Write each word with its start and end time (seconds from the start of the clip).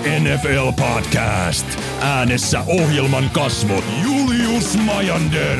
NFL 0.00 0.72
podcast. 0.72 1.66
Äänessä 2.00 2.60
ohjelman 2.66 3.30
kasvot 3.30 3.84
Julius 4.04 4.76
Majander, 4.76 5.58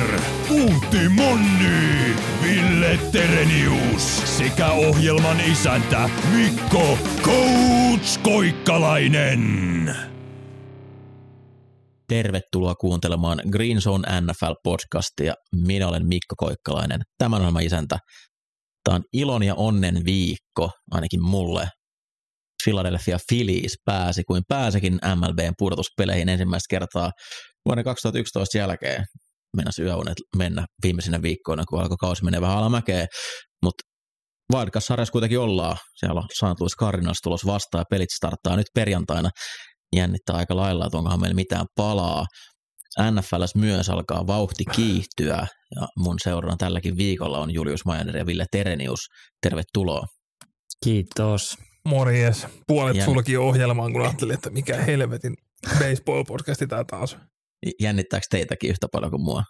Puutti 0.48 1.08
Monni, 1.08 2.16
Ville 2.42 2.98
Terenius 3.12 4.36
sekä 4.38 4.70
ohjelman 4.70 5.40
isäntä 5.40 6.10
Mikko 6.34 6.98
Coach 7.22 8.20
Koikkalainen. 8.22 9.94
Tervetuloa 12.08 12.74
kuuntelemaan 12.74 13.38
Green 13.50 13.80
Zone 13.80 14.08
NFL-podcastia. 14.20 15.34
Minä 15.56 15.88
olen 15.88 16.06
Mikko 16.06 16.34
Koikkalainen, 16.36 17.00
tämän 17.18 17.40
ohjelman 17.40 17.62
isäntä. 17.62 17.98
Tämä 18.84 18.94
on 18.94 19.02
ilon 19.12 19.42
ja 19.42 19.54
onnen 19.54 20.04
viikko, 20.04 20.70
ainakin 20.90 21.22
mulle. 21.22 21.68
Philadelphia 22.64 23.18
Phillies 23.28 23.74
pääsi 23.84 24.22
kuin 24.24 24.42
pääsikin 24.48 24.98
MLBn 25.14 25.52
pudotuspeleihin 25.58 26.28
ensimmäistä 26.28 26.66
kertaa 26.70 27.10
vuoden 27.66 27.84
2011 27.84 28.58
jälkeen. 28.58 29.04
Mennäs 29.56 29.78
yöunet 29.78 30.18
mennä 30.36 30.66
viimeisinä 30.82 31.22
viikkoina, 31.22 31.64
kun 31.68 31.80
alkoi 31.80 31.96
kausi 31.96 32.24
menee 32.24 32.40
vähän 32.40 32.58
alamäkeen. 32.58 33.06
Mutta 33.62 33.82
Wildcard-sarjassa 34.54 35.12
kuitenkin 35.12 35.38
ollaan. 35.38 35.76
Siellä 35.96 36.20
on 36.20 36.26
St. 36.34 36.60
Louis 36.60 36.76
Cardinals 36.76 37.18
tulos 37.22 37.46
vastaan 37.46 37.80
ja 37.80 37.84
pelit 37.90 38.10
starttaa 38.16 38.56
nyt 38.56 38.66
perjantaina. 38.74 39.30
Jännittää 39.96 40.36
aika 40.36 40.56
lailla, 40.56 40.86
että 40.86 40.98
onkohan 40.98 41.20
meillä 41.20 41.34
mitään 41.34 41.66
palaa. 41.76 42.26
NFLs 43.10 43.54
myös 43.54 43.88
alkaa 43.88 44.26
vauhti 44.26 44.64
kiihtyä 44.64 45.46
ja 45.76 45.88
mun 45.98 46.16
seurana 46.22 46.56
tälläkin 46.56 46.96
viikolla 46.96 47.38
on 47.38 47.54
Julius 47.54 47.84
Majander 47.84 48.16
ja 48.16 48.26
Ville 48.26 48.46
Terenius. 48.50 49.00
Tervetuloa. 49.42 50.06
Kiitos. 50.84 51.54
Morjes. 51.84 52.46
Puolet 52.66 52.96
Jänn- 52.96 53.04
sulki 53.04 53.36
ohjelmaan, 53.36 53.92
kun 53.92 54.02
ajattelin, 54.02 54.34
että 54.34 54.50
mikä 54.50 54.76
helvetin 54.76 55.34
baseball-podcasti 55.78 56.66
tää 56.68 56.84
taas. 56.84 57.16
Jännittääkö 57.80 58.26
teitäkin 58.30 58.70
yhtä 58.70 58.86
paljon 58.92 59.10
kuin 59.10 59.22
mua? 59.22 59.42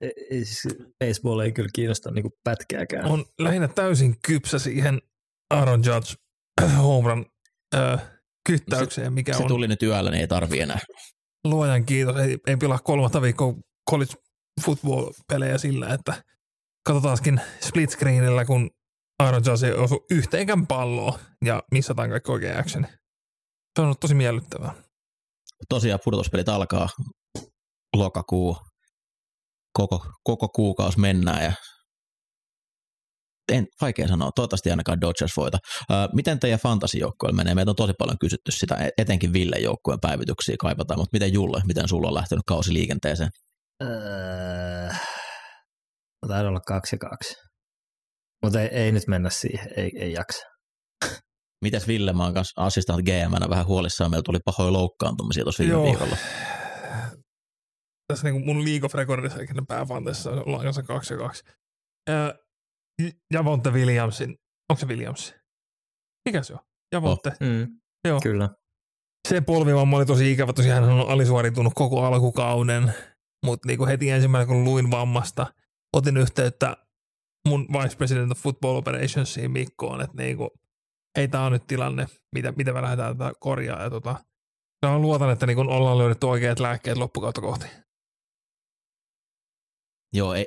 E- 0.00 0.10
ei 0.30 0.44
siis 0.44 0.74
Baseball 1.04 1.40
ei 1.40 1.52
kyllä 1.52 1.68
kiinnosta 1.74 2.10
niinku 2.10 2.30
pätkääkään. 2.44 3.04
On 3.06 3.24
lähinnä 3.38 3.68
täysin 3.68 4.14
kypsä 4.26 4.58
siihen 4.58 5.02
Aaron 5.50 5.82
Judge 5.84 6.14
home 6.76 7.08
run 7.08 7.26
äh, 7.74 8.02
kyttäykseen, 8.48 9.12
mikä 9.12 9.32
Se 9.36 9.42
on 9.42 9.48
tuli 9.48 9.68
nyt 9.68 9.82
yöllä, 9.82 10.10
niin 10.10 10.20
ei 10.20 10.28
tarvi 10.28 10.60
enää. 10.60 10.78
luojan 11.44 11.84
kiitos. 11.84 12.16
Ei, 12.16 12.38
ei 12.46 12.56
pilaa 12.56 12.78
kolmatta 12.78 13.22
viikkoa 13.22 13.54
college 13.90 14.12
football-pelejä 14.64 15.58
sillä, 15.58 15.94
että 15.94 16.22
katsotaankin 16.86 17.40
split 17.60 17.90
screenillä, 17.90 18.44
kun 18.44 18.70
Aaron 19.18 19.42
Judge 19.46 19.66
ei 19.66 19.72
osu 19.72 20.06
yhteenkään 20.10 20.66
palloa 20.66 21.18
ja 21.44 21.62
missataan 21.70 22.10
kaikki 22.10 22.32
oikein 22.32 22.58
action. 22.58 22.86
Se 22.86 23.80
on 23.80 23.84
ollut 23.84 24.00
tosi 24.00 24.14
miellyttävää. 24.14 24.74
Tosiaan 25.68 26.00
pudotuspelit 26.04 26.48
alkaa 26.48 26.88
lokakuu. 27.96 28.56
Koko, 29.72 30.06
koko 30.24 30.48
kuukausi 30.48 31.00
mennään 31.00 31.44
ja 31.44 31.52
en, 33.52 33.66
vaikea 33.80 34.08
sanoa, 34.08 34.30
toivottavasti 34.34 34.70
ainakaan 34.70 35.00
Dodgers 35.00 35.36
voita. 35.36 35.58
Ö, 35.90 35.94
miten 36.14 36.40
teidän 36.40 36.58
fantasijoukkoilla 36.58 37.36
menee? 37.36 37.54
Meitä 37.54 37.70
on 37.70 37.76
tosi 37.76 37.92
paljon 37.98 38.18
kysytty 38.20 38.52
sitä, 38.52 38.74
e- 38.74 38.90
etenkin 38.98 39.32
Ville 39.32 39.56
joukkueen 39.58 40.00
päivityksiä 40.00 40.56
kaivataan, 40.60 41.00
mutta 41.00 41.10
miten 41.12 41.32
Julle, 41.32 41.62
miten 41.66 41.88
sulla 41.88 42.08
on 42.08 42.14
lähtenyt 42.14 42.42
kausi 42.46 42.72
liikenteeseen? 42.72 43.30
Öö, 43.82 44.88
taitaa 46.28 46.48
olla 46.48 46.60
kaksi 46.60 46.96
ja 46.96 46.98
kaksi. 46.98 47.45
Mutta 48.44 48.60
ei, 48.60 48.68
ei, 48.68 48.92
nyt 48.92 49.06
mennä 49.06 49.30
siihen, 49.30 49.68
ei, 49.76 49.92
ei 49.98 50.12
jaksa. 50.12 50.46
Mites 51.64 51.88
Ville, 51.88 52.12
mä 52.12 52.24
oon 52.24 52.34
kanssa 52.34 52.62
assistant 52.62 53.04
GM 53.04 53.50
vähän 53.50 53.66
huolissaan, 53.66 54.10
meillä 54.10 54.22
tuli 54.22 54.38
pahoja 54.44 54.72
loukkaantumisia 54.72 55.44
tuossa 55.44 55.62
viime 55.62 55.82
viikolla. 55.82 56.16
tässä 58.12 58.30
niin 58.30 58.46
mun 58.46 58.64
League 58.64 58.86
of 58.86 58.94
Recordissa, 58.94 59.38
eli 59.38 59.46
pääfantessa 59.68 60.30
ollaan 60.30 60.64
kanssa 60.64 60.82
kaksi 60.82 61.14
ja 61.14 61.18
kaksi. 61.18 61.44
Ää, 62.08 62.34
Javonte 63.32 63.70
Williamsin, 63.70 64.36
onko 64.70 64.80
se 64.80 64.86
Williams? 64.86 65.34
Mikä 66.28 66.42
se 66.42 66.52
on? 66.52 66.60
Javonte, 66.94 67.28
oh. 67.28 67.36
Mm, 67.40 67.66
joo. 68.08 68.20
kyllä. 68.20 68.50
Se 69.28 69.40
polvivamma 69.40 69.96
oli 69.96 70.06
tosi 70.06 70.32
ikävä, 70.32 70.52
tosiaan 70.52 70.84
hän 70.84 70.92
on 70.92 71.08
alisuoritunut 71.08 71.72
koko 71.74 72.04
alkukauden, 72.04 72.94
mutta 73.46 73.66
niinku 73.66 73.86
heti 73.86 74.10
ensimmäinen 74.10 74.48
kun 74.48 74.64
luin 74.64 74.90
vammasta, 74.90 75.46
otin 75.96 76.16
yhteyttä 76.16 76.85
mun 77.46 77.66
Vice 77.72 77.96
President 77.96 78.32
of 78.32 78.38
Football 78.38 78.76
Operationsiin 78.76 79.50
Mikkoon, 79.50 80.00
että 80.00 80.16
niinku, 80.16 80.50
ei 81.18 81.28
tämä 81.28 81.46
on 81.46 81.52
nyt 81.52 81.66
tilanne, 81.66 82.06
mitä, 82.34 82.52
mitä 82.52 82.72
me 82.72 82.82
lähdetään 82.82 83.18
tätä 83.18 83.32
korjaa. 83.40 83.82
Ja 83.82 83.90
tota, 83.90 84.24
mä 84.86 84.98
luotan, 84.98 85.30
että 85.30 85.46
niinku 85.46 85.60
ollaan 85.60 85.98
löydetty 85.98 86.26
oikeat 86.26 86.60
lääkkeet 86.60 86.98
loppukautta 86.98 87.40
kohti. 87.40 87.66
Joo, 90.12 90.34
ei, 90.34 90.46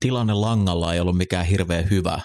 tilanne 0.00 0.34
langalla 0.34 0.94
ei 0.94 1.00
ollut 1.00 1.16
mikään 1.16 1.46
hirveän 1.46 1.90
hyvä. 1.90 2.20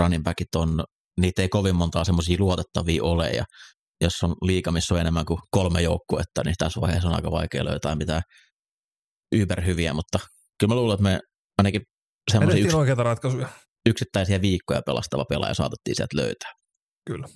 Running 0.00 0.24
backit 0.24 0.54
on, 0.54 0.84
niitä 1.20 1.42
ei 1.42 1.48
kovin 1.48 1.76
montaa 1.76 2.04
semmoisia 2.04 2.36
luotettavia 2.38 3.04
ole, 3.04 3.30
ja 3.30 3.44
jos 4.00 4.22
on 4.22 4.34
liiga, 4.42 4.72
missä 4.72 4.94
on 4.94 5.00
enemmän 5.00 5.24
kuin 5.24 5.40
kolme 5.50 5.82
joukkuetta, 5.82 6.44
niin 6.44 6.54
tässä 6.58 6.80
vaiheessa 6.80 7.08
on 7.08 7.14
aika 7.14 7.30
vaikea 7.30 7.64
löytää 7.64 7.94
mitään 7.94 8.22
yberhyviä, 9.34 9.94
mutta 9.94 10.18
kyllä 10.58 10.74
mä 10.74 10.80
luulen, 10.80 10.94
että 10.94 11.02
me 11.02 11.20
ainakin 11.58 11.82
semmoisia 12.32 12.64
yks, 12.64 12.74
oikeita 12.74 13.02
ratkaisuja, 13.02 13.48
yksittäisiä 13.86 14.40
viikkoja 14.40 14.82
pelastava 14.86 15.24
pelaaja 15.24 15.54
saatettiin 15.54 15.96
sieltä 15.96 16.16
löytää. 16.16 16.52
kyllä. 17.06 17.28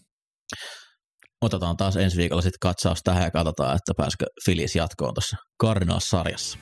Otetaan 1.43 1.76
taas 1.76 1.97
ensi 1.97 2.16
viikolla 2.16 2.43
sitten 2.43 2.59
katsaus 2.60 3.00
tähän 3.04 3.22
ja 3.22 3.31
katsotaan, 3.31 3.77
että 3.77 3.93
pääsikö 3.97 4.27
Filis 4.44 4.77
jatkoon 4.77 5.15
tuossa 5.15 5.37
Cardinals-sarjassa. 5.62 6.59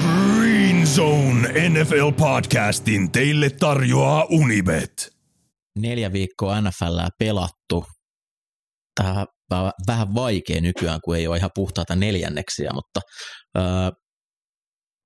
Green 0.00 0.86
Zone 0.86 1.68
NFL 1.68 2.10
podcastin 2.18 3.12
teille 3.12 3.50
tarjoaa 3.50 4.24
Unibet. 4.24 5.10
neljä 5.78 6.12
viikkoa 6.12 6.60
NFL 6.60 6.98
pelattu. 7.18 7.84
Tämä 9.00 9.20
on 9.20 9.26
vähän 9.86 10.14
vaikea 10.14 10.60
nykyään, 10.60 11.00
kun 11.04 11.16
ei 11.16 11.26
ole 11.26 11.36
ihan 11.36 11.50
puhtaita 11.54 11.96
neljänneksiä, 11.96 12.70
mutta 12.74 13.00
ö, 13.56 13.60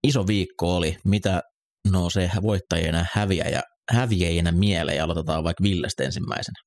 iso 0.07 0.27
viikko 0.27 0.77
oli. 0.77 0.97
Mitä 1.05 1.43
nousee 1.91 2.31
voittajina 2.43 3.07
häviäjä, 3.13 3.63
häviäjinä 3.91 4.53
mieleen 4.53 4.97
ja 4.97 5.05
aloitetaan 5.05 5.45
vaikka 5.45 5.63
Villestä 5.63 6.05
ensimmäisenä. 6.05 6.59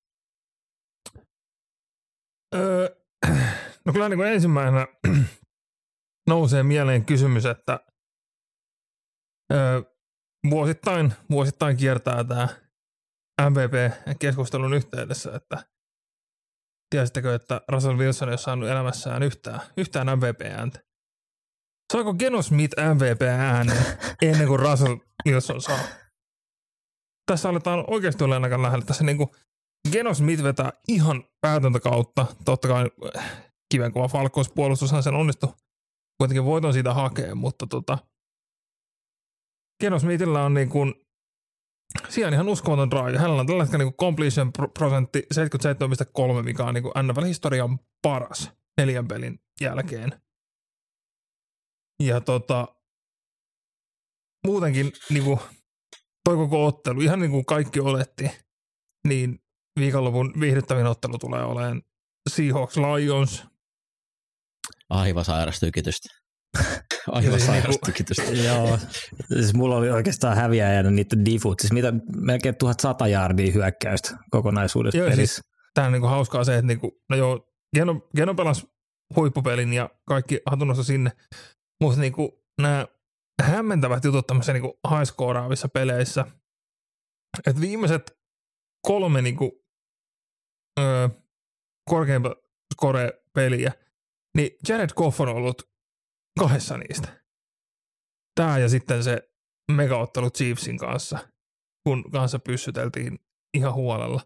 Öö, 2.55 2.89
no 3.85 3.93
kyllä 3.93 4.09
niin 4.09 4.17
kuin 4.17 4.29
ensimmäisenä 4.29 4.87
nousee 6.29 6.63
mieleen 6.63 7.05
kysymys, 7.05 7.45
että 7.45 7.79
öö, 9.53 9.81
vuosittain, 10.49 11.13
vuosittain 11.29 11.77
kiertää 11.77 12.23
tämä 12.23 12.47
MVP-keskustelun 13.49 14.73
yhteydessä, 14.73 15.35
että 15.35 15.70
tiesittekö, 16.91 17.35
että 17.35 17.61
Russell 17.67 17.97
Wilson 17.97 18.29
ei 18.29 18.31
ole 18.31 18.37
saanut 18.37 18.69
elämässään 18.69 19.23
yhtään, 19.23 19.61
yhtään 19.77 20.07
MVP-ääntä. 20.07 20.79
Saako 21.93 22.13
Geno 22.13 22.41
Smith 22.41 22.75
MVP-äänen 22.77 23.77
ennen 24.21 24.47
kuin 24.47 24.59
Russell 24.59 24.97
Wilson 25.27 25.61
saa? 25.61 25.79
Tässä 27.31 27.49
aletaan 27.49 27.83
oikeasti 27.87 28.23
olla 28.23 28.35
aika 28.35 28.61
lähellä. 28.61 28.85
Tässä 28.85 29.03
niin 29.03 29.17
kuin 29.17 29.29
Geno 29.91 30.13
Smith 30.13 30.43
vetää 30.43 30.73
ihan 30.87 31.23
päätöntä 31.41 31.79
kautta. 31.79 32.25
Totta 32.45 32.67
kai 32.67 32.89
äh, 33.17 33.51
kivenkova 33.71 34.07
Falcons-puolustushan 34.07 35.03
sen 35.03 35.13
onnistui 35.13 35.53
kuitenkin 36.21 36.45
voiton 36.45 36.73
siitä 36.73 36.93
hakee, 36.93 37.35
mutta 37.35 37.67
tota, 37.67 37.97
Geno 39.81 39.99
Smithillä 39.99 40.45
on 40.45 40.53
niin 40.53 40.69
kuin, 40.69 40.93
siellä 42.09 42.35
ihan 42.35 42.49
uskomaton 42.49 42.91
drive. 42.91 43.17
Hänellä 43.17 43.39
on 43.39 43.47
tällä 43.47 43.63
hetkellä 43.63 43.85
niin 43.85 43.93
completion 43.93 44.53
pro- 44.53 44.67
prosentti 44.67 45.27
77,3, 45.33 46.43
mikä 46.43 46.63
on 46.63 46.73
niin 46.73 46.83
NFL-historian 46.83 47.79
paras 48.01 48.51
neljän 48.77 49.07
pelin 49.07 49.39
jälkeen. 49.61 50.21
Ja 52.03 52.21
tota, 52.21 52.67
muutenkin 54.47 54.91
niin 55.09 55.23
kuin, 55.23 55.39
toi 56.23 56.35
koko 56.35 56.65
ottelu, 56.65 57.01
ihan 57.01 57.19
niin 57.19 57.31
kuin 57.31 57.45
kaikki 57.45 57.79
oletti, 57.79 58.31
niin 59.07 59.39
viikonlopun 59.79 60.33
viihdyttävin 60.39 60.85
ottelu 60.85 61.17
tulee 61.17 61.43
olemaan 61.43 61.81
Seahawks 62.29 62.77
Lions. 62.77 63.43
Aivan 64.89 65.25
sairas 65.25 65.59
tykitystä. 65.59 66.20
Aivan 67.11 67.39
siis 67.39 67.51
niinku-. 67.51 68.43
Joo, 68.45 68.77
siis 69.27 69.53
mulla 69.53 69.75
oli 69.75 69.89
oikeastaan 69.89 70.35
häviäjänä 70.35 70.91
niiden 70.91 71.25
diffut, 71.25 71.59
siis 71.59 71.73
mitä 71.73 71.93
melkein 72.15 72.55
1100 72.55 73.07
jardia 73.07 73.51
hyökkäystä 73.51 74.17
kokonaisuudessa 74.29 74.97
Joo, 74.97 75.09
pelissä. 75.09 75.41
Tämä 75.73 75.87
on 75.87 75.93
niinku 75.93 76.07
hauskaa 76.07 76.43
se, 76.43 76.55
että 76.55 76.67
niinku, 76.67 77.01
no 77.09 77.15
joo, 77.15 77.47
Geno, 77.75 78.07
Geno 78.15 78.35
pelasi 78.35 78.67
huippupelin 79.15 79.73
ja 79.73 79.89
kaikki 80.07 80.39
hatunnossa 80.45 80.83
sinne, 80.83 81.11
mutta 81.81 81.99
niinku 81.99 82.43
nämä 82.61 82.87
hämmentävät 83.43 84.03
jutut 84.03 84.27
tämmöisissä 84.27 84.53
niinku 84.53 84.79
high 84.89 85.71
peleissä, 85.73 86.25
että 87.47 87.61
viimeiset 87.61 88.17
kolme 88.87 89.21
niinku, 89.21 89.65
öö, 90.79 91.09
korkeimpa 91.89 92.35
score-peliä, 92.75 93.71
niin 94.37 94.49
Jared 94.67 94.89
Goff 94.95 95.21
on 95.21 95.27
ollut 95.27 95.70
kahdessa 96.39 96.77
niistä. 96.77 97.21
Tämä 98.35 98.57
ja 98.57 98.69
sitten 98.69 99.03
se 99.03 99.29
megaottelu 99.71 100.29
Chiefsin 100.29 100.77
kanssa, 100.77 101.19
kun 101.83 102.11
kanssa 102.11 102.39
pyssyteltiin 102.39 103.19
ihan 103.53 103.73
huolella. 103.73 104.21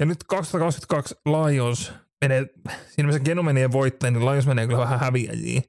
Ja 0.00 0.06
nyt 0.06 0.24
2022 0.24 1.14
Lions 1.26 1.92
menee, 2.24 2.46
siinä 2.66 3.06
mielessä 3.06 3.24
Genomenien 3.24 3.72
voittaja, 3.72 4.10
niin 4.10 4.26
Lions 4.26 4.46
menee 4.46 4.66
kyllä 4.66 4.78
vähän 4.78 5.00
häviäjiin. 5.00 5.62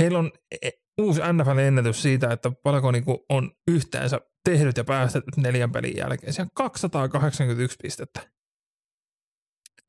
Heillä 0.00 0.18
on 0.18 0.32
e- 0.62 0.70
uusi 1.00 1.20
NFL-ennätys 1.20 2.02
siitä, 2.02 2.32
että 2.32 2.50
paljonko 2.62 2.90
niinku 2.90 3.24
on 3.28 3.52
yhteensä 3.68 4.20
tehnyt 4.44 4.76
ja 4.76 4.84
päästetty 4.84 5.30
neljän 5.36 5.72
pelin 5.72 5.96
jälkeen. 5.96 6.32
Siellä 6.32 6.46
on 6.46 6.54
281 6.54 7.76
pistettä. 7.82 8.30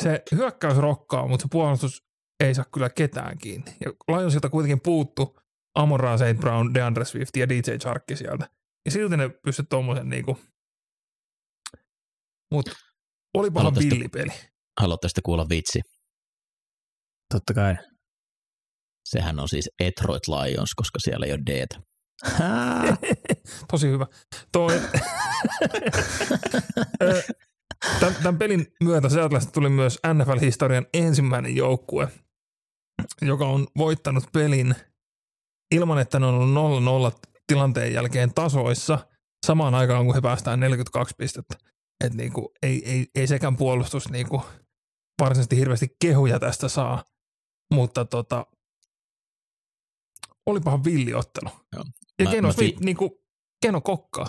Se 0.03 0.23
hyökkäys 0.35 0.77
rokkaa, 0.77 1.27
mutta 1.27 1.43
se 1.43 1.47
puolustus 1.51 2.06
ei 2.39 2.55
saa 2.55 2.65
kyllä 2.73 2.89
ketään 2.89 3.37
kiinni. 3.37 3.71
Ja 3.85 3.91
Lionsilta 4.17 4.49
kuitenkin 4.49 4.81
puuttu 4.83 5.39
Amon 5.75 5.99
St. 5.99 6.39
Brown, 6.39 6.73
DeAndre 6.73 7.05
Swift 7.05 7.37
ja 7.37 7.49
DJ 7.49 7.71
Charkki 7.81 8.15
sieltä. 8.15 8.49
Ja 8.85 8.91
silti 8.91 9.17
ne 9.17 9.29
pysty 9.29 9.63
tuommoisen 9.69 10.09
niinku. 10.09 10.39
Mutta 12.53 12.71
olipahan 13.33 13.73
Haluatteko- 13.73 13.95
villipeli. 13.95 14.31
Haluatte 14.81 15.07
sitten 15.07 15.23
kuulla 15.23 15.45
vitsi? 15.49 15.81
Totta 17.33 17.53
kai. 17.53 17.75
Sehän 19.09 19.39
on 19.39 19.49
siis 19.49 19.69
Detroit 19.83 20.27
Lions, 20.27 20.69
koska 20.75 20.99
siellä 20.99 21.25
ei 21.25 21.31
ole 21.31 21.39
d 21.45 21.65
Tosi 23.71 23.87
hyvä. 23.87 24.05
Toi, 24.51 24.73
tämän, 27.99 28.15
tämän 28.15 28.37
pelin 28.37 28.67
myötä 28.83 29.09
Seattleista 29.09 29.51
tuli 29.51 29.69
myös 29.69 29.99
NFL-historian 30.13 30.85
ensimmäinen 30.93 31.55
joukkue, 31.55 32.07
joka 33.21 33.45
on 33.45 33.67
voittanut 33.77 34.23
pelin 34.33 34.75
ilman, 35.75 35.99
että 35.99 36.19
ne 36.19 36.25
on 36.25 36.55
ollut 36.55 37.13
0-0 37.13 37.19
tilanteen 37.47 37.93
jälkeen 37.93 38.33
tasoissa 38.33 39.07
samaan 39.45 39.75
aikaan, 39.75 40.05
kun 40.05 40.15
he 40.15 40.21
päästään 40.21 40.59
42 40.59 41.15
pistettä. 41.17 41.55
Et 42.05 42.13
niinku, 42.13 42.51
ei, 42.61 42.91
ei, 42.91 43.07
ei 43.15 43.27
sekään 43.27 43.57
puolustus 43.57 44.09
niinku 44.09 44.41
varsinaisesti 45.21 45.57
hirveästi 45.57 45.95
kehuja 46.01 46.39
tästä 46.39 46.67
saa, 46.69 47.03
mutta 47.73 48.05
tota, 48.05 48.45
olipahan 50.45 50.83
villiottelu. 50.83 51.49
Joo. 51.73 51.83
Ja 52.19 52.25
Mä- 52.25 52.31
Keno 52.31 52.47
mä 52.47 52.53
fi- 52.53 52.77
niinku, 52.79 53.23
Keno 53.65 53.81
kokkaa. 53.81 54.27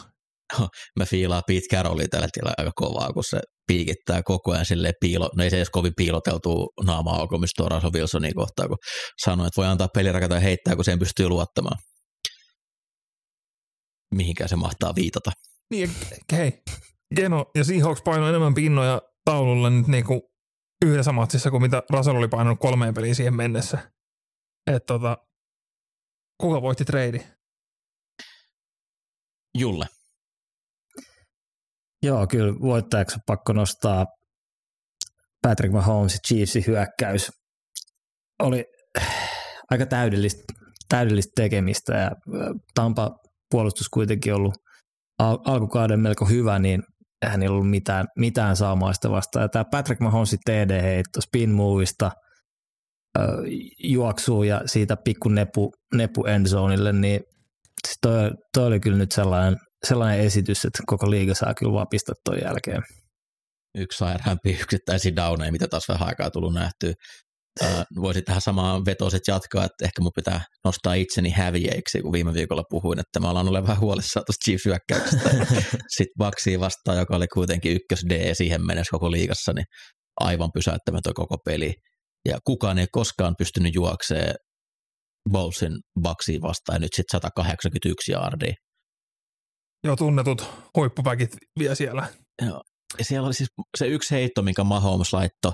Mä 0.99 1.05
fiilaan 1.05 1.43
Pete 1.47 1.77
Carrollia 1.77 2.09
tällä 2.09 2.27
hetkellä 2.27 2.53
aika 2.59 2.71
kovaa, 2.75 3.13
kun 3.13 3.25
se 3.25 3.41
piikittää 3.67 4.23
koko 4.23 4.53
ajan 4.53 4.67
sille 4.67 4.93
piilo, 5.01 5.31
no 5.37 5.45
ei 5.45 5.51
se 5.51 5.57
edes 5.57 5.71
kovin 5.71 5.93
piiloteltua 5.97 6.67
naamaa 6.85 7.17
alkomistua 7.17 7.69
Russell 7.69 7.93
Wilsonin 7.93 8.35
kohtaan, 8.35 8.69
kun 8.69 8.79
sanoi, 9.25 9.47
että 9.47 9.61
voi 9.61 9.67
antaa 9.67 9.89
pelirakentaja 9.95 10.41
heittää, 10.41 10.77
kun 10.77 10.85
sen 10.85 10.99
pystyy 10.99 11.29
luottamaan. 11.29 11.79
Mihinkään 14.15 14.49
se 14.49 14.57
mahtaa 14.57 14.95
viitata. 14.95 15.31
Niin, 15.71 15.91
hei, 16.33 16.53
Geno 17.17 17.51
ja 17.55 17.65
Seahawks 17.65 18.03
painoi 18.03 18.29
enemmän 18.29 18.55
pinnoja 18.55 19.03
taululle 19.25 19.71
nyt 19.71 19.87
niinku 19.87 20.31
yhdessä 20.85 21.13
matsissa 21.13 21.51
kuin 21.51 21.63
mitä 21.63 21.83
Russell 21.91 22.17
oli 22.17 22.29
painanut 22.29 22.59
kolmeen 22.61 22.95
peliin 22.95 23.15
siihen 23.15 23.35
mennessä. 23.35 23.93
Et 24.75 24.87
tota, 24.87 25.19
kuka 26.41 26.63
voitti 26.63 26.85
treidi? 26.85 27.21
Julle, 29.59 29.87
Joo, 32.03 32.27
kyllä 32.27 32.55
voittajaksi 32.61 33.17
on 33.17 33.21
pakko 33.27 33.53
nostaa 33.53 34.07
Patrick 35.43 35.73
Mahomes 35.73 36.19
Chiefsin 36.29 36.65
hyökkäys. 36.67 37.31
Oli 38.43 38.65
aika 39.71 39.87
täydellistä, 39.87 40.43
täydellistä 40.89 41.33
tekemistä 41.37 41.97
ja 41.97 42.11
Tampa 42.75 43.11
puolustus 43.51 43.89
kuitenkin 43.89 44.35
ollut 44.35 44.55
al- 45.19 45.39
alkukauden 45.45 46.01
melko 46.01 46.25
hyvä, 46.25 46.59
niin 46.59 46.83
eihän 47.23 47.41
niillä 47.41 47.55
ollut 47.55 47.71
mitään, 47.71 48.07
mitään 48.19 48.57
saamaista 48.57 49.11
vastaan. 49.11 49.43
Ja 49.43 49.49
tämä 49.49 49.65
Patrick 49.71 50.01
Mahomesin 50.01 50.39
TD 50.45 50.83
heitto 50.83 51.21
spin 51.21 51.51
movista 51.51 52.11
juoksuu 53.85 54.43
ja 54.43 54.61
siitä 54.67 54.97
pikku 55.05 55.29
nepu, 55.29 55.73
nepu 55.95 56.27
endzoneille, 56.27 56.93
niin 56.93 57.21
siis 57.87 57.99
toi, 58.03 58.31
toi 58.55 58.67
oli 58.67 58.81
kyllä 58.81 58.99
nyt 58.99 59.13
sellainen, 59.13 59.57
sellainen 59.87 60.27
esitys, 60.27 60.65
että 60.65 60.83
koko 60.87 61.11
liiga 61.11 61.35
saa 61.35 61.55
kyllä 61.55 61.73
vaan 61.73 61.87
pistää 61.91 62.15
ton 62.25 62.39
jälkeen. 62.45 62.83
yksi 63.79 63.99
sairaampia 63.99 64.59
yksittäisiä 64.61 65.17
downeja, 65.17 65.53
mitä 65.53 65.69
taas 65.69 65.89
vähän 65.89 66.09
aikaa 66.09 66.31
tullut 66.31 66.55
nähtyä. 66.55 66.93
Äh, 67.63 67.85
voisin 68.01 68.25
tähän 68.25 68.41
samaan 68.41 68.85
vetoset 68.85 69.23
jatkaa, 69.29 69.65
että 69.65 69.85
ehkä 69.85 70.03
mun 70.03 70.13
pitää 70.15 70.41
nostaa 70.65 70.95
itseni 70.95 71.31
häviäjiksi, 71.31 72.03
kun 72.03 72.13
viime 72.13 72.35
viikolla 72.35 72.63
puhuin, 72.71 72.99
että 72.99 73.21
mä 73.21 73.31
alan 73.31 73.49
olla 73.49 73.63
vähän 73.63 73.81
huolissaan 73.81 74.25
tuosta 74.27 74.45
Chiefs 74.45 74.65
hyökkäyksestä. 74.65 75.31
Sitten 75.97 76.19
Baxia 76.19 76.61
vastaan, 76.61 76.99
joka 76.99 77.17
oli 77.17 77.27
kuitenkin 77.27 77.73
ykkös 77.73 78.05
D 78.09 78.35
siihen 78.35 78.67
mennessä 78.67 78.91
koko 78.91 79.11
liigassa, 79.11 79.53
niin 79.53 79.65
aivan 80.21 80.51
pysäyttämätön 80.55 81.15
koko 81.15 81.37
peli. 81.45 81.75
Ja 82.29 82.39
kukaan 82.45 82.79
ei 82.79 82.87
koskaan 82.93 83.35
pystynyt 83.39 83.75
juokseen 83.75 84.35
Bowlesin 85.33 85.73
Baxia 86.03 86.39
vastaan, 86.43 86.77
ja 86.77 86.81
nyt 86.81 86.95
sitten 86.95 87.19
181 87.19 88.13
yardia. 88.13 88.55
Jo 89.85 89.97
tunnetut 89.97 90.51
huippupäkit 90.77 91.31
vielä 91.59 91.75
siellä. 91.75 92.09
Ja 92.43 92.61
siellä 93.03 93.27
oli 93.27 93.35
siis 93.35 93.49
se 93.77 93.87
yksi 93.87 94.15
heitto, 94.15 94.43
minkä 94.43 94.65
Mahomes 94.65 95.13
laittoi 95.13 95.53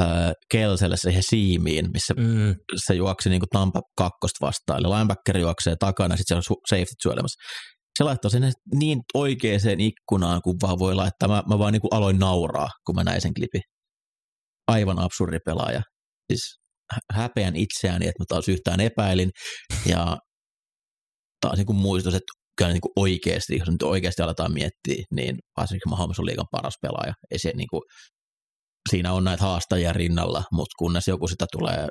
äh, 0.00 0.32
Kelselle 0.52 0.96
siihen 0.96 1.22
siimiin, 1.22 1.90
missä 1.92 2.14
Mm, 2.14 2.54
se 2.86 2.94
juoksi 2.94 3.28
niin 3.30 3.40
kuin 3.40 3.48
Tampa 3.48 3.80
kakkosta 3.98 4.46
vastaan. 4.46 4.78
Eli 4.80 4.88
linebacker 4.88 5.38
juoksee 5.38 5.76
takana, 5.80 6.16
sitten 6.16 6.42
siellä 6.42 6.42
on 6.50 6.56
safety 6.68 6.94
syölemässä. 7.02 7.42
Se 7.98 8.04
laittoi 8.04 8.30
sinne 8.30 8.52
niin 8.74 9.00
oikeaan 9.14 9.80
ikkunaan, 9.80 10.42
kuin 10.42 10.56
vaan 10.62 10.78
voi 10.78 10.94
laittaa. 10.94 11.28
Mä, 11.28 11.42
mä 11.48 11.58
vaan 11.58 11.72
niin 11.72 11.80
kuin 11.80 11.94
aloin 11.94 12.18
nauraa, 12.18 12.68
kun 12.86 12.94
mä 12.94 13.04
näin 13.04 13.20
sen 13.20 13.34
klipin. 13.34 13.62
Aivan 14.68 14.98
absurdi 14.98 15.38
pelaaja. 15.44 15.82
Siis 16.32 16.56
hä- 16.92 17.22
häpeän 17.22 17.56
itseäni, 17.56 18.06
että 18.06 18.22
mä 18.22 18.24
taas 18.28 18.48
yhtään 18.48 18.80
epäilin. 18.80 19.30
Ja 19.86 20.16
taas 21.40 21.56
niin 21.56 21.66
kuin 21.66 21.76
muistus, 21.76 22.14
että 22.14 22.32
kyllä 22.56 22.72
niin 22.72 22.80
kuin 22.80 22.92
oikeasti, 22.96 23.58
jos 23.58 23.68
nyt 23.70 23.82
oikeasti 23.82 24.22
aletaan 24.22 24.52
miettiä, 24.52 25.04
niin 25.14 25.38
Patrick 25.54 25.86
Mahomes 25.86 26.18
on 26.18 26.26
liigan 26.26 26.46
paras 26.50 26.74
pelaaja. 26.82 27.14
Ei 27.30 27.38
se 27.38 27.52
niin 27.56 27.68
kuin, 27.70 27.82
siinä 28.90 29.12
on 29.12 29.24
näitä 29.24 29.42
haastajia 29.42 29.92
rinnalla, 29.92 30.44
mutta 30.52 30.74
kunnes 30.78 31.08
joku 31.08 31.28
sitä 31.28 31.46
tulee 31.52 31.88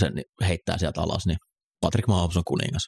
sen 0.00 0.12
heittää 0.48 0.78
sieltä 0.78 1.00
alas, 1.00 1.26
niin 1.26 1.38
Patrick 1.80 2.08
Mahomes 2.08 2.36
on 2.36 2.44
kuningas. 2.46 2.82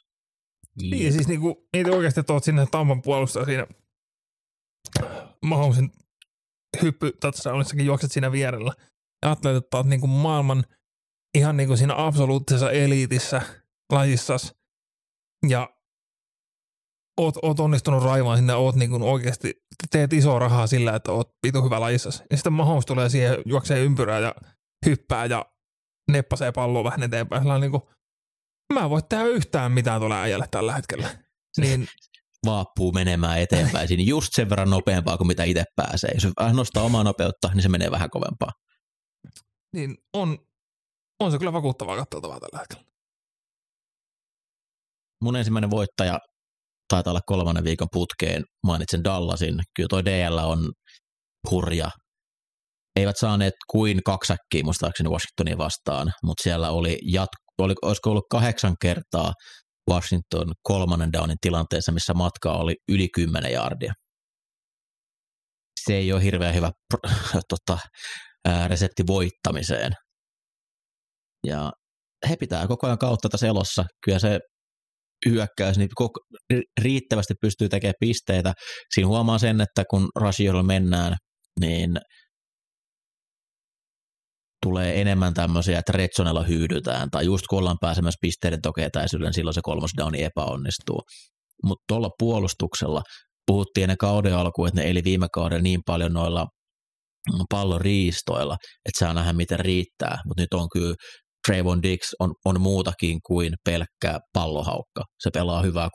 Niin, 0.81 1.05
ja 1.05 1.11
siis 1.11 1.27
niinku, 1.27 1.67
niitä 1.73 1.91
oikeasti 1.91 2.23
tuot 2.23 2.43
sinne 2.43 2.65
Tampan 2.71 3.01
puolustaja 3.01 3.45
siinä 3.45 3.67
Mahomesin 5.45 5.89
hyppy 6.81 7.11
touchdownissakin 7.21 7.85
juokset 7.85 8.11
siinä 8.11 8.31
vierellä. 8.31 8.73
Ja 9.21 9.29
ajattelet, 9.29 9.63
että 9.63 9.77
oot 9.77 9.85
niinku 9.85 10.07
maailman 10.07 10.63
ihan 11.35 11.57
niinku 11.57 11.77
siinä 11.77 11.93
absoluuttisessa 11.97 12.71
eliitissä 12.71 13.41
lajissas. 13.91 14.55
Ja 15.49 15.76
oot, 17.17 17.35
oot 17.41 17.59
onnistunut 17.59 18.03
raivaan 18.03 18.37
sinne, 18.37 18.53
oot 18.53 18.75
niinku 18.75 18.99
oikeasti, 19.01 19.53
teet 19.91 20.13
isoa 20.13 20.39
rahaa 20.39 20.67
sillä, 20.67 20.95
että 20.95 21.11
oot 21.11 21.29
vitu 21.43 21.63
hyvä 21.63 21.79
lajissas. 21.79 22.23
Ja 22.31 22.37
sitten 22.37 22.53
Mahomes 22.53 22.85
tulee 22.85 23.09
siihen, 23.09 23.37
juoksee 23.45 23.79
ympyrää 23.79 24.19
ja 24.19 24.35
hyppää 24.85 25.25
ja 25.25 25.45
neppasee 26.11 26.51
palloa 26.51 26.83
vähän 26.83 27.03
eteenpäin. 27.03 27.41
Sillä 27.41 27.53
on 27.53 27.61
niinku, 27.61 27.89
mä 28.73 28.79
en 28.83 28.89
voi 28.89 29.01
tehdä 29.09 29.25
yhtään 29.25 29.71
mitään 29.71 30.01
tuolle 30.01 30.15
äijälle 30.15 30.47
tällä 30.51 30.73
hetkellä. 30.73 31.09
Niin 31.57 31.87
Vaappuu 32.45 32.91
menemään 32.91 33.39
eteenpäin 33.39 33.87
siinä 33.87 34.03
just 34.03 34.33
sen 34.33 34.49
verran 34.49 34.69
nopeampaa 34.69 35.17
kuin 35.17 35.27
mitä 35.27 35.43
itse 35.43 35.63
pääsee. 35.75 36.11
Jos 36.13 36.27
vähän 36.39 36.55
nostaa 36.55 36.83
omaa 36.83 37.03
nopeutta, 37.03 37.49
niin 37.53 37.63
se 37.63 37.69
menee 37.69 37.91
vähän 37.91 38.09
kovempaa. 38.09 38.51
niin 39.73 39.97
on, 40.13 40.37
on 41.19 41.31
se 41.31 41.37
kyllä 41.37 41.53
vakuuttavaa 41.53 41.95
katsottavaa 41.95 42.39
tällä 42.39 42.59
hetkellä. 42.59 42.83
Mun 45.23 45.35
ensimmäinen 45.35 45.69
voittaja 45.69 46.19
taitaa 46.87 47.11
olla 47.11 47.21
kolmannen 47.25 47.63
viikon 47.63 47.87
putkeen. 47.91 48.43
Mainitsen 48.65 49.03
Dallasin. 49.03 49.59
Kyllä 49.75 49.87
toi 49.89 50.05
DL 50.05 50.37
on 50.37 50.71
hurja. 51.51 51.89
Eivät 52.95 53.17
saaneet 53.17 53.53
kuin 53.71 54.03
kaksi 54.05 54.27
säkkiä 54.27 54.63
muistaakseni 54.63 55.09
Washingtonia 55.09 55.57
vastaan, 55.57 56.11
mutta 56.23 56.43
siellä 56.43 56.71
oli 56.71 56.97
jat- 57.15 57.47
oli, 57.57 57.73
olisiko 57.81 58.09
ollut 58.09 58.25
kahdeksan 58.31 58.75
kertaa 58.81 59.33
Washington 59.91 60.53
kolmannen 60.63 61.13
downin 61.13 61.37
tilanteessa, 61.41 61.91
missä 61.91 62.13
matkaa 62.13 62.57
oli 62.57 62.75
yli 62.89 63.07
10 63.15 63.51
jardia. 63.51 63.93
Se 65.85 65.93
ei 65.93 66.13
ole 66.13 66.23
hirveän 66.23 66.55
hyvä 66.55 66.71
tota, 67.49 67.77
resepti 68.67 69.03
voittamiseen. 69.07 69.91
Ja 71.47 71.71
he 72.29 72.35
pitää 72.39 72.67
koko 72.67 72.87
ajan 72.87 72.97
kautta 72.97 73.29
tässä 73.29 73.47
elossa. 73.47 73.85
Kyllä 74.05 74.19
se 74.19 74.39
hyökkäys, 75.25 75.77
niin 75.77 75.89
riittävästi 76.81 77.33
pystyy 77.41 77.69
tekemään 77.69 77.93
pisteitä. 77.99 78.53
Siinä 78.93 79.07
huomaa 79.07 79.37
sen, 79.37 79.61
että 79.61 79.83
kun 79.89 80.09
Rashiolla 80.19 80.63
mennään, 80.63 81.15
niin 81.59 81.97
tulee 84.65 85.01
enemmän 85.01 85.33
tämmöisiä, 85.33 85.79
että 85.79 85.91
Retsonella 85.91 86.43
hyydytään, 86.43 87.09
tai 87.11 87.25
just 87.25 87.47
kun 87.49 87.59
ollaan 87.59 87.77
pääsemässä 87.81 88.17
pisteiden 88.21 88.61
tokeetäisyyden, 88.61 89.33
silloin 89.33 89.53
se 89.53 89.61
kolmas 89.63 89.91
downi 89.97 90.23
epäonnistuu. 90.23 91.01
Mutta 91.63 91.83
tuolla 91.87 92.09
puolustuksella 92.19 93.01
puhuttiin 93.47 93.83
ennen 93.83 93.97
kauden 93.97 94.35
alkuun, 94.35 94.67
että 94.67 94.81
ne 94.81 94.89
eli 94.89 95.03
viime 95.03 95.27
kauden 95.33 95.63
niin 95.63 95.81
paljon 95.85 96.13
noilla 96.13 96.47
palloriistoilla, 97.49 98.57
että 98.85 98.99
saa 98.99 99.13
nähdä 99.13 99.33
miten 99.33 99.59
riittää, 99.59 100.17
mutta 100.27 100.41
nyt 100.41 100.53
on 100.53 100.69
kyllä 100.73 100.95
Trayvon 101.47 101.83
Dix 101.83 101.99
on, 102.19 102.33
on 102.45 102.61
muutakin 102.61 103.19
kuin 103.27 103.53
pelkkä 103.65 104.19
pallohaukka. 104.33 105.03
Se 105.19 105.29
pelaa 105.33 105.61
hyvää 105.61 105.89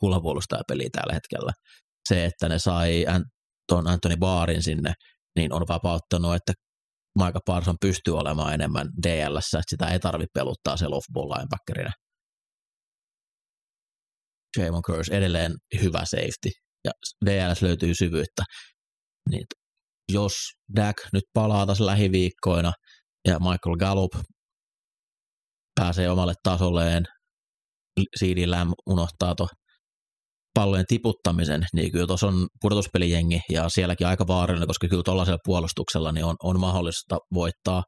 peliä 0.68 0.88
tällä 0.92 1.12
hetkellä. 1.14 1.52
Se, 2.08 2.24
että 2.24 2.48
ne 2.48 2.58
sai 2.58 3.04
tuon 3.68 3.88
Anthony 3.88 4.16
Baarin 4.16 4.62
sinne, 4.62 4.92
niin 5.36 5.52
on 5.52 5.64
vapauttanut, 5.68 6.34
että 6.34 6.52
Micah 7.18 7.42
Parson 7.46 7.76
pystyy 7.80 8.16
olemaan 8.16 8.54
enemmän 8.54 8.88
DL, 9.02 9.36
että 9.36 9.62
sitä 9.68 9.88
ei 9.88 9.98
tarvitse 9.98 10.30
peluttaa 10.34 10.76
se 10.76 10.86
off-ball 10.86 11.30
linebackerina. 11.30 11.92
Javon 14.58 14.82
Curse 14.82 15.16
edelleen 15.16 15.52
hyvä 15.82 16.04
safety 16.04 16.50
ja 16.84 16.92
DLS 17.24 17.62
löytyy 17.62 17.94
syvyyttä. 17.94 18.42
Niin 19.30 19.44
jos 20.12 20.32
Dak 20.76 20.96
nyt 21.12 21.24
palaa 21.32 21.66
taas 21.66 21.80
lähiviikkoina 21.80 22.72
ja 23.28 23.38
Michael 23.38 23.76
Gallup 23.78 24.12
pääsee 25.74 26.10
omalle 26.10 26.34
tasolleen, 26.42 27.04
Lamb 28.46 28.72
unohtaa 28.86 29.34
tuon 29.34 29.48
pallojen 30.54 30.86
tiputtamisen, 30.88 31.66
niin 31.72 31.92
kyllä 31.92 32.06
tuossa 32.06 32.26
on 32.26 32.48
pudotuspelijengi 32.60 33.40
ja 33.50 33.68
sielläkin 33.68 34.06
aika 34.06 34.26
vaarallinen, 34.26 34.66
koska 34.66 34.88
kyllä 34.88 35.02
tuollaisella 35.02 35.38
puolustuksella 35.44 36.12
niin 36.12 36.24
on, 36.24 36.36
on 36.42 36.60
mahdollista 36.60 37.18
voittaa 37.34 37.82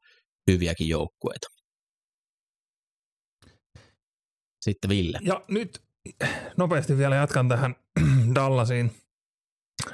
hyviäkin 0.51 0.87
joukkueita. 0.87 1.47
Sitten 4.61 4.89
Ville. 4.89 5.19
Ja 5.21 5.41
nyt 5.47 5.83
nopeasti 6.57 6.97
vielä 6.97 7.15
jatkan 7.15 7.49
tähän 7.49 7.75
Dallasiin. 8.35 8.91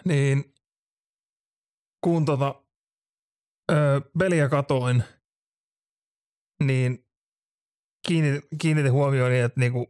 Niin 0.06 0.54
kun 2.04 2.26
tota, 2.26 2.64
ö, 3.72 3.76
peliä 4.20 4.50
katoin, 4.50 5.04
niin 6.64 7.06
kiinnitin, 8.08 8.42
kiinnitin 8.62 8.92
huomioon, 8.92 9.32
että 9.32 9.60
niinku, 9.60 9.90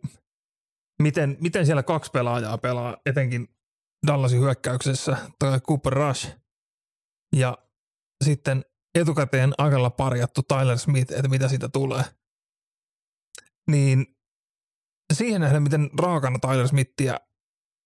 miten, 1.01 1.38
miten 1.41 1.65
siellä 1.65 1.84
kaksi 1.84 2.12
pelaajaa 2.12 2.58
pelaa, 2.58 2.98
etenkin 3.06 3.48
Dallasin 4.08 4.39
hyökkäyksessä, 4.39 5.18
toi 5.39 5.60
Cooper 5.60 5.94
Rush 5.94 6.38
ja 7.36 7.58
sitten 8.24 8.65
etukäteen 8.96 9.53
aikalla 9.58 9.89
parjattu 9.89 10.41
Tyler 10.44 10.77
Smith, 10.77 11.13
että 11.13 11.27
mitä 11.27 11.48
siitä 11.48 11.70
tulee. 11.70 12.03
Niin 13.70 14.06
siihen 15.13 15.41
nähden, 15.41 15.63
miten 15.63 15.89
raakana 16.00 16.39
Tyler 16.39 16.68
Smithia 16.68 17.20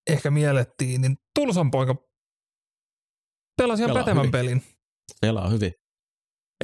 ehkä 0.10 0.32
miellettiin, 0.32 1.02
niin 1.02 1.18
Tulsan 1.36 1.72
poika 1.72 1.96
pelasi 3.58 3.84
ihan 3.84 3.94
pätevän 3.94 4.18
hyvin. 4.18 4.32
pelin. 4.32 4.64
Pelaa 5.22 5.50
hyvin. 5.50 5.74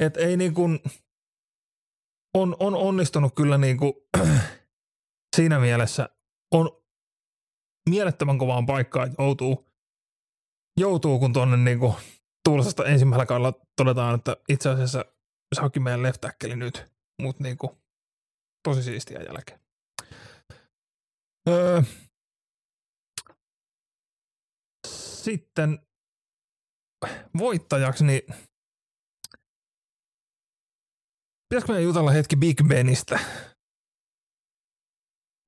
Et 0.00 0.16
ei 0.16 0.36
niin 0.36 0.54
kuin, 0.54 0.80
on, 2.34 2.56
on 2.60 2.74
onnistunut 2.74 3.34
kyllä 3.34 3.58
niin 3.58 3.76
kuin, 3.76 3.92
siinä 5.36 5.58
mielessä, 5.58 6.08
on 6.54 6.82
mielettömän 7.88 8.38
kovaan 8.38 8.66
paikkaan, 8.66 9.06
että 9.06 9.22
joutuu, 9.22 9.72
joutuu 10.76 11.18
kun 11.18 11.32
tuonne 11.32 11.56
niin 11.56 11.78
kuin, 11.78 11.94
Tulsasta 12.44 12.84
ensimmäisellä 12.84 13.26
kaudella 13.26 13.52
todetaan, 13.76 14.14
että 14.14 14.36
itse 14.48 14.68
asiassa 14.68 15.04
se 15.54 15.60
onkin 15.60 15.82
meidän 15.82 16.02
left 16.02 16.24
nyt, 16.56 16.86
mutta 17.22 17.42
niin 17.42 17.58
kuin, 17.58 17.72
tosi 18.62 18.82
siistiä 18.82 19.20
jälkeen. 19.20 19.60
Öö, 21.48 21.82
sitten 24.88 25.78
voittajaksi, 27.38 28.04
niin 28.04 28.22
pitäisikö 31.52 31.72
meidän 31.72 31.84
jutella 31.84 32.10
hetki 32.10 32.36
Big 32.36 32.62
Benistä? 32.68 33.18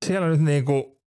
Siellä 0.07 0.29
nyt 0.29 0.41
niinku 0.41 1.03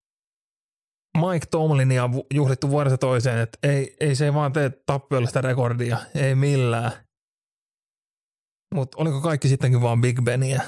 Mike 1.17 1.45
Tomlinia 1.51 2.09
juhlittu 2.33 2.69
vuodesta 2.69 2.97
toiseen, 2.97 3.39
että 3.39 3.57
ei, 3.63 3.97
ei 3.99 4.15
se 4.15 4.33
vaan 4.33 4.53
tee 4.53 4.69
tappiollista 4.85 5.41
rekordia, 5.41 5.97
ei 6.15 6.35
millään. 6.35 6.91
Mutta 8.75 8.97
oliko 8.97 9.21
kaikki 9.21 9.47
sittenkin 9.47 9.81
vaan 9.81 10.01
Big 10.01 10.21
Beniä? 10.21 10.61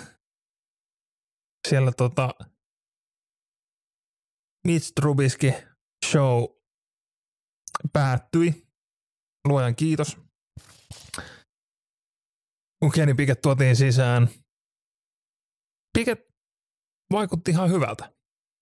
Siellä 1.68 1.92
tota, 1.92 2.30
Mitch 4.68 4.92
Trubisky 4.96 5.54
show 6.06 6.44
päättyi. 7.94 8.68
Luojan 9.48 9.76
kiitos. 9.76 10.18
Kun 12.80 12.92
Kenny 12.92 13.14
Pickett 13.14 13.42
tuotiin 13.42 13.76
sisään. 13.76 14.30
Pickett 15.98 16.22
vaikutti 17.12 17.52
ihan 17.52 17.70
hyvältä. 17.70 18.14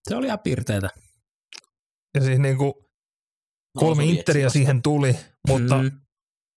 Se 0.10 0.16
oli 0.16 0.26
ihan 0.26 0.40
pirteitä. 0.40 0.90
Ja 2.16 2.22
siis 2.22 2.40
niinku 2.40 2.90
kolme 3.80 4.04
no, 4.04 4.10
interiä 4.10 4.50
siihen 4.50 4.82
tuli, 4.82 5.16
mutta 5.48 5.84
mm. 5.84 5.92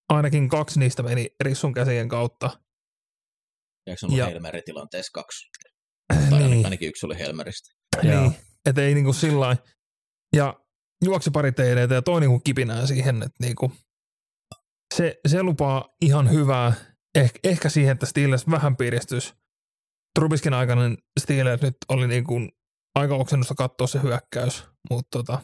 ainakin 0.08 0.48
kaksi 0.48 0.78
niistä 0.78 1.02
meni 1.02 1.30
Rissun 1.40 1.74
käsien 1.74 2.08
kautta. 2.08 2.60
Eikö 3.86 4.06
ollut 4.06 4.18
ja, 4.18 4.26
Helmeri-tilanteessa 4.26 5.10
kaksi? 5.14 5.48
Tai 6.30 6.42
niin. 6.42 6.66
ainakin 6.66 6.88
yksi 6.88 7.06
oli 7.06 7.18
Helmeristä. 7.18 7.74
Niin, 8.02 8.36
että 8.66 8.82
ei 8.82 8.94
niinku 8.94 9.12
sillä 9.12 9.56
Ja 10.36 10.60
juoksi 11.04 11.30
pari 11.30 11.52
TDtä 11.52 11.94
ja 11.94 12.02
toi 12.02 12.20
niinku 12.20 12.40
kipinää 12.40 12.86
siihen, 12.86 13.22
että 13.22 13.36
niinku 13.40 13.72
se, 14.94 15.20
se 15.28 15.42
lupaa 15.42 15.88
ihan 16.00 16.30
hyvää. 16.30 16.72
Eh, 17.14 17.32
ehkä 17.44 17.68
siihen, 17.68 17.92
että 17.92 18.06
Steelers 18.06 18.50
vähän 18.50 18.76
piristys. 18.76 19.34
Trubiskin 20.18 20.54
aikainen 20.54 20.96
Steelers 21.20 21.62
nyt 21.62 21.76
oli 21.88 22.08
niinku 22.08 22.34
aika 22.94 23.14
oksennusta 23.14 23.54
katsoa 23.54 23.86
se 23.86 24.02
hyökkäys, 24.02 24.64
mutta 24.90 25.18
tota, 25.18 25.38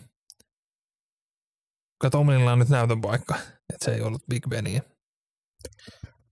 Tomlinilla 2.10 2.52
on 2.52 2.58
nyt 2.58 2.68
näytön 2.68 3.00
paikka, 3.00 3.34
että 3.72 3.84
se 3.84 3.94
ei 3.94 4.00
ollut 4.00 4.22
Big 4.30 4.48
Benia. 4.48 4.80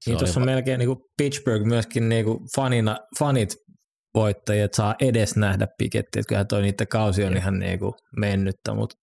Niin 0.07 0.19
tuossa 0.19 0.41
on 0.41 0.47
melkein 0.47 0.79
niin 0.79 0.89
kuin 0.89 0.99
Pittsburgh 1.17 1.65
myöskin 1.65 2.09
niin 2.09 2.25
kuin 2.25 2.39
fanina, 2.57 2.99
fanit 3.19 3.57
voittajia, 4.15 4.65
että 4.65 4.77
saa 4.77 4.95
edes 5.01 5.37
nähdä 5.37 5.67
Piketti, 5.79 6.19
että 6.19 6.29
kyllähän 6.29 6.47
toi 6.47 6.63
niiden 6.63 6.89
kausi 6.89 7.25
on 7.25 7.37
ihan 7.37 7.59
niin 7.59 7.79
kuin 7.79 7.93
mennyttä, 8.17 8.75
mutta 8.75 8.97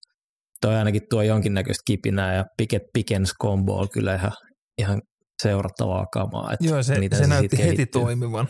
toi 0.61 0.75
ainakin 0.75 1.01
tuo 1.09 1.21
jonkinnäköistä 1.21 1.81
kipinää 1.85 2.35
ja 2.35 2.45
Piket 2.57 2.83
Pickens 2.93 3.33
combo 3.41 3.79
on 3.79 3.89
kyllä 3.89 4.15
ihan, 4.15 4.31
ihan 4.77 5.01
seurattavaa 5.41 6.05
kamaa. 6.13 6.53
Että 6.53 6.65
Joo, 6.65 6.83
se, 6.83 6.95
se, 7.11 7.17
se 7.17 7.27
näytti 7.27 7.57
heti 7.57 7.75
kehittyy. 7.75 8.01
toimivan. 8.01 8.47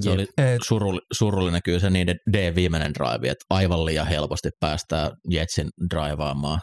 Se 0.00 0.10
oli 0.10 0.26
surullinen, 0.68 1.06
surullinen 1.12 1.60
kyllä 1.64 1.78
se 1.78 1.90
niiden 1.90 2.16
D-viimeinen 2.32 2.94
drive, 2.94 3.30
että 3.30 3.44
aivan 3.50 3.84
liian 3.84 4.06
helposti 4.06 4.48
päästään 4.60 5.10
Jetsin 5.30 5.68
draivaamaan. 5.90 6.60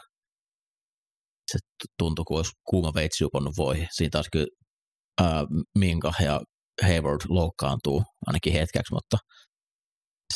Se 1.52 1.58
tuntui 1.98 2.24
kuin 2.24 2.36
olisi 2.36 2.52
kuuma 2.68 2.94
veitsi 2.94 3.24
juponnut 3.24 3.56
voihin. 3.56 3.88
Siinä 3.90 4.10
taas 4.10 4.26
kyllä 4.32 4.46
ää, 5.22 5.44
Minka 5.78 6.12
ja 6.20 6.40
Hayward 6.82 7.20
loukkaantuu 7.28 8.02
ainakin 8.26 8.52
hetkeksi, 8.52 8.94
mutta 8.94 9.16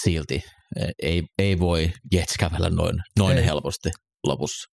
silti 0.03 0.43
e, 0.77 0.91
ei, 1.03 1.23
ei 1.39 1.59
voi 1.59 1.93
Jets 2.13 2.37
kävellä 2.39 2.71
noin, 2.71 2.97
noin 3.19 3.45
helposti 3.45 3.91
lopussa. 4.27 4.69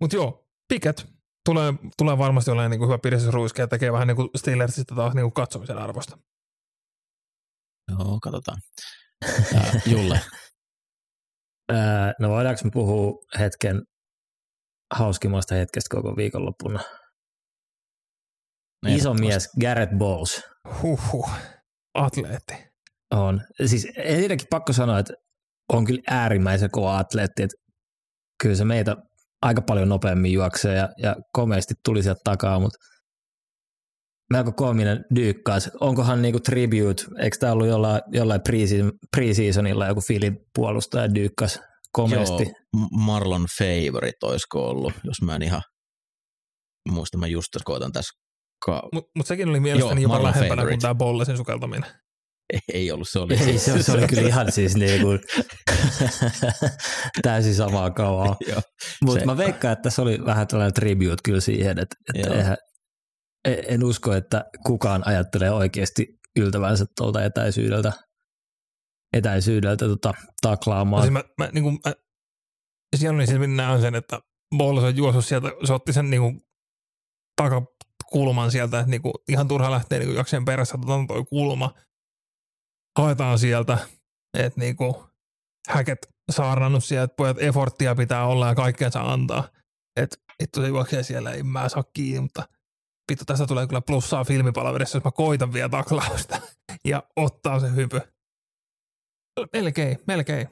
Mutta 0.00 0.16
joo, 0.16 0.46
Pickett 0.68 1.13
tulee, 1.44 1.74
tulee 1.98 2.18
varmasti 2.18 2.50
olemaan 2.50 2.70
niin 2.70 2.78
kuin 2.78 2.88
hyvä 2.88 2.98
piristysruiske 2.98 3.62
ja 3.62 3.68
tekee 3.68 3.92
vähän 3.92 4.08
niin 4.08 4.16
kuin 4.16 4.28
Steelersista 4.36 4.94
taas 4.94 5.14
niin 5.14 5.24
kuin 5.24 5.32
katsomisen 5.32 5.78
arvosta. 5.78 6.18
Joo, 7.90 8.18
katsotaan. 8.22 8.58
Ää, 9.54 9.80
Julle. 9.86 10.20
no 12.20 12.28
voidaanko 12.28 12.60
me 12.64 12.70
puhua 12.72 13.12
hetken 13.38 13.82
hauskimmasta 14.94 15.54
hetkestä 15.54 15.96
koko 15.96 16.16
viikonloppuna? 16.16 16.80
Iso 18.88 19.14
mies 19.14 19.50
Garrett 19.60 19.92
Bowles. 19.98 20.42
Huhhuh, 20.82 21.30
atleetti. 21.94 22.54
On. 23.10 23.40
Siis 23.66 23.88
ensinnäkin 23.96 24.46
pakko 24.50 24.72
sanoa, 24.72 24.98
että 24.98 25.14
on 25.72 25.84
kyllä 25.84 26.02
äärimmäisen 26.10 26.70
kova 26.70 26.98
atleetti, 26.98 27.42
että 27.42 27.56
kyllä 28.42 28.54
se 28.54 28.64
meitä 28.64 28.96
aika 29.44 29.62
paljon 29.62 29.88
nopeammin 29.88 30.32
juoksee 30.32 30.76
ja, 30.76 30.88
ja 30.98 31.16
komeasti 31.32 31.74
tuli 31.84 32.02
sieltä 32.02 32.20
takaa, 32.24 32.60
mutta 32.60 32.78
melko 34.32 34.52
koominen 34.52 35.04
dyykkaas. 35.14 35.70
Onkohan 35.80 36.22
niinku 36.22 36.40
tribute, 36.40 37.04
eikö 37.22 37.36
tämä 37.40 37.52
ollut 37.52 37.66
jollain, 37.66 38.00
jollain 38.12 38.40
pre-seasonilla 39.16 39.88
joku 39.88 40.00
Filin 40.00 40.36
puolustaja 40.54 41.14
dyykkas 41.14 41.58
komeasti? 41.92 42.42
Joo, 42.42 42.88
Marlon 42.90 43.46
Favorite 43.58 44.16
olisiko 44.22 44.68
ollut, 44.68 44.92
jos 45.04 45.22
mä 45.22 45.34
en 45.36 45.42
ihan 45.42 45.62
muista, 46.90 47.18
mä 47.18 47.26
just 47.26 47.48
koitan 47.64 47.92
tässä. 47.92 48.20
Ka- 48.66 48.88
Mutta 48.92 49.10
mut 49.16 49.26
sekin 49.26 49.48
oli 49.48 49.60
mielestäni 49.60 50.02
Joo, 50.02 50.12
jopa 50.12 50.22
lähempänä 50.22 50.48
favorite. 50.48 50.70
kuin 50.72 50.80
tämä 50.80 50.94
Bollesin 50.94 51.36
sukeltaminen. 51.36 51.90
Ei 52.74 52.92
ollut, 52.92 53.08
se 53.08 53.18
oli. 53.18 53.34
Ei, 53.34 53.58
se, 53.58 53.82
se 53.82 53.92
oli 53.92 54.06
kyllä 54.06 54.28
ihan 54.28 54.52
siis 54.52 54.76
niinku 54.76 55.08
täysin 57.22 57.54
samaa 57.54 57.90
kauaa. 57.90 58.36
Mutta 59.04 59.26
mä 59.26 59.36
veikkaan, 59.36 59.72
että 59.72 59.82
tässä 59.82 60.02
oli 60.02 60.18
vähän 60.24 60.48
tällainen 60.48 60.74
tribute 60.74 61.16
kyllä 61.24 61.40
siihen, 61.40 61.78
että, 61.78 61.96
että 62.14 62.34
eihän, 62.34 62.56
e- 63.44 63.62
en 63.74 63.84
usko, 63.84 64.12
että 64.12 64.44
kukaan 64.66 65.02
ajattelee 65.06 65.50
oikeasti 65.50 66.06
yltävänsä 66.36 66.84
tuolta 66.96 67.24
etäisyydeltä, 67.24 67.92
etäisyydeltä 69.12 69.86
tota, 69.86 70.14
taklaamaan. 70.42 71.00
No 71.00 71.02
siis 71.02 71.12
mä, 71.12 71.44
mä, 71.44 71.50
niin 71.52 71.64
kuin, 71.64 71.78
mä, 71.86 71.92
siellä 72.96 73.16
oli 73.16 73.26
siis 73.26 73.40
näen 73.56 73.80
sen, 73.80 73.94
että 73.94 74.20
Bolles 74.56 74.84
on 74.84 74.96
juossut 74.96 75.24
sieltä, 75.24 75.48
se 75.64 75.72
otti 75.72 75.92
sen 75.92 76.10
niin 76.10 76.22
kuin, 76.22 76.40
takakulman 77.36 78.50
sieltä, 78.50 78.78
että 78.78 78.90
niin 78.90 79.02
kuin, 79.02 79.14
ihan 79.28 79.48
turha 79.48 79.70
lähteä 79.70 79.98
niin 79.98 80.14
jakseen 80.14 80.44
perässä, 80.44 80.74
otetaan 80.78 81.06
toi 81.06 81.24
kulma, 81.24 81.74
haetaan 82.98 83.38
sieltä, 83.38 83.78
että 84.38 84.60
niinku 84.60 85.04
häket 85.68 85.98
saarnannut 86.30 86.84
sieltä, 86.84 87.04
että 87.04 87.16
pojat 87.16 87.42
efforttia 87.42 87.94
pitää 87.94 88.26
olla 88.26 88.48
ja 88.48 88.54
kaikkeensa 88.54 89.00
antaa. 89.00 89.48
Että 89.96 90.16
vittu 90.42 90.60
se 90.60 90.68
juoksee 90.68 91.02
siellä, 91.02 91.30
ei 91.30 91.42
mä 91.42 91.68
saa 91.68 91.84
kiinni, 91.92 92.20
mutta 92.20 92.48
vittu 93.10 93.24
tästä 93.24 93.46
tulee 93.46 93.66
kyllä 93.66 93.80
plussaa 93.80 94.24
filmipalaverissa, 94.24 94.96
jos 94.96 95.04
mä 95.04 95.10
koitan 95.10 95.52
vielä 95.52 95.68
taklausta 95.68 96.40
ja 96.84 97.02
ottaa 97.16 97.60
se 97.60 97.74
hypy. 97.74 98.00
Melkein, 99.52 99.98
melkein. 100.06 100.48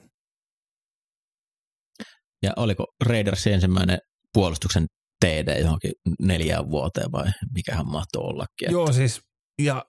Ja 2.43 2.53
oliko 2.57 2.87
Raiders 3.07 3.47
ensimmäinen 3.47 3.99
puolustuksen 4.33 4.87
TD 5.25 5.61
johonkin 5.61 5.93
neljään 6.21 6.71
vuoteen 6.71 7.13
vai 7.13 7.31
mikähän 7.55 7.87
mahtoi 7.87 8.23
ollakin? 8.23 8.67
Että... 8.67 8.73
Joo 8.73 8.93
siis, 8.93 9.21
ja 9.63 9.85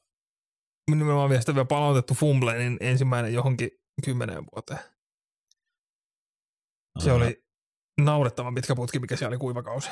nimenomaan 0.89 1.29
vielä 1.29 1.41
sitä 1.41 1.55
vielä 1.55 1.65
palautettu 1.65 2.13
fumble, 2.13 2.57
niin 2.57 2.77
ensimmäinen 2.79 3.33
johonkin 3.33 3.69
kymmeneen 4.05 4.43
vuoteen. 4.55 4.79
Se 6.99 7.09
Aha. 7.09 7.17
oli 7.17 7.43
naurettavan 8.01 8.55
pitkä 8.55 8.75
putki, 8.75 8.99
mikä 8.99 9.15
siellä 9.15 9.29
oli 9.29 9.37
kuivakausi. 9.37 9.89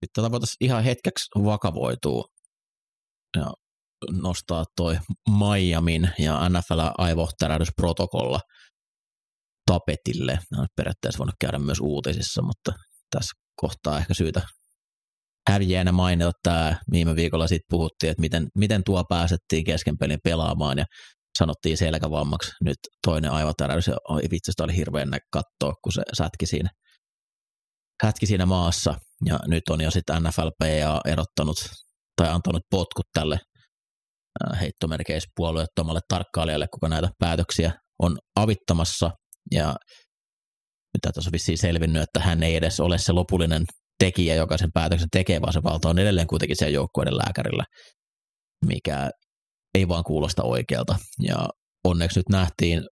Sitten 0.00 0.14
tota 0.14 0.30
voitaisiin 0.30 0.56
ihan 0.60 0.84
hetkeksi 0.84 1.26
vakavoitua 1.44 2.24
ja 3.36 3.52
nostaa 4.10 4.64
toi 4.76 4.98
Miamin 5.38 6.10
ja 6.18 6.48
NFL 6.48 6.80
aivotärähdysprotokolla 6.98 8.40
tapetille. 9.66 10.38
Nämä 10.50 10.62
on 10.62 10.68
periaatteessa 10.76 11.18
voinut 11.18 11.34
käydä 11.40 11.58
myös 11.58 11.80
uutisissa, 11.80 12.42
mutta 12.42 12.72
tässä 13.10 13.32
kohtaa 13.56 13.98
ehkä 13.98 14.14
syytä 14.14 14.42
häviäjänä 15.50 15.92
mainita 15.92 16.32
tämä, 16.42 16.76
viime 16.92 17.16
viikolla 17.16 17.46
sitten 17.46 17.66
puhuttiin, 17.70 18.10
että 18.10 18.20
miten, 18.20 18.48
miten 18.58 18.84
tuo 18.84 19.04
pääsettiin 19.08 19.64
kesken 19.64 19.98
pelin 19.98 20.18
pelaamaan 20.24 20.78
ja 20.78 20.84
sanottiin 21.38 21.76
selkävammaksi. 21.76 22.52
Nyt 22.64 22.78
toinen 23.06 23.30
aivotäräys 23.30 23.86
ja 23.86 23.96
vitsi, 24.30 24.52
oli 24.62 24.76
hirveän 24.76 25.08
katsoa, 25.32 25.74
kun 25.84 25.92
se 25.92 26.02
sätki 26.16 26.46
siinä, 26.46 26.70
sätki 28.06 28.26
siinä 28.26 28.46
maassa. 28.46 28.94
Ja 29.24 29.38
nyt 29.46 29.62
on 29.70 29.80
jo 29.80 29.90
sitten 29.90 30.22
NFLPA 30.22 31.00
erottanut 31.06 31.56
tai 32.16 32.28
antanut 32.28 32.62
potkut 32.70 33.06
tälle 33.12 33.38
heittomerkeispuolueettomalle 34.60 36.00
tarkkailijalle, 36.08 36.66
kuka 36.74 36.88
näitä 36.88 37.08
päätöksiä 37.18 37.72
on 38.02 38.18
avittamassa. 38.36 39.10
Ja 39.52 39.76
mitä 40.94 41.12
tässä 41.12 41.28
on 41.28 41.32
vissiin 41.32 41.58
selvinnyt, 41.58 42.02
että 42.02 42.20
hän 42.20 42.42
ei 42.42 42.56
edes 42.56 42.80
ole 42.80 42.98
se 42.98 43.12
lopullinen 43.12 43.64
tekijä, 44.00 44.34
joka 44.34 44.58
sen 44.58 44.72
päätöksen 44.74 45.08
tekee, 45.12 45.40
vaan 45.40 45.52
se 45.52 45.62
valta 45.62 45.88
on 45.88 45.98
edelleen 45.98 46.26
kuitenkin 46.26 46.56
siellä 46.56 46.74
joukkueiden 46.74 47.16
lääkärillä, 47.16 47.64
mikä 48.66 49.10
ei 49.74 49.88
vaan 49.88 50.04
kuulosta 50.04 50.42
oikealta. 50.42 50.96
Ja 51.22 51.48
onneksi 51.84 52.18
nyt 52.18 52.28
nähtiin 52.28 52.82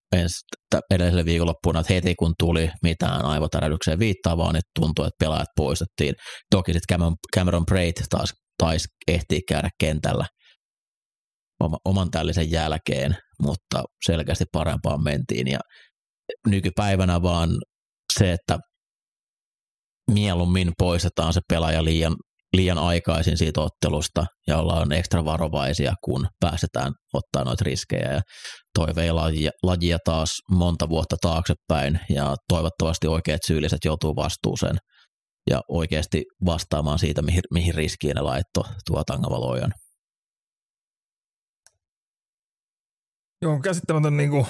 edellisellä 0.90 1.24
viikonloppuna, 1.24 1.80
että 1.80 1.94
heti 1.94 2.14
kun 2.14 2.34
tuli 2.38 2.70
mitään 2.82 3.24
aivotärähdykseen 3.24 3.98
viittaavaa, 3.98 4.52
niin 4.52 4.62
tuntui, 4.80 5.06
että 5.06 5.24
pelaajat 5.24 5.48
poistettiin. 5.56 6.14
Toki 6.50 6.72
sitten 6.72 6.96
Cameron, 6.96 7.16
Cameron 7.36 7.66
Braid 7.66 7.92
taas 8.10 8.32
taisi 8.58 8.88
ehtiä 9.08 9.40
käydä 9.48 9.68
kentällä 9.80 10.26
oman 11.84 12.10
tällisen 12.10 12.50
jälkeen, 12.50 13.16
mutta 13.42 13.82
selkeästi 14.04 14.44
parempaan 14.52 15.02
mentiin. 15.02 15.48
Ja 15.48 15.58
nykypäivänä 16.46 17.22
vaan 17.22 17.50
se, 18.18 18.32
että 18.32 18.58
mieluummin 20.10 20.72
poistetaan 20.78 21.32
se 21.32 21.40
pelaaja 21.48 21.84
liian, 21.84 22.16
liian 22.56 22.78
aikaisin 22.78 23.38
siitä 23.38 23.60
ottelusta 23.60 24.26
ja 24.46 24.58
ollaan 24.58 24.92
ekstra 24.92 25.24
varovaisia, 25.24 25.94
kun 26.04 26.28
pääsetään 26.40 26.92
ottaa 27.12 27.44
noita 27.44 27.64
riskejä. 27.64 28.12
Ja 28.12 28.20
toivei 28.78 29.12
lajia, 29.12 29.50
lajia 29.62 29.98
taas 30.04 30.30
monta 30.50 30.88
vuotta 30.88 31.16
taaksepäin 31.20 32.00
ja 32.10 32.36
toivottavasti 32.48 33.06
oikeat 33.06 33.40
syylliset 33.46 33.78
joutuu 33.84 34.16
vastuuseen 34.16 34.76
ja 35.50 35.60
oikeasti 35.68 36.24
vastaamaan 36.44 36.98
siitä, 36.98 37.22
mihin, 37.22 37.42
mihin 37.52 37.74
riskiin 37.74 38.14
ne 38.14 38.20
laitto 38.20 38.64
tuo 38.86 39.04
Tangavalojan. 39.04 39.72
Joo, 43.42 43.60
käsittämätön 43.60 44.16
niin 44.16 44.30
kuin, 44.30 44.46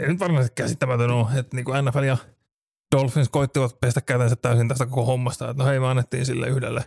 ei 0.00 0.08
nyt 0.08 0.20
varmasti 0.20 0.52
käsittämätön 0.54 1.10
ole, 1.10 1.38
että 1.38 1.56
niin 1.56 1.64
kuin 1.64 1.84
NFL 1.84 2.02
ja 2.02 2.16
Dolphins 2.96 3.28
koittivat 3.28 3.80
pestä 3.80 4.00
kätensä 4.00 4.36
täysin 4.36 4.68
tästä 4.68 4.86
koko 4.86 5.04
hommasta, 5.04 5.50
että 5.50 5.62
no 5.62 5.68
hei 5.68 5.80
me 5.80 5.86
annettiin 5.86 6.26
sille 6.26 6.48
yhdelle, 6.48 6.84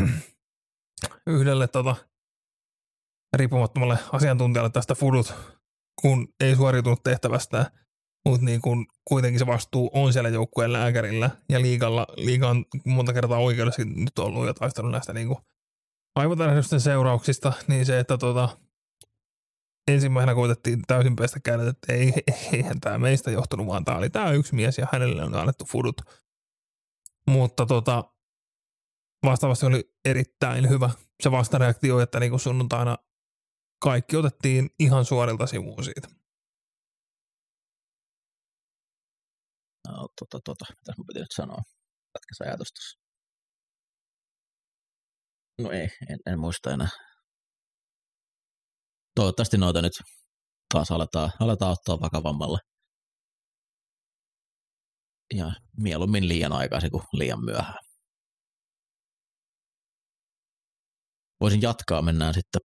yhdelle 1.26 1.68
tota, 1.68 1.96
riippumattomalle 3.36 3.98
asiantuntijalle 4.12 4.70
tästä 4.70 4.94
fudut, 4.94 5.34
kun 6.02 6.28
ei 6.40 6.56
suoriutunut 6.56 7.02
tehtävästä, 7.02 7.70
mutta 8.28 8.44
niin 8.44 8.60
kun 8.60 8.86
kuitenkin 9.04 9.38
se 9.38 9.46
vastuu 9.46 9.90
on 9.94 10.12
siellä 10.12 10.28
joukkueen 10.28 10.72
lääkärillä 10.72 11.30
ja 11.48 11.60
liigalla, 11.60 12.06
liiga 12.16 12.48
on 12.48 12.64
monta 12.84 13.12
kertaa 13.12 13.38
oikeudessa 13.38 13.82
nyt 13.84 14.18
ollut 14.18 14.46
ja 14.46 14.54
taistellut 14.54 14.92
näistä 14.92 15.12
niin 15.12 15.36
aivotärähdysten 16.16 16.80
seurauksista, 16.80 17.52
niin 17.66 17.86
se, 17.86 17.98
että 17.98 18.18
tota, 18.18 18.48
ensimmäisenä 19.88 20.34
koitettiin 20.34 20.82
täysin 20.86 21.16
pestä 21.16 21.40
kädet, 21.40 21.68
että 21.68 21.92
ei, 21.92 22.12
eihän 22.52 22.80
tämä 22.80 22.98
meistä 22.98 23.30
johtunut, 23.30 23.66
vaan 23.66 23.84
tämä 23.84 23.98
oli 23.98 24.10
tämä 24.10 24.32
yksi 24.32 24.54
mies 24.54 24.78
ja 24.78 24.86
hänelle 24.92 25.24
on 25.24 25.34
annettu 25.34 25.64
fudut. 25.64 26.00
Mutta 27.30 27.66
tota, 27.66 28.04
vastaavasti 29.24 29.66
oli 29.66 29.92
erittäin 30.04 30.68
hyvä 30.68 30.90
se 31.22 31.30
vastareaktio, 31.30 32.00
että 32.00 32.20
niin 32.20 32.40
sunnuntaina 32.40 32.96
kaikki 33.82 34.16
otettiin 34.16 34.70
ihan 34.78 35.04
suorilta 35.04 35.46
sivuun 35.46 35.84
siitä. 35.84 36.08
No, 39.88 40.08
tota, 40.20 40.40
tota, 40.44 40.64
mitä 40.68 40.92
mä 40.98 41.04
piti 41.06 41.20
nyt 41.20 41.34
sanoa? 41.34 41.62
Pätkäs 42.12 42.40
ajatus 42.40 42.72
tuossa. 42.72 42.98
No 45.62 45.70
ei, 45.70 45.88
en, 46.10 46.18
en 46.26 46.38
muista 46.38 46.70
enää 46.70 46.88
toivottavasti 49.16 49.58
noita 49.58 49.82
nyt 49.82 49.92
taas 50.74 50.90
aletaan, 50.90 51.30
aletaan 51.40 51.72
ottaa 51.72 52.00
vakavammalle. 52.00 52.58
Ja 55.34 55.52
mieluummin 55.76 56.28
liian 56.28 56.52
aikaisin 56.52 56.90
kuin 56.90 57.02
liian 57.12 57.44
myöhään. 57.44 57.78
Voisin 61.40 61.62
jatkaa, 61.62 62.02
mennään 62.02 62.34
sitten, 62.34 62.60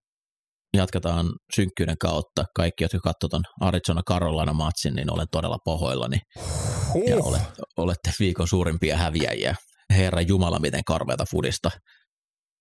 jatketaan 0.77 1.25
synkkyyden 1.55 1.97
kautta. 1.97 2.45
Kaikki, 2.55 2.83
jotka 2.83 2.99
katsotaan 2.99 3.43
Arizona 3.61 4.01
Carolina 4.09 4.53
matsin, 4.53 4.93
niin 4.93 5.13
olen 5.13 5.27
todella 5.31 5.57
pahoillani. 5.65 6.17
Huh. 6.93 7.09
Ja 7.09 7.17
olette, 7.23 7.61
olette 7.77 8.11
viikon 8.19 8.47
suurimpia 8.47 8.97
häviäjiä. 8.97 9.55
Herra 9.93 10.21
Jumala, 10.21 10.59
miten 10.59 10.83
karveata 10.83 11.25
fudista. 11.31 11.71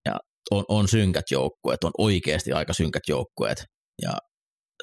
Ja 0.05 0.17
on, 0.51 0.65
on 0.69 0.89
synkät 0.89 1.25
joukkueet, 1.31 1.85
on 1.85 1.93
oikeasti 1.99 2.53
aika 2.53 2.73
synkät 2.73 3.03
joukkueet. 3.09 3.65
Ja 4.03 4.13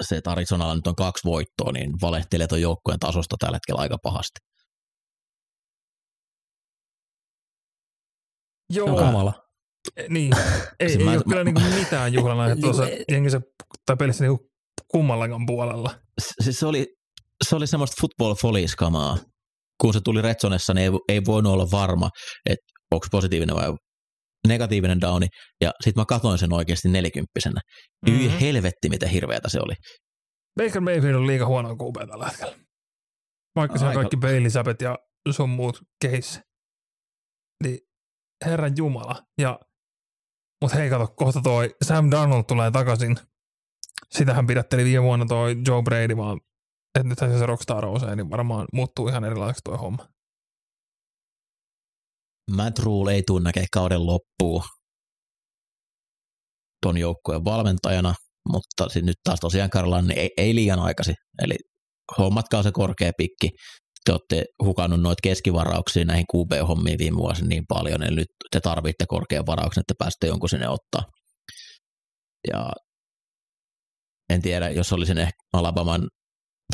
se, 0.02 0.16
että 0.18 0.32
Arizonalla 0.32 0.76
nyt 0.76 0.88
on 0.88 0.96
kaksi 0.96 1.22
voittoa, 1.26 1.72
niin 1.72 1.92
valehtelee 2.02 2.48
tuon 2.48 2.62
joukkueen 2.62 3.00
tasosta 3.00 3.36
tällä 3.40 3.56
hetkellä 3.56 3.82
aika 3.82 3.98
pahasti. 4.04 4.40
Joo. 8.74 8.88
On 8.90 8.96
kamala. 8.96 9.34
Niin, 10.10 10.32
ei, 10.80 10.90
Siis 10.90 11.00
ei 11.00 11.06
mä- 11.06 11.12
ole 11.12 11.18
mä- 11.18 11.24
kyllä 11.30 11.44
niinku 11.44 11.62
mitään 11.80 12.14
juhlan 12.14 12.40
aihetta 12.40 12.62
tuossa 12.62 12.84
jengissä 13.12 13.42
tai 13.86 13.96
pelissä 13.98 14.24
niinku 14.24 14.50
kummallakaan 14.92 15.46
puolella. 15.48 16.00
siis 16.44 16.60
se 16.60 16.66
oli, 16.66 16.88
se 17.50 17.56
oli 17.56 17.68
semmoista 17.68 17.96
football 18.02 18.36
foliskamaa. 18.42 19.18
Kun 19.82 19.94
se 19.94 20.00
tuli 20.04 20.22
Retsonessa, 20.22 20.74
niin 20.74 20.84
ei, 20.94 21.00
ei 21.10 21.22
voinut 21.26 21.54
olla 21.54 21.68
varma, 21.72 22.10
että 22.50 22.66
onko 22.92 23.08
positiivinen 23.12 23.56
vai 23.56 23.74
negatiivinen 24.48 25.02
downi. 25.02 25.28
Ja 25.62 25.72
sitten 25.84 26.02
mä 26.02 26.06
katsoin 26.06 26.38
sen 26.38 26.54
oikeasti 26.54 26.90
nelikymppisenä. 26.90 27.62
Mm-hmm. 28.06 28.20
Hyi 28.20 28.42
helvetti, 28.42 28.90
miten 28.90 29.10
hirveätä 29.10 29.50
se 29.50 29.60
oli. 29.60 29.74
Baker 30.60 30.82
Mayfield 30.82 31.16
on 31.16 31.28
liiga 31.28 31.46
huono 31.46 31.70
QB 31.70 32.10
tällä 32.10 32.26
hetkellä. 32.26 32.56
Vaikka 33.56 33.80
se 33.80 33.86
on 33.86 33.94
kaikki 33.94 34.18
Zappet 34.50 34.82
ja 34.82 34.98
sun 35.32 35.50
muut 35.50 35.80
kehissä. 36.02 36.42
Niin 37.64 37.80
herran 38.46 38.74
jumala. 38.78 39.22
Ja, 39.42 39.60
mut 40.62 40.74
hei 40.74 40.90
kato, 40.90 41.08
kohta 41.16 41.42
toi 41.42 41.76
Sam 41.84 42.12
Darnold 42.12 42.44
tulee 42.48 42.72
takaisin. 42.72 43.18
Sitähän 44.12 44.48
pidätteli 44.48 44.84
viime 44.84 45.04
vuonna 45.04 45.26
toi 45.26 45.56
Joe 45.68 45.84
Brady, 45.84 46.18
vaan 46.18 46.40
että 47.00 47.10
nythän 47.10 47.40
se 47.40 47.46
Rockstar 47.46 47.86
nousee, 47.86 48.16
niin 48.16 48.30
varmaan 48.30 48.68
muuttuu 48.74 49.08
ihan 49.08 49.24
erilaiseksi 49.24 49.62
toi 49.64 49.78
homma. 49.78 50.08
Matt 52.52 52.80
Rule 52.80 53.14
ei 53.14 53.24
tunne 53.28 53.48
näkee 53.48 53.66
kauden 53.74 54.06
loppuun 54.06 54.64
ton 56.82 56.98
joukkueen 56.98 57.46
valmentajana, 57.46 58.14
mutta 58.52 58.90
sit 58.90 59.06
nyt 59.06 59.16
taas 59.24 59.40
tosiaan 59.40 59.70
Karlan 59.70 60.08
niin 60.08 60.20
ei, 60.20 60.30
ei 60.38 60.56
liian 60.56 60.80
aikaisin. 60.80 61.16
Eli 61.42 61.56
hommatkaa 62.18 62.64
se 62.64 62.72
korkea 62.72 63.12
pikki. 63.18 63.50
Te 64.06 64.12
olette 64.12 64.46
hukannut 64.64 65.02
noita 65.02 65.20
keskivarauksia 65.24 66.06
näihin 66.06 66.26
QB-hommiin 66.36 66.98
viime 66.98 67.18
vuosina 67.18 67.48
niin 67.48 67.64
paljon, 67.68 68.04
eli 68.04 68.16
nyt 68.16 68.28
te 68.52 68.60
tarvitte 68.60 69.06
korkean 69.08 69.46
varauksen, 69.46 69.82
että 69.82 69.94
pääsette 69.98 70.28
jonkun 70.28 70.50
sinne 70.50 70.70
ottaa. 70.70 71.04
Ja 72.52 72.72
en 74.30 74.42
tiedä, 74.42 74.70
jos 74.70 74.94
olisin 74.94 75.18
ehkä 75.18 75.38
Alabaman 75.54 76.10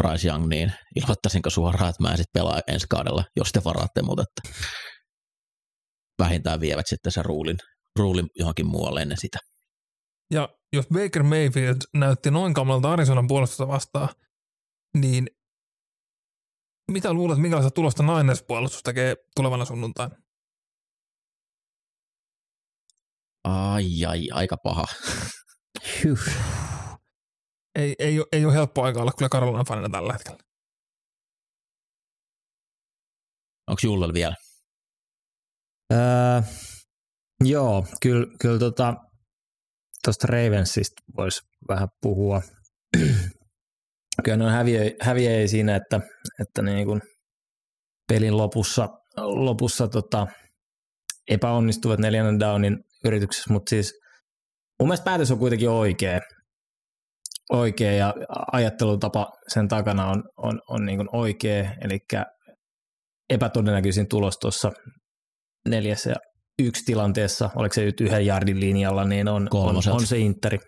Bryce 0.02 0.28
Young, 0.28 0.48
niin 0.48 0.74
ilmoittaisinko 0.96 1.50
suoraan, 1.50 1.90
että 1.90 2.04
mä 2.04 2.12
en 2.12 2.18
sitten 2.18 2.42
pelaa 2.42 2.62
ensi 2.68 2.86
kaudella, 2.90 3.24
jos 3.36 3.52
te 3.52 3.62
varaatte 3.64 4.02
mut, 4.02 4.20
että 4.20 4.60
vähintään 6.24 6.60
vievät 6.60 6.88
sitten 6.88 7.12
sen 7.12 7.26
ruulin, 7.26 7.58
ruulin 8.00 8.30
johonkin 8.36 8.68
muualle 8.68 9.02
ennen 9.02 9.18
sitä. 9.18 9.38
Ja 10.32 10.50
jos 10.74 10.88
Baker 10.88 11.24
Mayfield 11.24 11.78
näytti 11.94 12.32
noin 12.32 12.54
kamalalta 12.54 12.92
Arizonan 12.92 13.28
puolustusta 13.28 13.68
vastaan, 13.68 14.10
niin 14.98 15.28
mitä 16.92 17.14
luulet, 17.14 17.38
minkälaista 17.38 17.72
tulosta 17.72 18.04
Niners-puolustus 18.04 18.84
tekee 18.84 19.16
tulevana 19.36 19.66
sunnuntaina? 19.66 20.16
Ai 23.44 24.06
ai, 24.08 24.30
aika 24.32 24.58
paha. 24.64 24.86
Ei, 27.76 27.96
ei, 28.00 28.20
ole- 28.20 28.28
ei 28.32 28.46
ole 28.46 28.54
helppo 28.54 28.84
aika 28.84 29.02
olla 29.02 29.12
kyllä 29.18 29.30
Karolainen 29.30 29.66
fanina 29.66 29.90
tällä 29.90 30.14
hetkellä. 30.14 30.40
Onko 33.68 33.80
Jullel 33.84 34.14
vielä? 34.14 34.36
Öö, 35.94 36.42
joo, 37.44 37.86
kyllä, 38.02 38.28
kyllä 38.42 38.60
tota, 38.60 38.94
Ravensista 40.24 41.02
voisi 41.18 41.42
vähän 41.70 41.88
puhua. 42.02 42.42
kyllä 44.24 44.38
ne 44.38 44.46
on 44.46 44.52
häviö, 44.52 44.92
häviöjä 45.02 45.48
siinä, 45.48 45.76
että, 45.76 46.02
että 46.42 46.62
niin 46.62 46.88
kuin 46.88 47.02
pelin 48.08 48.38
lopussa, 48.38 48.90
lopussa 49.18 49.88
tota, 49.88 50.28
epäonnistuvat 51.30 52.00
neljännen 52.00 52.40
downin 52.40 52.78
yrityksessä, 53.06 53.54
mutta 53.54 53.70
siis 53.70 53.94
mun 54.80 54.90
mielestä 54.90 55.06
päätös 55.06 55.32
on 55.32 55.40
kuitenkin 55.40 55.70
oikea. 55.70 56.20
Oikea 57.52 57.92
ja 57.92 58.14
ajattelutapa 58.52 59.28
sen 59.54 59.68
takana 59.68 60.08
on, 60.08 60.24
on, 60.38 60.62
on 60.70 60.86
niin 60.86 60.98
kuin 60.98 61.10
oikea, 61.12 61.72
eli 61.82 62.00
epätodennäköisin 63.30 64.08
tulos 64.08 64.38
tuossa 64.38 64.72
neljäs 65.70 66.06
ja 66.06 66.16
yksi 66.60 66.86
tilanteessa, 66.86 67.50
oliko 67.56 67.74
se 67.74 67.86
nyt 67.86 68.02
yhden 68.02 68.26
jardin 68.26 68.60
linjalla, 68.60 69.06
niin 69.06 69.28
on, 69.28 69.48
on, 69.54 69.76
on 69.92 70.06
se 70.06 70.18
Interi. 70.18 70.60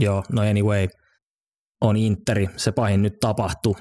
Joo, 0.00 0.24
no 0.32 0.42
anyway, 0.42 0.88
on 1.80 1.96
Interi, 1.96 2.48
se 2.56 2.72
pahin 2.72 3.02
nyt 3.02 3.12
tapahtui, 3.20 3.74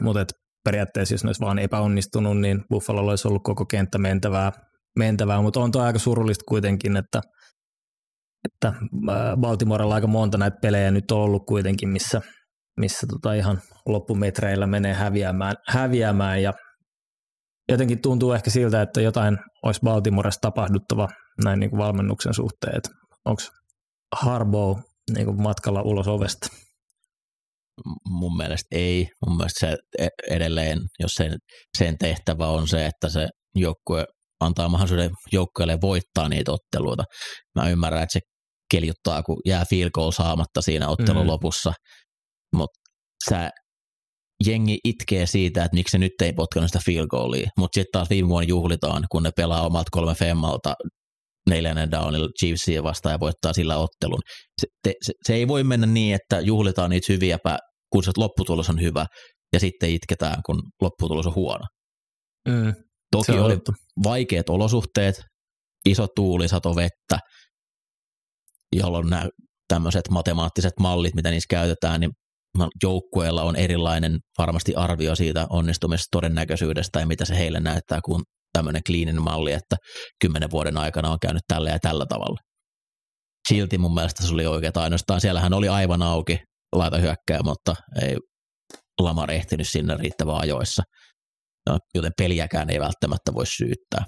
mutta 0.00 0.24
periaatteessa 0.64 1.14
jos 1.14 1.24
ne 1.24 1.28
olisi 1.28 1.40
vaan 1.40 1.58
epäonnistunut, 1.58 2.40
niin 2.40 2.64
Buffalo 2.70 3.00
olisi 3.00 3.28
ollut 3.28 3.42
koko 3.44 3.66
kenttä 3.66 3.98
mentävää, 3.98 4.52
mentävää. 4.98 5.42
Mutta 5.42 5.60
on 5.60 5.72
tuo 5.72 5.82
aika 5.82 5.98
surullista 5.98 6.44
kuitenkin, 6.48 6.96
että, 6.96 7.20
että 8.44 8.68
äh, 8.68 9.36
Baltimorella 9.40 9.94
aika 9.94 10.06
monta 10.06 10.38
näitä 10.38 10.56
pelejä 10.62 10.90
nyt 10.90 11.10
on 11.10 11.18
ollut 11.18 11.46
kuitenkin, 11.46 11.88
missä, 11.88 12.20
missä 12.80 13.06
tota 13.06 13.34
ihan 13.34 13.60
loppumetreillä 13.86 14.66
menee 14.66 14.94
häviämään, 14.94 15.54
häviämään 15.68 16.42
ja 16.42 16.52
jotenkin 17.68 18.02
tuntuu 18.02 18.32
ehkä 18.32 18.50
siltä, 18.50 18.82
että 18.82 19.00
jotain 19.00 19.38
olisi 19.62 19.80
Baltimoressa 19.84 20.40
tapahduttava 20.40 21.08
näin 21.44 21.60
niin 21.60 21.70
kuin 21.70 21.78
valmennuksen 21.78 22.34
suhteen, 22.34 22.76
että 22.76 22.90
onko 23.24 23.42
Harbaugh 24.14 24.80
niin 25.14 25.26
kuin 25.26 25.42
matkalla 25.42 25.82
ulos 25.82 26.08
ovesta. 26.08 26.48
Mun 28.08 28.36
mielestä 28.36 28.66
ei. 28.70 29.08
Mun 29.26 29.36
mielestä 29.36 29.66
se 29.66 29.76
e- 29.98 30.34
edelleen, 30.36 30.78
jos 31.00 31.12
sen, 31.14 31.36
sen 31.78 31.98
tehtävä 31.98 32.46
on 32.48 32.68
se, 32.68 32.86
että 32.86 33.08
se 33.08 33.28
joukkue 33.54 34.04
antaa 34.40 34.68
mahdollisuuden 34.68 35.10
joukkueelle 35.32 35.78
voittaa 35.80 36.28
niitä 36.28 36.52
otteluita. 36.52 37.04
Mä 37.54 37.68
ymmärrän, 37.68 38.02
että 38.02 38.12
se 38.12 38.20
keljuttaa, 38.70 39.22
kun 39.22 39.40
jää 39.46 39.64
field 39.70 39.90
goal 39.90 40.10
saamatta 40.10 40.62
siinä 40.62 40.88
ottelun 40.88 41.22
Mm. 41.22 41.28
lopussa, 41.28 41.72
mutta 42.54 42.78
sä 43.30 43.50
jengi 44.46 44.78
itkee 44.84 45.26
siitä, 45.26 45.64
että 45.64 45.74
miksi 45.74 45.92
se 45.92 45.98
nyt 45.98 46.12
ei 46.22 46.32
potkanut 46.32 46.68
sitä 46.68 46.80
field 46.84 47.06
goalia, 47.06 47.50
mutta 47.58 47.74
sitten 47.74 47.92
taas 47.92 48.10
viime 48.10 48.28
vuonna 48.28 48.48
juhlitaan, 48.48 49.04
kun 49.12 49.22
ne 49.22 49.30
pelaa 49.36 49.66
omalta 49.66 49.88
kolme 49.90 50.14
femmalta 50.14 50.74
neljännen 51.50 51.90
downilla 51.90 52.28
Chiefsia 52.40 52.82
vastaan 52.82 53.12
ja 53.12 53.20
voittaa 53.20 53.52
sillä 53.52 53.76
ottelun. 53.76 54.20
Se, 54.60 54.66
te, 54.82 54.94
se, 55.02 55.12
se 55.26 55.34
ei 55.34 55.48
voi 55.48 55.64
mennä 55.64 55.86
niin, 55.86 56.14
että 56.14 56.40
juhlitaan 56.40 56.90
niitä 56.90 57.12
hyviä, 57.12 57.38
kun 57.92 58.04
se 58.04 58.10
lopputulos 58.16 58.70
on 58.70 58.80
hyvä, 58.80 59.06
ja 59.52 59.60
sitten 59.60 59.90
itketään, 59.90 60.36
kun 60.46 60.62
lopputulos 60.82 61.26
on 61.26 61.34
huono. 61.34 61.64
Mm, 62.48 62.74
Toki 63.12 63.32
oli 63.32 63.54
totta. 63.54 63.72
vaikeat 64.04 64.48
olosuhteet, 64.48 65.22
iso 65.88 66.06
tuuli, 66.16 66.48
sato 66.48 66.76
vettä, 66.76 67.18
jolloin 68.76 69.10
nämä 69.10 69.28
tämmöiset 69.68 70.08
matemaattiset 70.10 70.72
mallit, 70.80 71.14
mitä 71.14 71.30
niissä 71.30 71.46
käytetään, 71.50 72.00
niin 72.00 72.10
joukkueella 72.82 73.42
on 73.42 73.56
erilainen 73.56 74.18
varmasti 74.38 74.74
arvio 74.74 75.16
siitä 75.16 75.46
onnistumisesta 75.50 76.08
todennäköisyydestä 76.10 77.00
ja 77.00 77.06
mitä 77.06 77.24
se 77.24 77.38
heille 77.38 77.60
näyttää, 77.60 78.00
kun 78.04 78.22
tämmöinen 78.52 78.82
kliininen 78.86 79.22
malli, 79.22 79.52
että 79.52 79.76
kymmenen 80.20 80.50
vuoden 80.50 80.78
aikana 80.78 81.10
on 81.10 81.18
käynyt 81.22 81.42
tällä 81.48 81.70
ja 81.70 81.78
tällä 81.78 82.06
tavalla. 82.06 82.36
Silti 83.48 83.78
mun 83.78 83.94
mielestä 83.94 84.26
se 84.26 84.34
oli 84.34 84.46
oikein 84.46 84.72
ainoastaan. 84.74 85.20
Siellähän 85.20 85.54
oli 85.54 85.68
aivan 85.68 86.02
auki 86.02 86.38
laita 86.72 86.98
hyökkää, 86.98 87.40
mutta 87.44 87.74
ei 88.02 88.16
Lamar 89.00 89.30
ehtinyt 89.30 89.68
sinne 89.68 89.96
riittävän 89.96 90.36
ajoissa. 90.36 90.82
No, 91.70 91.78
joten 91.94 92.12
peliäkään 92.18 92.70
ei 92.70 92.80
välttämättä 92.80 93.34
voi 93.34 93.46
syyttää. 93.46 94.04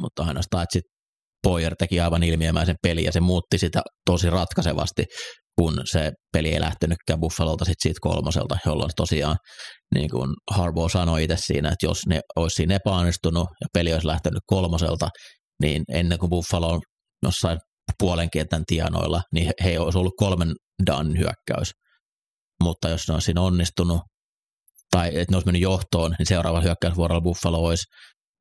Mutta 0.00 0.24
ainoastaan, 0.24 0.62
että 0.62 0.72
sitten 0.72 0.95
Poyer 1.42 1.76
teki 1.76 2.00
aivan 2.00 2.22
ilmiömäisen 2.22 2.76
peli 2.82 3.04
ja 3.04 3.12
se 3.12 3.20
muutti 3.20 3.58
sitä 3.58 3.82
tosi 4.10 4.30
ratkaisevasti, 4.30 5.04
kun 5.58 5.80
se 5.84 6.12
peli 6.32 6.52
ei 6.52 6.60
lähtenytkään 6.60 7.20
Buffalolta 7.20 7.64
sit 7.64 7.80
siitä 7.80 7.98
kolmoselta, 8.00 8.58
jolloin 8.66 8.90
tosiaan, 8.96 9.36
niin 9.94 10.10
kuin 10.10 10.34
Harbaugh 10.50 10.92
sanoi 10.92 11.24
itse 11.24 11.36
siinä, 11.36 11.68
että 11.68 11.86
jos 11.86 11.98
ne 12.06 12.20
olisi 12.36 12.54
siinä 12.54 12.74
epäonnistunut 12.74 13.48
ja 13.60 13.66
peli 13.72 13.92
olisi 13.92 14.06
lähtenyt 14.06 14.42
kolmoselta, 14.46 15.08
niin 15.62 15.82
ennen 15.92 16.18
kuin 16.18 16.30
Buffalo 16.30 16.68
on 16.68 16.80
jossain 17.22 17.58
puolen 17.98 18.30
kentän 18.30 18.62
tienoilla, 18.66 19.22
niin 19.32 19.46
he, 19.46 19.52
he 19.64 19.78
olisi 19.78 19.98
ollut 19.98 20.16
kolmen 20.16 20.52
down 20.86 21.18
hyökkäys. 21.18 21.70
Mutta 22.62 22.88
jos 22.88 23.08
ne 23.08 23.14
olisi 23.14 23.24
siinä 23.24 23.40
onnistunut, 23.40 24.00
tai 24.90 25.08
että 25.08 25.32
ne 25.32 25.36
olisi 25.36 25.46
mennyt 25.46 25.62
johtoon, 25.62 26.14
niin 26.18 26.26
seuraavalla 26.26 26.64
hyökkäysvuorolla 26.64 27.20
Buffalo 27.20 27.58
olisi 27.58 27.84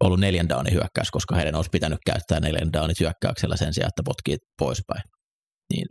ollut 0.04 0.20
neljän 0.20 0.50
downin 0.50 0.74
hyökkäys, 0.74 1.12
koska 1.12 1.36
heidän 1.36 1.56
olisi 1.56 1.70
pitänyt 1.72 2.00
käyttää 2.06 2.40
neljän 2.40 2.74
downit 2.74 3.00
hyökkäyksellä 3.00 3.58
sen 3.58 3.74
sijaan, 3.74 3.88
että 3.88 4.02
potkii 4.06 4.38
poispäin. 4.58 5.02
Niin 5.74 5.86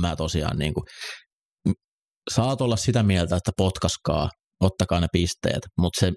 mä 0.00 0.16
tosiaan 0.16 0.58
niin 0.58 0.74
kuin, 0.74 0.84
saat 2.30 2.60
olla 2.60 2.76
sitä 2.76 3.02
mieltä, 3.02 3.36
että 3.36 3.50
potkaskaa, 3.56 4.28
ottakaa 4.60 5.00
ne 5.00 5.06
pisteet, 5.12 5.62
mutta 5.78 6.00
se 6.00 6.12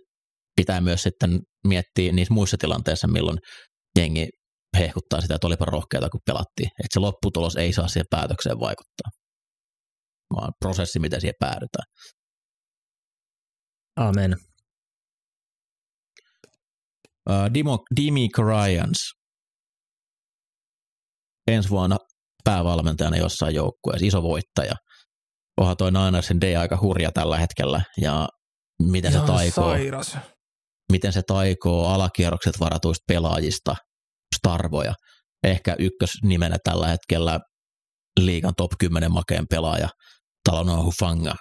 pitää 0.55 0.81
myös 0.81 1.03
sitten 1.03 1.39
miettiä 1.67 2.11
niissä 2.11 2.33
muissa 2.33 2.57
tilanteissa, 2.59 3.07
milloin 3.07 3.37
jengi 3.99 4.27
hehkuttaa 4.77 5.21
sitä, 5.21 5.35
että 5.35 5.47
olipa 5.47 5.65
rohkeata, 5.65 6.09
kun 6.09 6.21
pelattiin. 6.25 6.67
Että 6.67 6.93
se 6.93 6.99
lopputulos 6.99 7.55
ei 7.55 7.73
saa 7.73 7.87
siihen 7.87 8.05
päätökseen 8.09 8.59
vaikuttaa, 8.59 9.09
vaan 10.35 10.53
prosessi, 10.59 10.99
miten 10.99 11.21
siihen 11.21 11.35
päädytään. 11.39 11.85
Amen. 13.95 14.35
Uh, 17.29 17.53
Dimo, 17.53 17.79
Dimi 17.95 18.29
Ryans 18.37 19.11
ensi 21.47 21.69
vuonna 21.69 21.97
päävalmentajana 22.43 23.17
jossain 23.17 23.55
joukkueessa, 23.55 24.05
iso 24.05 24.23
voittaja. 24.23 24.73
Onhan 25.57 25.77
toi 25.77 25.91
Ninersin 25.91 26.41
D 26.41 26.55
aika 26.57 26.77
hurja 26.81 27.11
tällä 27.11 27.37
hetkellä 27.37 27.81
ja 28.01 28.29
miten 28.83 29.11
se 29.11 29.17
Ihan 29.17 29.27
taikoo, 29.27 29.71
Sairas. 29.71 30.17
miten 30.91 31.13
se 31.13 31.21
taikoo 31.27 31.87
alakierrokset 31.87 32.59
varatuista 32.59 33.03
pelaajista, 33.07 33.75
starvoja. 34.35 34.93
Ehkä 35.43 35.75
ykkösnimenä 35.79 36.57
tällä 36.63 36.87
hetkellä 36.87 37.39
liigan 38.19 38.53
top 38.57 38.71
10 38.79 39.11
makeen 39.11 39.47
pelaaja, 39.47 39.89
Talanoa 40.49 40.83
Hufanga. 40.83 41.35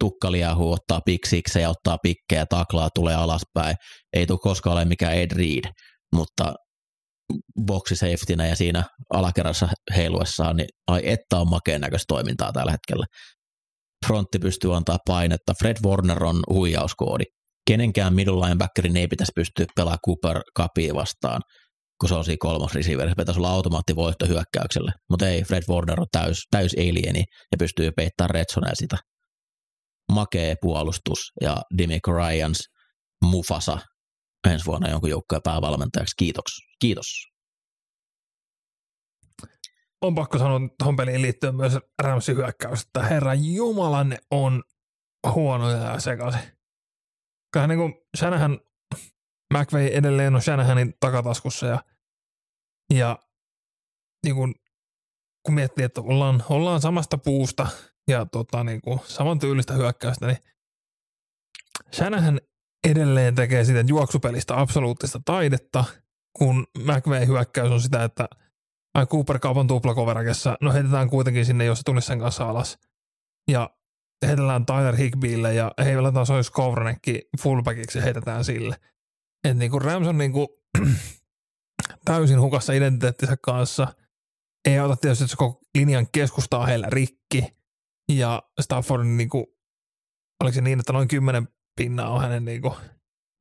Tukkaliahu 0.00 0.72
ottaa 0.72 1.00
piksiksi 1.04 1.60
ja 1.60 1.70
ottaa 1.70 1.98
pikkejä, 2.02 2.46
taklaa, 2.46 2.88
tulee 2.94 3.14
alaspäin. 3.14 3.76
Ei 4.12 4.26
tule 4.26 4.38
koskaan 4.38 4.76
ole 4.76 4.84
mikään 4.84 5.14
Ed 5.14 5.30
Reed, 5.30 5.72
mutta 6.14 6.54
boksi 7.66 7.96
safetynä 7.96 8.46
ja 8.46 8.56
siinä 8.56 8.84
alakerrassa 9.14 9.68
heiluessaan, 9.96 10.56
niin 10.56 10.68
ai 10.86 11.00
että 11.04 11.38
on 11.38 11.48
makeen 11.48 11.80
näköistä 11.80 12.04
toimintaa 12.08 12.52
tällä 12.52 12.72
hetkellä. 12.72 13.06
Frontti 14.06 14.38
pystyy 14.38 14.76
antaa 14.76 14.98
painetta. 15.06 15.54
Fred 15.58 15.76
Warner 15.86 16.24
on 16.24 16.42
huijauskoodi. 16.50 17.24
Kenenkään 17.66 18.14
middle 18.14 18.40
linebackerin 18.40 18.96
ei 18.96 19.08
pitäisi 19.08 19.32
pystyä 19.34 19.66
pelaamaan 19.76 19.98
Cooper 20.06 20.42
Cupia 20.58 20.94
vastaan, 20.94 21.42
kun 22.00 22.08
se 22.08 22.14
on 22.14 22.24
siinä 22.24 22.36
kolmas 22.40 22.74
receiver. 22.74 23.08
Se 23.08 23.14
pitäisi 23.16 23.40
olla 23.40 23.50
automaattivoitto 23.50 24.26
hyökkäykselle. 24.26 24.92
Mutta 25.10 25.28
ei, 25.28 25.42
Fred 25.42 25.62
Warner 25.68 26.00
on 26.00 26.06
täys, 26.12 26.42
täys 26.50 26.72
alieni 26.78 27.24
ja 27.52 27.56
pystyy 27.58 27.90
peittämään 27.96 28.30
Redsonea 28.30 28.74
sitä. 28.74 28.96
Makee 30.12 30.54
puolustus 30.60 31.32
ja 31.40 31.56
Demico 31.78 32.12
Ryans 32.12 32.68
Mufasa 33.24 33.78
ensi 34.52 34.66
vuonna 34.66 34.90
jonkun 34.90 35.10
joukkojen 35.10 35.42
päävalmentajaksi. 35.42 36.14
Kiitos. 36.18 36.44
Kiitos. 36.78 37.06
On 40.02 40.14
pakko 40.14 40.38
sanoa 40.38 40.60
tuohon 40.78 40.96
peliin 40.96 41.22
liittyen 41.22 41.56
myös 41.56 41.72
Ramsin 42.02 42.36
hyökkäys, 42.36 42.82
että 42.82 43.02
herra 43.02 43.34
Jumala 43.34 44.04
ne 44.04 44.18
on 44.30 44.62
huonoja 45.34 45.76
ja 45.76 46.00
sekaisin. 46.00 46.40
Kyllähän 47.52 47.68
niin 47.68 47.78
kuin 47.78 47.94
Shanahan, 48.16 48.60
McVay 49.54 49.86
edelleen 49.86 50.34
on 50.34 50.42
Shanahanin 50.42 50.94
takataskussa 51.00 51.66
ja, 51.66 51.84
ja 52.94 53.18
niin 54.24 54.34
kuin, 54.36 54.54
kun 55.42 55.54
miettii, 55.54 55.84
että 55.84 56.00
ollaan, 56.00 56.44
ollaan 56.48 56.80
samasta 56.80 57.18
puusta 57.18 57.66
ja 58.08 58.26
tota, 58.26 58.64
niin 58.64 58.80
kuin, 58.80 59.00
saman 59.04 59.38
tyylistä 59.38 59.74
hyökkäystä, 59.74 60.26
niin 60.26 60.38
Shanahan 61.92 62.40
edelleen 62.88 63.34
tekee 63.34 63.64
siitä 63.64 63.84
juoksupelistä 63.88 64.60
absoluuttista 64.60 65.20
taidetta, 65.24 65.84
kun 66.38 66.66
McVay 66.78 67.26
hyökkäys 67.26 67.70
on 67.70 67.80
sitä, 67.80 68.04
että 68.04 68.28
ai 68.94 69.06
Cooper 69.06 69.38
kaupan 69.38 69.66
tuplakoverakessa, 69.66 70.56
no 70.60 70.72
heitetään 70.72 71.10
kuitenkin 71.10 71.46
sinne, 71.46 71.64
jos 71.64 71.78
se 71.78 71.84
tulisi 71.84 72.06
sen 72.06 72.18
kanssa 72.18 72.48
alas. 72.48 72.78
Ja 73.50 73.70
heitetään 74.26 74.66
Tyler 74.66 74.96
Higbylle 74.96 75.54
ja 75.54 75.72
heitetään 75.78 76.26
Sois 76.26 76.50
Kovranekki 76.50 77.28
fullbackiksi 77.42 77.98
ja 77.98 78.04
heitetään 78.04 78.44
sille. 78.44 78.76
Että 79.44 79.58
niinku 79.58 79.78
Rams 79.78 80.08
on 80.08 80.18
niinku 80.18 80.62
täysin 82.04 82.40
hukassa 82.40 82.72
identiteettinsä 82.72 83.36
kanssa. 83.42 83.86
Ei 84.68 84.78
auta 84.78 84.96
tietysti, 84.96 85.24
että 85.24 85.30
se 85.30 85.36
koko 85.36 85.60
linjan 85.74 86.06
keskustaa 86.12 86.66
heillä 86.66 86.86
rikki. 86.90 87.56
Ja 88.12 88.42
Staffordin 88.60 89.16
niinku, 89.16 89.56
oliko 90.42 90.54
se 90.54 90.60
niin, 90.60 90.80
että 90.80 90.92
noin 90.92 91.08
kymmenen 91.08 91.48
pinnaa 91.76 92.10
on 92.10 92.20
hänen 92.20 92.44
niinku 92.44 92.76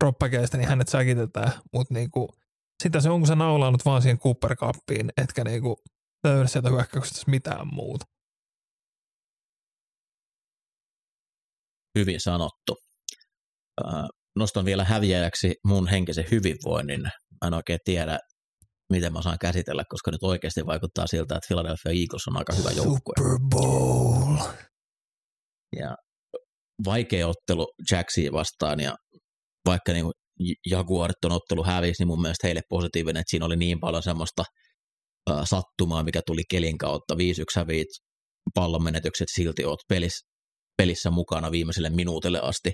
dropbackeista, 0.04 0.58
niin 0.58 0.70
hänet 0.70 0.88
säkitetään. 0.88 1.52
Mutta 1.74 1.94
niinku, 1.94 2.30
sitä 2.84 3.02
se 3.02 3.10
on, 3.10 3.20
kun 3.20 3.28
sä 3.28 3.36
naulaanut 3.36 3.86
vaan 3.86 4.02
siihen 4.02 4.20
Cooper 4.20 4.56
Cupiin, 4.56 5.12
etkä 5.18 5.44
niinku 5.44 5.76
löydä 6.28 6.48
sieltä 6.48 6.70
hyökkäyksestä 6.70 7.32
mitään 7.32 7.68
muuta. 7.74 8.06
Hyvin 12.00 12.22
sanottu. 12.22 12.78
Nostan 14.36 14.66
vielä 14.66 14.84
häviäjäksi 14.84 15.56
mun 15.66 15.88
henkisen 15.88 16.26
hyvinvoinnin. 16.32 17.02
Mä 17.02 17.48
en 17.48 17.54
oikein 17.54 17.80
tiedä, 17.86 18.20
miten 18.94 19.14
mä 19.14 19.22
saan 19.22 19.38
käsitellä, 19.42 19.84
koska 19.90 20.12
nyt 20.12 20.24
oikeasti 20.24 20.66
vaikuttaa 20.66 21.08
siltä, 21.08 21.36
että 21.36 21.48
Philadelphia 21.48 22.02
Eagles 22.02 22.28
on 22.28 22.38
aika 22.38 22.54
hyvä 22.54 22.72
joukkue. 22.72 23.14
Super 23.18 23.40
Bowl. 23.50 24.38
Ja 25.80 25.96
vaikea 26.86 27.28
ottelu 27.28 27.68
Jacksia 27.92 28.32
vastaan 28.32 28.80
ja 28.80 28.96
vaikka 29.66 29.94
niin 29.94 30.12
Jaguarit 30.72 31.26
on 31.26 31.32
ottelu 31.32 31.64
hävisi, 31.64 32.02
niin 32.02 32.08
mun 32.08 32.22
mielestä 32.22 32.48
heille 32.48 32.62
positiivinen, 32.70 33.22
että 33.22 33.32
siinä 33.32 33.46
oli 33.46 33.56
niin 33.56 33.80
paljon 33.80 34.04
semmoista 34.04 34.44
uh, 35.30 35.42
sattumaa, 35.44 36.04
mikä 36.04 36.22
tuli 36.26 36.42
kelin 36.50 36.78
kautta. 36.78 37.14
5-1 37.14 37.18
häviit, 37.56 37.88
pallon 38.54 38.84
menetykset, 38.84 39.28
silti 39.36 39.66
oot 39.66 39.80
pelissä, 39.90 40.28
pelissä 40.78 41.12
mukana 41.12 41.52
viimeiselle 41.52 41.90
minuutille 41.90 42.40
asti, 42.40 42.72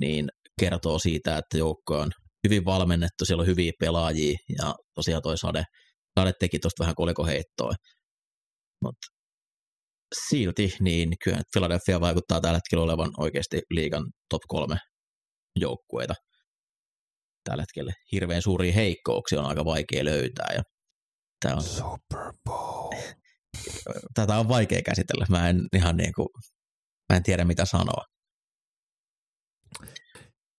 niin 0.00 0.28
kertoo 0.60 0.98
siitä, 0.98 1.38
että 1.38 1.58
joukko 1.58 1.98
on 1.98 2.10
hyvin 2.44 2.64
valmennettu, 2.64 3.24
siellä 3.24 3.40
on 3.40 3.46
hyviä 3.46 3.72
pelaajia 3.80 4.38
ja 4.58 4.74
tosiaan 4.94 5.22
toi 5.22 5.38
Sade, 5.38 5.64
Sade 6.18 6.32
teki 6.40 6.58
tuosta 6.58 6.82
vähän 6.82 6.94
kolikoheittoa. 6.94 7.72
Mutta 8.84 9.06
silti 10.28 10.74
niin 10.80 11.12
kyllä 11.24 11.42
Philadelphia 11.52 12.00
vaikuttaa 12.00 12.40
tällä 12.40 12.56
hetkellä 12.56 12.84
olevan 12.84 13.10
oikeasti 13.18 13.60
liigan 13.70 14.04
top 14.28 14.42
kolme 14.48 14.76
joukkueita. 15.56 16.14
Tällä 17.44 17.62
hetkellä 17.62 17.92
hirveän 18.12 18.42
suuria 18.42 18.72
heikkouksia 18.72 19.40
on 19.40 19.46
aika 19.46 19.64
vaikea 19.64 20.04
löytää. 20.04 20.52
Ja 20.54 20.62
tämä 21.40 21.54
on, 21.54 21.62
Super 21.62 22.32
Bowl. 22.44 22.94
tätä 24.14 24.38
on 24.38 24.48
vaikea 24.48 24.82
käsitellä. 24.82 25.26
Mä 25.28 25.48
en 25.48 25.60
ihan 25.76 25.96
niin 25.96 26.12
kuin, 26.16 26.28
mä 27.12 27.16
en 27.16 27.22
tiedä 27.22 27.44
mitä 27.44 27.64
sanoa. 27.64 28.04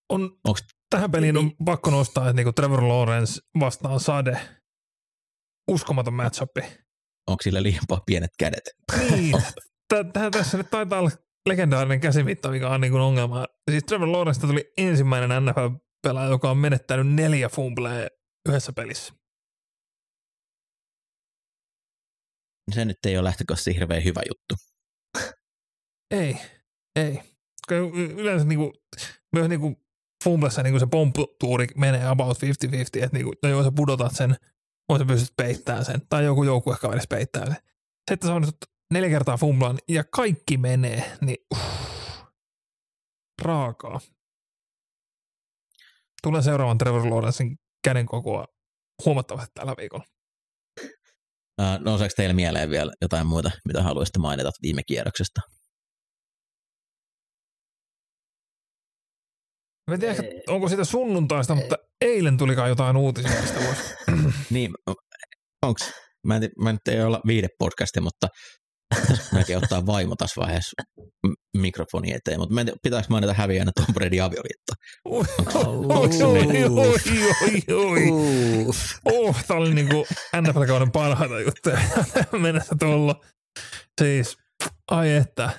On, 0.08 0.30
Onks, 0.44 0.62
tähän 0.92 1.10
peliin 1.10 1.36
on 1.36 1.52
pakko 1.64 1.90
nostaa, 1.90 2.24
että 2.24 2.36
niinku 2.36 2.52
Trevor 2.52 2.88
Lawrence 2.88 3.40
vastaan 3.60 4.00
Sade. 4.00 4.40
Uskomaton 5.70 6.14
matchup. 6.14 6.56
onko 7.26 7.42
sillä 7.42 7.62
liian 7.62 7.84
pienet 8.06 8.30
kädet? 8.38 8.62
Niin. 9.10 9.34
Tässä 10.32 10.58
nyt 10.58 10.70
taitaa 10.70 10.98
olla 10.98 11.10
legendaarinen 11.48 12.00
käsimitta, 12.00 12.50
mikä 12.50 12.68
on 12.68 12.80
niin 12.80 12.90
kuin 12.90 13.02
ongelma. 13.02 13.46
Siis 13.70 13.84
Trevor 13.84 14.12
Lawrence 14.12 14.40
tuli 14.40 14.72
ensimmäinen 14.76 15.30
NFL-pelaaja, 15.44 16.30
joka 16.30 16.50
on 16.50 16.58
menettänyt 16.58 17.14
neljä 17.14 17.48
fumbleja 17.48 18.08
yhdessä 18.48 18.72
pelissä. 18.72 19.14
Se 22.74 22.84
nyt 22.84 23.06
ei 23.06 23.16
ole 23.16 23.24
lähtökohtaisesti 23.24 23.74
hirveän 23.74 24.04
hyvä 24.04 24.20
juttu. 24.28 24.54
Ei, 26.10 26.36
ei. 26.96 27.20
Yleensä 28.16 28.46
niin 28.46 28.58
kuin, 28.58 28.72
myös 29.32 29.48
niin 29.48 29.60
kuin 30.22 30.32
fumblessa 30.32 30.62
niin 30.62 30.72
kuin 30.72 30.80
se 30.80 30.86
pompputuuri 30.86 31.66
menee 31.76 32.06
about 32.06 32.38
50-50, 32.38 32.42
että 33.04 33.08
niin 33.12 33.24
kuin, 33.24 33.36
no 33.42 33.48
joo, 33.48 33.64
sä 33.64 33.72
pudotat 33.76 34.14
sen, 34.14 34.36
voi 34.88 34.98
sä 34.98 35.04
pystyt 35.04 35.36
peittämään 35.36 35.84
sen, 35.84 36.02
tai 36.08 36.24
joku 36.24 36.44
joukku 36.44 36.72
ehkä 36.72 36.88
edes 36.92 37.08
peittää 37.08 37.46
sen. 37.46 37.56
Se, 38.08 38.14
että 38.14 38.26
se 38.26 38.32
on 38.32 38.42
nyt 38.42 38.56
neljä 38.92 39.10
kertaa 39.10 39.36
fumblaan 39.36 39.78
ja 39.88 40.04
kaikki 40.04 40.56
menee, 40.56 41.16
niin 41.20 41.36
uff, 41.54 42.22
raakaa. 43.42 44.00
Tulee 46.22 46.42
seuraavan 46.42 46.78
Trevor 46.78 47.10
Lawrencein 47.10 47.58
käden 47.84 48.06
kokoa 48.06 48.46
huomattavasti 49.04 49.50
tällä 49.54 49.74
viikolla. 49.78 50.04
Ää, 51.58 51.78
nouseeko 51.78 52.12
teille 52.16 52.34
mieleen 52.34 52.70
vielä 52.70 52.92
jotain 53.00 53.26
muuta, 53.26 53.50
mitä 53.66 53.82
haluaisitte 53.82 54.18
mainita 54.18 54.50
viime 54.62 54.82
kierroksesta? 54.82 55.40
Mä 59.90 59.94
en 59.94 60.00
tiedä, 60.00 60.14
onko 60.48 60.68
siitä 60.68 60.84
sunnuntaista, 60.84 61.54
mutta 61.54 61.76
eilen 62.00 62.36
tulikaan 62.36 62.68
jotain 62.68 62.96
uutisia, 62.96 63.40
mistä 63.40 63.60
voisi. 63.66 63.82
Niin, 64.50 64.70
onks, 65.62 65.92
mä 66.26 66.36
en, 66.36 66.48
mä 66.58 66.72
nyt 66.72 66.88
ei 66.88 67.02
olla 67.02 67.20
viide 67.26 67.48
podcasti, 67.58 68.00
mutta 68.00 68.28
mäkin 69.32 69.56
ottaa 69.56 69.86
vaimo 69.86 70.16
tässä 70.16 70.40
vaiheessa 70.40 70.82
mikrofoni 71.56 72.12
eteen, 72.12 72.40
mutta 72.40 72.54
mä 72.54 72.60
en 72.60 72.66
tiedä, 72.66 72.78
pitääkö 72.82 73.06
mainita 73.10 73.34
häviäjänä 73.34 73.70
Tom 73.74 73.94
Brady 73.94 74.20
avioliitto? 74.20 74.72
Oi, 75.04 75.24
oi, 75.54 76.64
oi, 76.64 77.00
oi, 77.70 77.74
oi. 77.74 78.02
Oh, 79.04 79.44
tää 79.46 79.56
oli 79.56 79.74
niinku 79.74 80.06
NFL-kauden 80.40 80.92
parhaita 80.92 81.40
juttuja 81.40 81.78
mennessä 82.42 82.74
tullut. 82.78 83.26
Siis, 84.00 84.36
ai 84.90 85.12
että. 85.12 85.50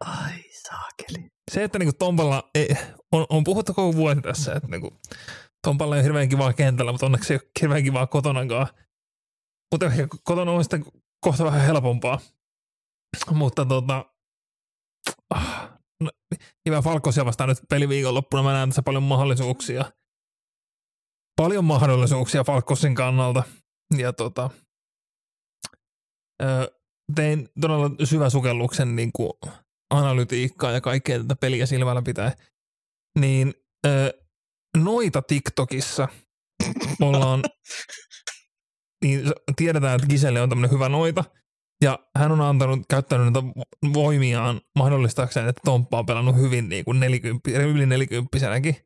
Ai 0.00 0.32
saakeli. 0.68 1.33
Se, 1.50 1.64
että 1.64 1.78
niinku 1.78 1.96
Tompalla 1.98 2.50
ei, 2.54 2.68
on, 3.12 3.26
on 3.28 3.44
puhuttu 3.44 3.74
koko 3.74 3.96
vuosi 3.96 4.20
tässä, 4.20 4.52
että 4.52 4.68
niinku 4.68 4.96
Tompalla 5.66 5.94
ei 5.94 5.98
ole 5.98 6.04
hirveän 6.04 6.28
kivaa 6.28 6.52
kentällä, 6.52 6.92
mutta 6.92 7.06
onneksi 7.06 7.32
ei 7.32 7.38
ole 7.42 7.50
hirveän 7.60 7.84
kivaa 7.84 8.06
kotonakaan. 8.06 8.66
Mutta 9.72 9.86
ehkä 9.86 10.08
kotona 10.24 10.52
on 10.52 10.64
sitten 10.64 10.84
kohta 11.20 11.44
vähän 11.44 11.60
helpompaa. 11.60 12.20
Mutta 13.30 13.66
tota, 13.66 14.04
ah, 15.30 15.70
no, 16.00 16.10
hyvä 16.66 16.82
Falkosia 16.82 17.24
vastaan 17.24 17.48
nyt 17.48 17.58
peliviikon 17.70 18.14
loppuna. 18.14 18.42
Mä 18.42 18.52
näen 18.52 18.68
tässä 18.68 18.82
paljon 18.82 19.02
mahdollisuuksia. 19.02 19.92
paljon 21.36 21.64
mahdollisuuksia 21.64 22.44
Falcosin 22.44 22.94
kannalta. 22.94 23.42
Ja 23.96 24.12
tota, 24.12 24.50
ö, 26.42 26.78
tein 27.14 27.48
todella 27.60 27.90
syvän 28.04 28.30
sukelluksen 28.30 28.96
niin 28.96 29.12
kuin 29.12 29.32
analytiikkaa 29.90 30.72
ja 30.72 30.80
kaikkea 30.80 31.18
tätä 31.18 31.36
peliä 31.36 31.66
silmällä 31.66 32.02
pitää. 32.02 32.32
Niin 33.18 33.54
ö, 33.86 34.12
noita 34.76 35.22
TikTokissa 35.22 36.08
ollaan, 37.00 37.42
niin 39.04 39.32
tiedetään, 39.56 39.94
että 39.94 40.06
Giselle 40.06 40.42
on 40.42 40.48
tämmöinen 40.48 40.70
hyvä 40.70 40.88
noita, 40.88 41.24
ja 41.82 41.98
hän 42.18 42.32
on 42.32 42.40
antanut, 42.40 42.80
käyttänyt 42.90 43.32
näitä 43.32 43.48
voimiaan 43.94 44.60
mahdollistaakseen, 44.78 45.48
että 45.48 45.60
Tomppa 45.64 45.98
on 45.98 46.06
pelannut 46.06 46.36
hyvin 46.36 46.68
niin 46.68 46.84
kuin 46.84 47.00
40, 47.00 47.50
yli 47.50 47.86
nelikymppisenäkin. 47.86 48.76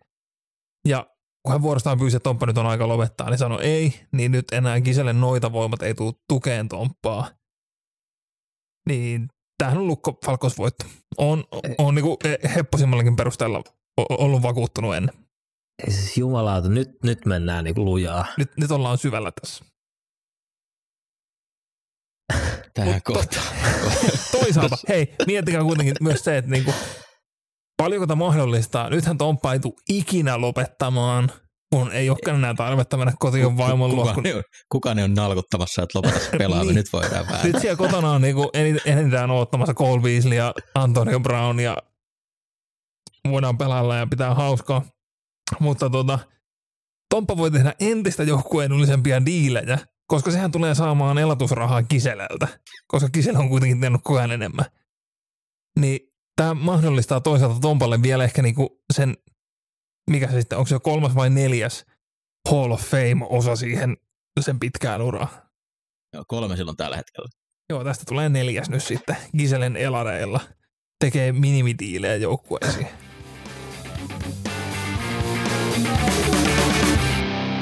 Ja 0.88 1.06
kun 1.42 1.52
hän 1.52 1.62
vuorostaan 1.62 1.98
pyysi, 1.98 2.16
että 2.16 2.24
Tomppa 2.24 2.46
nyt 2.46 2.58
on 2.58 2.66
aika 2.66 2.88
lopettaa, 2.88 3.30
niin 3.30 3.38
sanoi 3.38 3.64
ei, 3.64 4.00
niin 4.12 4.32
nyt 4.32 4.52
enää 4.52 4.80
Giselle 4.80 5.12
noita 5.12 5.52
voimat 5.52 5.82
ei 5.82 5.94
tule 5.94 6.12
tukeen 6.28 6.68
Tomppaa. 6.68 7.30
Niin 8.88 9.28
tämähän 9.58 9.78
on 9.78 9.86
Lukko 9.86 10.18
Falkos 10.26 10.58
voitto. 10.58 10.86
On, 11.18 11.44
on 11.78 11.94
niin 11.94 12.02
kuin 12.02 12.16
hepposimmallakin 12.54 13.16
perusteella 13.16 13.62
ollut 14.10 14.42
vakuuttunut 14.42 14.94
ennen. 14.94 15.14
Ei 15.86 15.92
siis 15.92 16.16
jumalauta, 16.18 16.68
nyt, 16.68 17.02
nyt 17.04 17.26
mennään 17.26 17.64
niin 17.64 17.84
lujaa. 17.84 18.26
Nyt, 18.36 18.56
nyt 18.56 18.70
ollaan 18.70 18.98
syvällä 18.98 19.32
tässä. 19.40 19.64
Tähän 22.74 23.02
kohtaan. 23.02 23.46
Toisaalta, 24.40 24.76
hei, 24.88 25.14
miettikää 25.26 25.62
kuitenkin 25.62 25.94
myös 26.00 26.24
se, 26.24 26.36
että 26.38 26.50
niinku, 26.50 26.74
paljonko 27.76 28.06
tämä 28.06 28.18
mahdollistaa. 28.18 28.90
Nythän 28.90 29.18
Tomppa 29.18 29.52
ei 29.52 29.58
tule 29.58 29.74
ikinä 29.88 30.40
lopettamaan, 30.40 31.32
kun 31.72 31.92
ei 31.92 32.10
olekaan 32.10 32.36
enää 32.36 32.54
tarvetta 32.54 32.96
mennä 32.96 33.12
kotiin 33.18 33.56
vaimon 33.56 33.96
luo. 33.96 34.04
Kukaan, 34.04 34.22
kun... 34.22 34.42
kukaan 34.68 34.98
ei 34.98 35.04
ole 35.04 35.14
nalkuttamassa, 35.14 35.82
että 35.82 35.98
lopeta 35.98 36.18
se 36.18 36.30
pelaa, 36.38 36.64
niin. 36.64 36.74
nyt 36.74 36.92
voidaan 36.92 37.26
vähän. 37.26 37.46
Nyt 37.46 37.60
siellä 37.60 37.76
kotona 37.76 38.10
on 38.10 38.22
niinku 38.22 38.50
enintään 38.84 39.30
odottamassa 39.30 39.74
Cole 39.74 40.02
Beasley 40.02 40.38
ja 40.38 40.54
Antonio 40.74 41.20
Brown 41.20 41.60
ja 41.60 41.76
voidaan 43.30 43.58
pelailla 43.58 43.96
ja 43.96 44.06
pitää 44.06 44.34
hauskaa. 44.34 44.82
Mutta 45.60 45.90
tota, 45.90 46.18
Tomppa 47.10 47.36
voi 47.36 47.50
tehdä 47.50 47.74
entistä 47.80 48.22
joukkueenullisempia 48.22 49.26
diilejä, 49.26 49.78
koska 50.06 50.30
sehän 50.30 50.50
tulee 50.50 50.74
saamaan 50.74 51.18
elatusrahaa 51.18 51.82
Kiselältä, 51.82 52.48
koska 52.86 53.08
Kisel 53.08 53.36
on 53.36 53.48
kuitenkin 53.48 53.80
tehnyt 53.80 54.00
koko 54.04 54.18
ajan 54.18 54.32
enemmän. 54.32 54.64
Niin 55.80 56.00
tämä 56.36 56.54
mahdollistaa 56.54 57.20
toisaalta 57.20 57.60
Tompalle 57.60 58.02
vielä 58.02 58.24
ehkä 58.24 58.42
niinku 58.42 58.82
sen, 58.92 59.16
mikä 60.08 60.30
se 60.30 60.40
sitten, 60.40 60.58
onko 60.58 60.68
se 60.68 60.78
kolmas 60.82 61.14
vai 61.14 61.30
neljäs 61.30 61.86
Hall 62.50 62.72
of 62.72 62.82
Fame-osa 62.82 63.56
siihen 63.56 63.96
sen 64.40 64.60
pitkään 64.60 65.02
uraan. 65.02 65.28
Joo, 66.14 66.24
kolme 66.28 66.56
silloin 66.56 66.76
tällä 66.76 66.96
hetkellä. 66.96 67.28
Joo, 67.70 67.84
tästä 67.84 68.04
tulee 68.08 68.28
neljäs 68.28 68.70
nyt 68.70 68.82
sitten 68.82 69.16
Giselen 69.38 69.76
elareilla. 69.76 70.40
Tekee 71.04 71.32
minimitiilejä 71.32 72.16
joukkueisiin. 72.16 72.86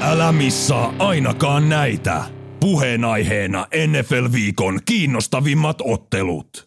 Älä 0.01 0.31
missaa 0.31 0.93
ainakaan 0.99 1.69
näitä. 1.69 2.23
Puheenaiheena 2.59 3.67
NFL-viikon 3.87 4.79
kiinnostavimmat 4.85 5.77
ottelut. 5.83 6.66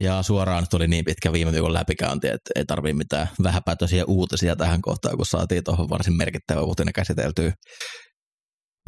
Ja 0.00 0.22
suoraan 0.22 0.66
tuli 0.70 0.88
niin 0.88 1.04
pitkä 1.04 1.32
viime 1.32 1.52
viikon 1.52 1.72
läpikäynti, 1.72 2.28
että 2.28 2.50
ei 2.56 2.64
tarvii 2.64 2.94
mitään 2.94 3.28
vähäpätöisiä 3.42 4.04
uutisia 4.04 4.56
tähän 4.56 4.82
kohtaan, 4.82 5.16
kun 5.16 5.26
saatiin 5.26 5.64
tuohon 5.64 5.88
varsin 5.88 6.16
merkittävä 6.16 6.60
uutinen 6.60 6.92
käsiteltyä. 6.92 7.52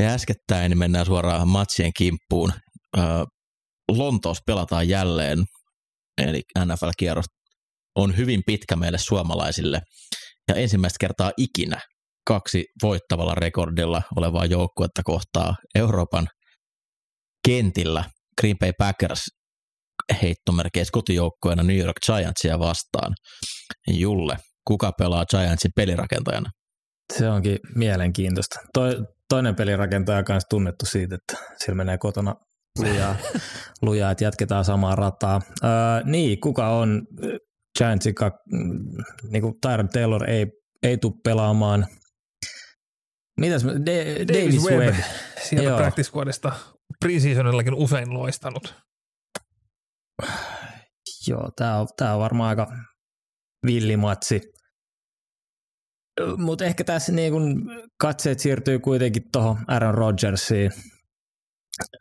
Ja 0.03 0.09
äskettäin 0.09 0.71
niin 0.71 0.79
mennään 0.79 1.07
suoraan 1.07 1.49
matsien 1.49 1.93
kimppuun. 1.97 2.53
Lontoossa 3.89 4.43
pelataan 4.47 4.89
jälleen, 4.89 5.39
eli 6.19 6.43
NFL-kierros 6.59 7.27
on 7.97 8.17
hyvin 8.17 8.43
pitkä 8.47 8.77
meille 8.77 8.99
suomalaisille. 8.99 9.81
Ja 10.49 10.55
ensimmäistä 10.55 10.97
kertaa 11.01 11.33
ikinä 11.37 11.81
kaksi 12.27 12.65
voittavalla 12.83 13.35
rekordilla 13.35 14.03
olevaa 14.17 14.45
joukkuetta 14.45 15.03
kohtaa 15.05 15.55
Euroopan 15.75 16.29
kentillä 17.49 18.05
Green 18.41 18.59
Bay 18.59 18.73
Packers 18.79 19.40
heittomerkeissä 20.23 20.93
kotijoukkueena 20.93 21.63
New 21.63 21.79
York 21.79 21.97
Giantsia 22.07 22.59
vastaan. 22.59 23.15
Julle, 23.89 24.37
kuka 24.67 24.93
pelaa 24.93 25.25
Giantsin 25.27 25.71
pelirakentajana? 25.77 26.51
Se 27.13 27.29
onkin 27.29 27.59
mielenkiintoista. 27.75 28.61
Toi, 28.75 28.97
toinen 29.29 29.57
pelirakentaja 29.57 30.19
on 30.19 30.25
myös 30.29 30.43
tunnettu 30.51 30.87
siitä, 30.87 31.15
että 31.15 31.45
sillä 31.57 31.75
menee 31.75 31.99
kotona 31.99 32.35
lujaa, 32.79 33.17
lujaa 33.83 34.11
että 34.11 34.25
jatketaan 34.25 34.65
samaa 34.65 34.97
rataa. 34.97 35.41
Öö, 35.65 35.71
niin, 36.05 36.41
kuka 36.41 36.69
on 36.69 37.07
Giantsin, 37.79 38.15
niin 39.31 39.43
kuin 39.43 39.55
Tyron 39.63 39.89
Taylor 39.89 40.31
ei, 40.31 40.47
ei 40.83 40.99
tule 40.99 41.15
pelaamaan– 41.25 41.87
Mitäs, 43.41 43.65
De- 43.65 44.27
Davis, 44.29 44.45
Davis 44.45 44.65
Webb, 44.65 44.81
Webb. 44.81 44.97
sieltä 45.43 45.69
Joo. 45.69 45.79
practice 45.79 46.11
squadista 46.11 46.53
preseasonillakin 47.01 47.75
usein 47.75 48.15
loistanut. 48.15 48.75
Joo, 51.29 51.51
tämä 51.57 51.81
on, 51.81 51.87
tää 51.97 52.15
on 52.15 52.21
varmaan 52.21 52.49
aika 52.49 52.67
villimatsi. 53.67 54.41
Mutta 56.37 56.65
ehkä 56.65 56.85
tässä 56.85 57.13
niin 57.13 57.33
kun 57.33 57.71
katseet 58.01 58.41
siirtyy 58.41 58.79
kuitenkin 58.79 59.23
tuohon 59.33 59.59
Aaron 59.69 59.95
Rodgersiin. 59.95 60.71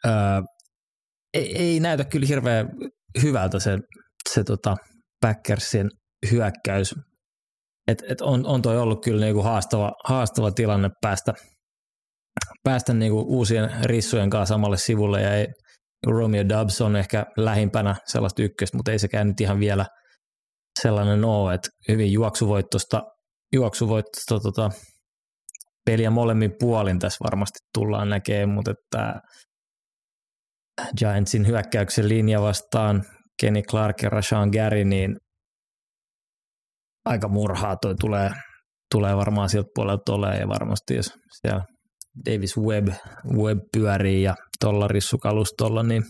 Öö, 0.05 0.11
ei, 1.33 1.57
ei 1.57 1.79
näytä 1.79 2.05
kyllä 2.05 2.27
hirveän 2.27 2.69
hyvältä 3.21 3.59
se, 3.59 3.77
se 4.29 4.43
tota 4.43 4.75
Packersin 5.21 5.89
hyökkäys 6.31 6.95
et, 7.89 8.03
et 8.09 8.21
on, 8.21 8.45
on 8.45 8.61
toi 8.61 8.77
ollut 8.77 9.03
kyllä 9.03 9.25
niinku 9.25 9.41
haastava, 9.41 9.91
haastava 10.05 10.51
tilanne 10.51 10.89
päästä, 11.01 11.33
päästä 12.63 12.93
niinku 12.93 13.19
uusien 13.19 13.69
rissujen 13.83 14.29
kanssa 14.29 14.53
samalle 14.53 14.77
sivulle 14.77 15.21
ja 15.21 15.35
ei, 15.35 15.47
Romeo 16.07 16.43
Dubs 16.49 16.81
on 16.81 16.95
ehkä 16.95 17.25
lähimpänä 17.37 17.95
sellaista 18.05 18.43
ykköstä, 18.43 18.77
mutta 18.77 18.91
ei 18.91 18.99
sekään 18.99 19.27
nyt 19.27 19.41
ihan 19.41 19.59
vielä 19.59 19.85
sellainen 20.81 21.25
ole, 21.25 21.53
että 21.53 21.69
hyvin 21.87 22.11
juoksuvoittosta, 22.11 23.01
juoksuvoittosta 23.53 24.39
tota, 24.39 24.69
peliä 25.85 26.09
molemmin 26.09 26.51
puolin 26.59 26.99
tässä 26.99 27.23
varmasti 27.23 27.59
tullaan 27.73 28.09
näkemään, 28.09 28.49
mutta 28.49 28.71
että 28.71 29.13
Giantsin 30.97 31.47
hyökkäyksen 31.47 32.09
linja 32.09 32.41
vastaan 32.41 33.03
Kenny 33.41 33.61
Clark 33.61 34.01
ja 34.01 34.09
Rashawn 34.09 34.49
Gary, 34.49 34.83
niin 34.83 35.17
aika 37.05 37.27
murhaa 37.27 37.75
toi 37.81 37.95
tulee, 37.95 38.29
tulee 38.91 39.15
varmaan 39.15 39.49
sieltä 39.49 39.69
puolelta 39.75 40.13
olemaan 40.13 40.39
ja 40.39 40.47
varmasti 40.47 40.95
jos 40.95 41.13
siellä 41.41 41.63
Davis 42.29 42.57
Webb, 42.57 42.87
Webb 43.37 43.59
pyörii 43.73 44.23
ja 44.23 44.35
tuolla 44.61 44.87
rissukalustolla, 44.87 45.83
niin 45.83 46.03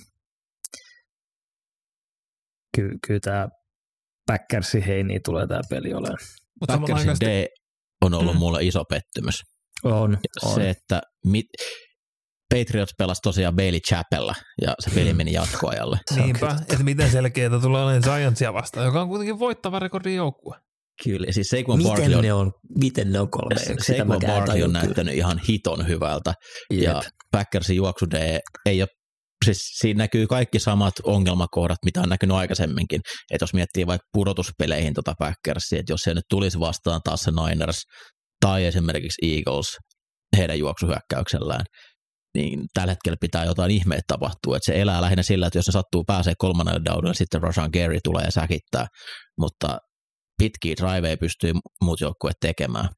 kyllä, 2.75 2.95
kyllä 3.07 3.19
tämä 3.19 3.47
Packersin 4.25 4.83
heini 4.83 5.19
tulee 5.19 5.47
tämä 5.47 5.61
peli 5.69 5.93
olemaan. 5.93 6.19
Packersin 6.67 7.15
D 7.19 7.47
on 8.05 8.13
ollut 8.13 8.33
mm. 8.33 8.39
mulle 8.39 8.63
iso 8.63 8.83
pettymys. 8.89 9.41
On, 9.83 10.17
on. 10.43 10.55
Se, 10.55 10.69
että 10.69 11.01
mit, 11.25 11.45
Patriots 12.49 12.93
pelasi 12.97 13.21
tosiaan 13.21 13.55
Bailey 13.55 13.79
Chapella 13.79 14.35
ja 14.61 14.75
se 14.79 14.89
peli 14.95 15.13
meni 15.13 15.33
jatkoajalle. 15.33 15.97
Niinpä, 16.15 16.55
että 16.61 16.83
miten 16.83 17.11
selkeää 17.11 17.59
tulee 17.61 17.83
olemaan 17.83 18.19
Giantsia 18.19 18.53
vastaan, 18.53 18.85
joka 18.85 19.01
on 19.01 19.07
kuitenkin 19.07 19.39
voittava 19.39 19.79
rekordin 19.79 20.15
joukkue. 20.15 20.55
Kyllä, 21.03 21.31
siis 21.31 21.47
Saquon 21.47 21.77
miten 21.77 21.91
Barkley 21.91 22.15
on, 22.15 22.23
ne 22.23 22.33
on, 22.33 22.51
miten 22.79 23.11
ne 23.11 23.19
on 23.19 23.29
kolme 23.31 23.55
Saquon 23.87 24.19
Barkley 24.27 24.63
on 24.63 24.73
näyttänyt 24.73 25.15
ihan 25.15 25.41
hiton 25.49 25.87
hyvältä 25.87 26.33
Jep. 26.73 26.83
ja 26.83 27.01
Packersin 27.31 27.75
juoksu 27.75 28.05
D 28.11 28.39
ei 28.65 28.81
ole 28.81 28.89
siis 29.45 29.57
siinä 29.79 29.97
näkyy 29.97 30.27
kaikki 30.27 30.59
samat 30.59 30.93
ongelmakohdat, 31.03 31.77
mitä 31.85 32.01
on 32.01 32.09
näkynyt 32.09 32.37
aikaisemminkin. 32.37 33.01
Että 33.31 33.43
jos 33.43 33.53
miettii 33.53 33.87
vaikka 33.87 34.07
pudotuspeleihin 34.13 34.93
tota 34.93 35.13
Packersia, 35.19 35.79
että 35.79 35.93
jos 35.93 36.01
se 36.01 36.13
nyt 36.13 36.25
tulisi 36.29 36.59
vastaan 36.59 37.01
taas 37.03 37.21
se 37.21 37.31
Niners 37.31 37.81
tai 38.41 38.65
esimerkiksi 38.65 39.35
Eagles 39.35 39.77
heidän 40.37 40.59
juoksuhyökkäyksellään, 40.59 41.65
niin 42.35 42.59
tällä 42.73 42.91
hetkellä 42.91 43.17
pitää 43.21 43.45
jotain 43.45 43.71
ihmeitä 43.71 44.03
tapahtua. 44.07 44.57
Että 44.57 44.65
se 44.65 44.81
elää 44.81 45.01
lähinnä 45.01 45.23
sillä, 45.23 45.47
että 45.47 45.59
jos 45.59 45.65
se 45.65 45.71
sattuu 45.71 46.03
pääsee 46.03 46.33
kolmannelle 46.37 46.81
downille, 46.85 47.13
sitten 47.13 47.41
Roshan 47.41 47.69
Gary 47.73 47.99
tulee 48.03 48.23
ja 48.25 48.31
säkittää. 48.31 48.87
Mutta 49.39 49.77
pitkiä 50.39 50.75
driveja 50.81 51.17
pystyy 51.17 51.53
muut 51.83 52.01
joukkueet 52.01 52.37
tekemään. 52.41 52.89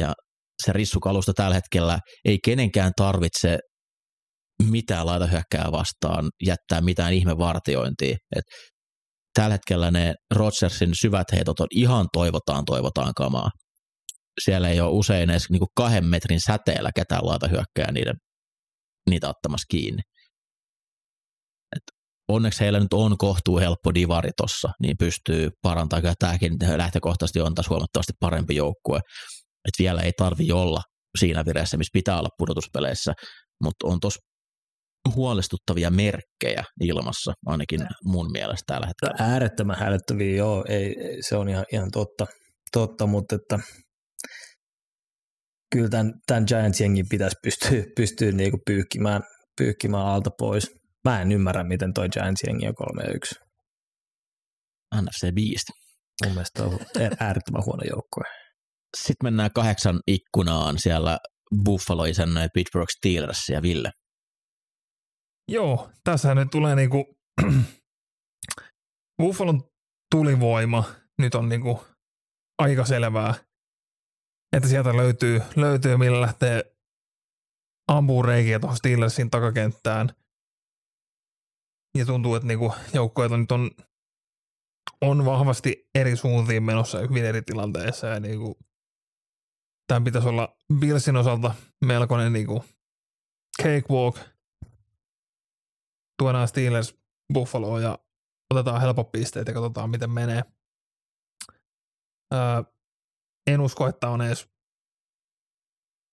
Ja 0.00 0.12
se 0.64 0.72
rissukalusta 0.72 1.32
tällä 1.32 1.54
hetkellä 1.54 1.98
ei 2.24 2.38
kenenkään 2.44 2.92
tarvitse 2.96 3.58
mitään 4.70 5.06
laita 5.06 5.26
hyökkää 5.26 5.72
vastaan, 5.72 6.30
jättää 6.46 6.80
mitään 6.80 7.12
ihmevartiointia. 7.12 8.16
Et 8.36 8.44
tällä 9.34 9.52
hetkellä 9.52 9.90
ne 9.90 10.14
Rodgersin 10.34 10.90
syvät 11.00 11.32
heitot 11.32 11.60
on 11.60 11.66
ihan 11.70 12.06
toivotaan, 12.12 12.64
toivotaan 12.64 13.12
kamaa. 13.16 13.50
siellä 14.44 14.68
ei 14.68 14.80
ole 14.80 14.90
usein 14.92 15.30
edes 15.30 15.50
niin 15.50 15.60
kuin 15.60 15.68
kahden 15.76 16.06
metrin 16.06 16.40
säteellä 16.40 16.90
ketään 16.96 17.26
laitahyökkää 17.26 17.92
niiden, 17.92 18.14
niitä 19.10 19.28
ottamassa 19.28 19.66
kiinni. 19.70 20.02
Onneksi 22.28 22.60
heillä 22.60 22.80
nyt 22.80 22.92
on 22.92 23.18
kohtuu 23.18 23.58
helppo 23.58 23.94
divari 23.94 24.30
tossa, 24.36 24.68
niin 24.82 24.96
pystyy 24.98 25.50
parantamaan. 25.62 26.02
Kyllä 26.02 26.14
tämäkin 26.18 26.52
lähtökohtaisesti 26.76 27.40
on 27.40 27.54
taas 27.54 27.68
huomattavasti 27.68 28.12
parempi 28.20 28.56
joukkue. 28.56 28.98
Et 29.68 29.74
vielä 29.78 30.02
ei 30.02 30.12
tarvi 30.18 30.52
olla 30.52 30.80
siinä 31.18 31.44
vireessä, 31.44 31.76
missä 31.76 31.90
pitää 31.92 32.18
olla 32.18 32.28
pudotuspeleissä, 32.38 33.12
mutta 33.64 33.86
on 33.86 34.00
tuossa 34.00 34.20
huolestuttavia 35.14 35.90
merkkejä 35.90 36.64
ilmassa, 36.80 37.32
ainakin 37.46 37.80
mun 38.04 38.32
mielestä 38.32 38.64
tällä 38.66 38.86
hetkellä. 38.86 39.32
Äärettömän 39.32 39.78
hälyttäviä, 39.78 40.36
joo, 40.36 40.64
ei, 40.68 40.96
ei, 41.00 41.22
se 41.22 41.36
on 41.36 41.48
ihan, 41.48 41.64
ihan 41.72 41.90
totta, 41.90 42.26
totta, 42.72 43.06
mutta 43.06 43.34
että 43.34 43.58
kyllä 45.72 45.88
tämän, 45.88 46.12
tämän 46.26 46.44
Giants-jengin 46.48 47.06
pitäisi 47.10 47.36
pystyä, 47.42 47.84
pystyä 47.96 48.32
niinku 48.32 48.58
pyyhkimään, 48.66 49.22
pyyhkimään 49.58 50.06
alta 50.06 50.30
pois. 50.38 50.83
Mä 51.04 51.22
en 51.22 51.32
ymmärrä, 51.32 51.64
miten 51.64 51.92
toi 51.94 52.08
Giants-jengi 52.08 52.68
on 52.68 52.74
3-1. 54.94 55.02
NFC 55.02 55.34
Beast. 55.34 55.64
Mun 56.24 56.32
mielestä 56.32 56.64
on 56.64 56.78
äärettömän 57.20 57.64
huono 57.66 57.82
joukkue. 57.90 58.24
Sitten 58.96 59.26
mennään 59.26 59.50
kahdeksan 59.54 60.00
ikkunaan 60.06 60.78
siellä 60.78 61.18
Buffalo 61.64 62.04
isännöi 62.04 62.48
Pittsburgh 62.54 62.90
Steelers 62.98 63.48
ja 63.48 63.62
Ville. 63.62 63.90
Joo, 65.48 65.90
tässä 66.04 66.34
nyt 66.34 66.48
tulee 66.50 66.76
niinku 66.76 67.16
Buffalon 69.22 69.62
tulivoima 70.10 70.84
nyt 71.18 71.34
on 71.34 71.48
niinku 71.48 71.84
aika 72.58 72.84
selvää, 72.84 73.34
että 74.56 74.68
sieltä 74.68 74.96
löytyy, 74.96 75.42
löytyy 75.56 75.96
millä 75.96 76.20
lähtee 76.20 76.64
ampuu 77.88 78.22
reikiä 78.22 78.60
tuohon 78.60 78.76
Steelersin 78.76 79.30
takakenttään. 79.30 80.08
Ja 81.98 82.06
tuntuu, 82.06 82.34
että 82.34 82.48
niinku 82.48 82.74
joukkueet 82.92 83.32
nyt 83.32 83.52
on, 83.52 83.70
on 85.00 85.24
vahvasti 85.24 85.88
eri 85.94 86.16
suuntiin 86.16 86.62
menossa 86.62 86.98
hyvin 86.98 87.24
eri 87.24 87.42
tilanteissa. 87.42 88.06
Ja 88.06 88.20
niinku, 88.20 88.58
tämän 89.86 90.04
pitäisi 90.04 90.28
olla 90.28 90.56
Billsin 90.78 91.16
osalta 91.16 91.54
melkoinen 91.84 92.32
niinku 92.32 92.64
cakewalk. 93.62 94.16
Tuodaan 96.18 96.48
Steelers 96.48 96.98
Buffaloa 97.32 97.80
ja 97.80 97.98
otetaan 98.50 98.80
helpot 98.80 99.12
pisteet 99.12 99.48
ja 99.48 99.54
katsotaan 99.54 99.90
miten 99.90 100.10
menee. 100.10 100.44
Öö, 102.34 102.62
en 103.46 103.60
usko, 103.60 103.88
että 103.88 104.08
on 104.08 104.22
edes 104.22 104.48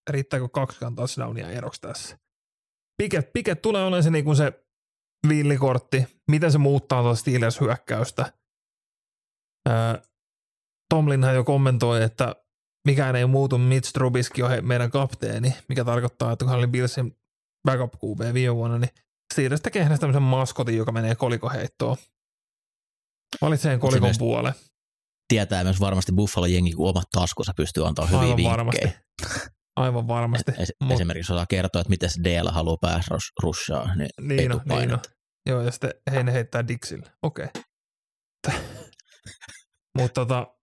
riittääkö 0.10 0.48
kaksikaan 0.50 0.96
touchdownia 0.96 1.50
eroksi 1.50 1.82
tässä. 1.82 2.20
Piket, 2.98 3.34
Piket 3.34 3.62
tulee 3.62 3.82
olemaan 3.82 4.04
se, 4.04 4.10
niin 4.10 4.36
se 4.36 4.66
villikortti, 5.30 6.08
miten 6.32 6.52
se 6.52 6.58
muuttaa 6.58 7.02
tuota 7.02 7.16
Steelers-hyökkäystä. 7.16 8.34
Öö, 9.70 9.76
Tomlinhan 10.90 11.36
jo 11.36 11.44
kommentoi, 11.44 12.04
että 12.04 12.36
mikään 12.88 13.16
ei 13.16 13.26
muutu, 13.26 13.58
Mitch 13.58 13.94
Trubisky 13.94 14.42
on 14.42 14.52
meidän 14.62 14.92
kapteeni, 14.92 15.56
mikä 15.70 15.86
tarkoittaa, 15.86 16.32
että 16.32 16.46
kun 16.46 16.50
hän 16.50 16.60
oli 16.60 16.68
Billsin 16.68 17.18
backup 17.68 17.94
QB 17.94 18.34
viime 18.34 18.56
vuonna, 18.56 18.78
niin 18.78 18.90
Steelers 19.34 19.62
tekee 19.62 19.84
hänestä 19.84 20.02
tämmöisen 20.02 20.22
maskotin, 20.22 20.78
joka 20.78 20.92
menee 20.92 21.16
kolikoheittoon. 21.16 21.98
Valitsee 23.42 23.78
kolikon 23.78 24.08
myös 24.08 24.18
puolen. 24.18 24.54
Tietää 25.28 25.64
myös 25.64 25.80
varmasti 25.80 26.12
Buffalo 26.12 26.46
jengi, 26.46 26.72
kun 26.72 26.90
omat 26.90 27.10
taskussa 27.12 27.54
pystyy 27.56 27.88
antaa 27.88 28.06
hyviä 28.06 28.20
Aivan 28.20 28.38
vinkkejä. 28.38 28.52
varmasti. 28.52 28.94
Aivan 29.76 30.08
varmasti. 30.08 30.52
Es, 30.58 30.74
Mut- 30.84 30.94
Esimerkiksi 30.94 31.34
osaa 31.34 31.46
kertoa, 31.46 31.82
että 31.82 31.90
miten 31.90 32.10
se 32.10 32.24
DL 32.24 32.50
haluaa 32.52 32.78
päästä 32.82 33.16
rushaa, 33.44 33.96
niin, 33.96 34.02
ei 34.02 34.38
Niin 34.38 34.52
tule 34.52 34.62
on, 34.70 34.88
niin. 34.88 35.00
Joo, 35.46 35.62
ja 35.62 35.72
sitten 35.72 35.94
Heine 36.12 36.34
heittää 36.34 36.68
Dixille. 36.68 37.12
Okei. 37.24 37.48
Okay. 38.48 38.60
Mutta 39.98 40.26
tota, 40.26 40.58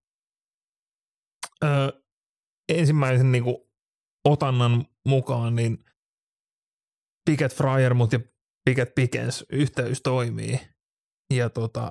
ö, 1.64 2.02
ensimmäisen 2.68 3.32
niinku 3.32 3.70
otannan 4.28 4.86
mukaan, 5.08 5.56
niin 5.56 5.84
Picket 7.30 7.54
Fryer, 7.54 7.94
mutta 7.94 8.16
ja 8.16 8.20
Picket 8.64 8.94
Pickens 8.94 9.44
yhteys 9.52 10.02
toimii. 10.02 10.60
Ja 11.34 11.50
tota, 11.50 11.90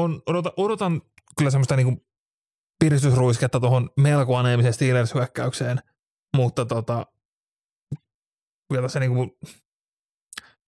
on, 0.00 0.22
odota, 0.26 0.52
odotan 0.56 1.02
kyllä 1.38 1.50
semmoista 1.50 1.76
niinku 1.76 2.06
piristysruisketta 2.82 3.60
tuohon 3.60 3.90
melko 3.96 4.36
aneemiseen 4.36 4.74
Steelers-hyökkäykseen, 4.74 5.78
mutta 6.36 6.64
tota, 6.64 7.06
kyllä 8.68 8.82
tässä 8.82 9.00
niinku 9.00 9.38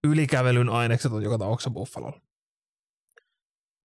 ylikävelyn 0.07 0.69
ainekset 0.69 1.13
on 1.13 1.23
joka 1.23 1.39
tapauksessa 1.39 1.71
Buffalolla. 1.71 2.21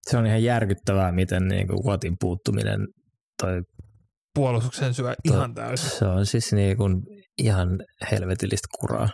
Se 0.02 0.16
on 0.16 0.26
ihan 0.26 0.42
järkyttävää, 0.42 1.12
miten 1.12 1.48
niin 1.48 1.68
kuin 1.68 1.84
Wattin 1.84 2.16
puuttuminen, 2.20 2.88
toi, 3.42 3.62
Puolustuksen 4.34 4.94
syö 4.94 5.14
ihan 5.24 5.54
täysin. 5.54 5.90
se 5.90 6.04
on 6.04 6.26
siis 6.26 6.52
niin 6.52 6.76
kuin 6.76 7.02
ihan 7.38 7.68
helvetillistä 8.10 8.68
kuraa. 8.80 9.08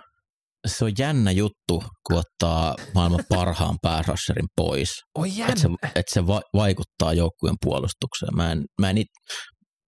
Se 0.66 0.84
on 0.84 0.92
jännä 0.98 1.30
juttu, 1.30 1.84
kun 2.06 2.16
ottaa 2.18 2.74
maailman 2.94 3.24
parhaan 3.28 3.76
pääsrasserin 3.82 4.46
pois. 4.56 4.90
Oi 5.18 5.28
Että 5.48 5.60
se, 5.60 5.68
et 5.94 6.06
se 6.08 6.26
va- 6.26 6.42
vaikuttaa 6.54 7.12
joukkueen 7.12 7.56
puolustukseen. 7.64 8.36
Mä 8.36 8.52
en, 8.52 8.64
mä 8.80 8.90
en 8.90 8.98
it, 8.98 9.08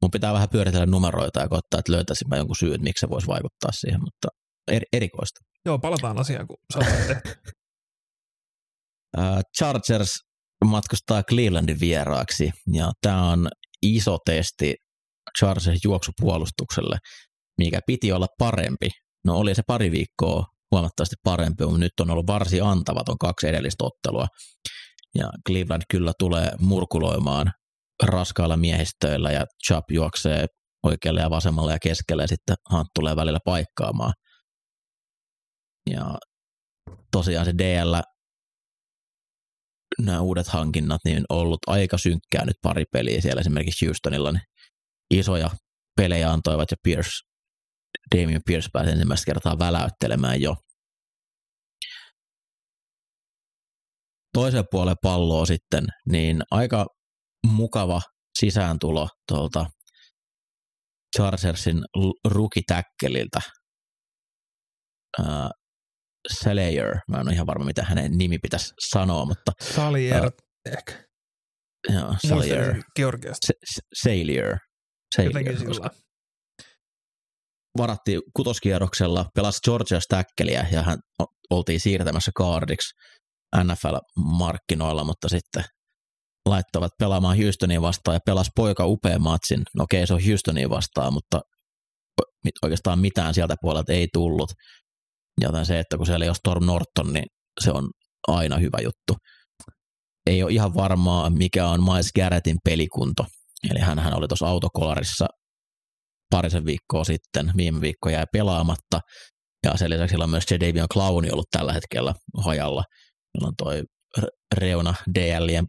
mun 0.03 0.11
pitää 0.11 0.33
vähän 0.33 0.49
pyöritellä 0.49 0.87
numeroita 0.87 1.41
ja 1.41 1.49
koittaa, 1.49 1.79
että 1.79 1.93
löytäisin 1.93 2.29
mä 2.29 2.37
jonkun 2.37 2.57
syyn, 2.57 2.75
että 2.75 2.85
miksi 2.85 3.01
se 3.01 3.11
voisi 3.11 3.27
vaikuttaa 3.27 3.71
siihen, 3.73 4.01
mutta 4.01 4.29
eri, 4.69 4.87
erikoista. 4.93 5.41
Joo, 5.67 5.79
palataan 5.79 6.19
asiaan, 6.19 6.47
kun. 6.47 6.57
Äh, 9.19 9.41
Chargers 9.59 10.15
matkustaa 10.65 11.23
Clevelandin 11.23 11.81
vieraaksi 11.81 12.51
ja 12.73 12.93
tämä 13.03 13.31
on 13.31 13.49
iso 13.83 14.19
testi 14.25 14.75
Chargersin 15.39 15.79
juoksupuolustukselle, 15.85 16.97
mikä 17.59 17.81
piti 17.87 18.13
olla 18.13 18.27
parempi. 18.39 18.89
No 19.27 19.37
oli 19.37 19.55
se 19.55 19.63
pari 19.67 19.91
viikkoa 19.91 20.45
huomattavasti 20.71 21.17
parempi, 21.25 21.65
mutta 21.65 21.79
nyt 21.79 22.01
on 22.01 22.11
ollut 22.11 22.27
varsin 22.27 22.63
antavaton 22.63 23.19
kaksi 23.19 23.49
edellistä 23.49 23.85
ottelua. 23.85 24.27
Ja 25.15 25.31
Cleveland 25.49 25.83
kyllä 25.91 26.13
tulee 26.19 26.51
murkuloimaan 26.61 27.53
raskailla 28.03 28.57
miehistöillä 28.57 29.33
ja 29.33 29.45
Chubb 29.67 29.91
juoksee 29.91 30.47
oikealle 30.83 31.21
ja 31.21 31.31
vasemmalle 31.31 31.73
ja 31.73 31.79
keskelle 31.83 32.23
ja 32.23 32.29
sitten 32.29 32.57
Hunt 32.73 32.87
tulee 32.95 33.17
välillä 33.17 33.39
paikkaamaan. 33.45 34.13
Ja 35.91 36.15
tosiaan 37.13 37.47
se 37.47 37.53
DL 37.59 37.95
nämä 40.03 40.21
uudet 40.21 40.49
hankinnat 40.49 41.01
niin 41.05 41.25
on 41.29 41.39
ollut 41.39 41.59
aika 41.67 41.99
synkkää 41.99 42.45
nyt 42.45 42.57
pari 42.63 42.85
peliä 42.93 43.21
siellä 43.21 43.41
esimerkiksi 43.41 43.87
Houstonilla, 43.87 44.33
niin 44.33 44.43
isoja 45.11 45.51
pelejä 45.97 46.31
antoivat 46.31 46.71
ja 46.71 46.77
Pierce, 46.83 47.11
Damien 48.17 48.41
Pierce 48.47 48.69
pääsi 48.73 48.91
ensimmäistä 48.91 49.27
kertaa 49.27 49.59
väläyttelemään 49.59 50.41
jo. 50.41 50.55
Toisen 54.33 54.65
puolen 54.71 54.97
palloa 55.03 55.47
sitten, 55.47 55.85
niin 56.13 56.43
aika 56.51 56.87
mukava 57.47 58.01
sisääntulo 58.39 59.09
tuolta 59.29 59.67
Chargersin 61.17 61.83
rukitäkkeliltä. 62.25 63.41
Uh, 65.21 65.27
Slayer, 66.41 66.97
mä 67.11 67.17
en 67.21 67.27
ole 67.27 67.35
ihan 67.35 67.47
varma, 67.47 67.65
mitä 67.65 67.83
hänen 67.83 68.13
nimi 68.19 68.39
pitäisi 68.39 68.73
sanoa, 68.91 69.25
mutta 69.25 69.53
Salier 69.61 70.31
ehkä. 70.67 71.05
joo, 71.89 72.15
Muistelisin 72.31 72.83
Georgiasta. 72.97 73.47
S- 73.47 73.75
S- 73.75 73.81
Sailier, 74.03 74.57
Jotenkin 75.19 75.53
Sailier 75.53 75.67
koska. 75.67 75.91
Varattiin 77.79 78.21
kutoskierroksella, 78.37 79.27
pelasi 79.35 79.61
Georgia 79.65 80.01
Stackeliä 80.01 80.67
ja 80.73 80.83
hän 80.83 80.99
oltiin 81.51 81.81
siirtämässä 81.81 82.31
kaardiksi 82.35 82.95
NFL-markkinoilla, 83.57 85.05
mutta 85.05 85.29
sitten 85.29 85.65
laittavat 86.49 86.93
pelaamaan 86.99 87.39
Houstonia 87.39 87.83
vastaan 87.83 88.15
ja 88.15 88.21
pelasi 88.27 88.51
poika 88.57 88.87
upean 88.87 89.23
matsin. 89.23 89.63
No 89.77 89.85
okei, 89.85 90.07
se 90.07 90.15
on 90.15 90.21
Houstonia 90.29 90.71
vastaan, 90.71 91.13
mutta 91.13 91.41
oikeastaan 92.63 92.99
mitään 92.99 93.35
sieltä 93.35 93.55
puolelta 93.61 93.93
ei 93.93 94.09
tullut. 94.13 94.51
Joten 95.41 95.67
se, 95.67 95.79
että 95.79 95.97
kun 95.97 96.07
siellä 96.07 96.25
ei 96.25 96.29
ole 96.29 96.35
Storm 96.35 96.67
Norton, 96.67 97.13
niin 97.13 97.27
se 97.61 97.71
on 97.71 97.91
aina 98.29 98.57
hyvä 98.57 98.79
juttu. 98.83 99.15
Ei 100.27 100.43
ole 100.43 100.53
ihan 100.53 100.75
varmaa, 100.75 101.31
mikä 101.31 101.67
on 101.67 101.85
Miles 101.85 102.13
Garrettin 102.13 102.57
pelikunto. 102.65 103.27
Eli 103.71 103.81
hän 103.81 104.17
oli 104.17 104.29
tuossa 104.29 104.47
autokolarissa 104.47 105.27
parisen 106.31 106.65
viikkoa 106.65 107.05
sitten, 107.05 107.53
viime 107.57 107.81
viikko 107.81 108.09
jäi 108.09 108.25
pelaamatta, 108.33 109.01
ja 109.65 109.77
sen 109.77 109.91
lisäksi 109.91 110.13
sillä 110.13 110.25
on 110.25 110.31
myös 110.31 110.45
Jadavion 110.51 110.89
Clowni 110.93 111.31
ollut 111.31 111.51
tällä 111.51 111.73
hetkellä 111.73 112.15
hajalla. 112.45 112.85
On 113.43 113.53
toi 113.57 113.83
re- 114.21 114.57
reuna 114.57 114.95
DLien 115.15 115.67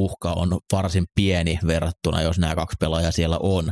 uhka 0.00 0.32
on 0.32 0.58
varsin 0.72 1.04
pieni 1.14 1.58
verrattuna, 1.66 2.22
jos 2.22 2.38
nämä 2.38 2.54
kaksi 2.54 2.76
pelaajaa 2.80 3.12
siellä 3.12 3.38
on, 3.42 3.70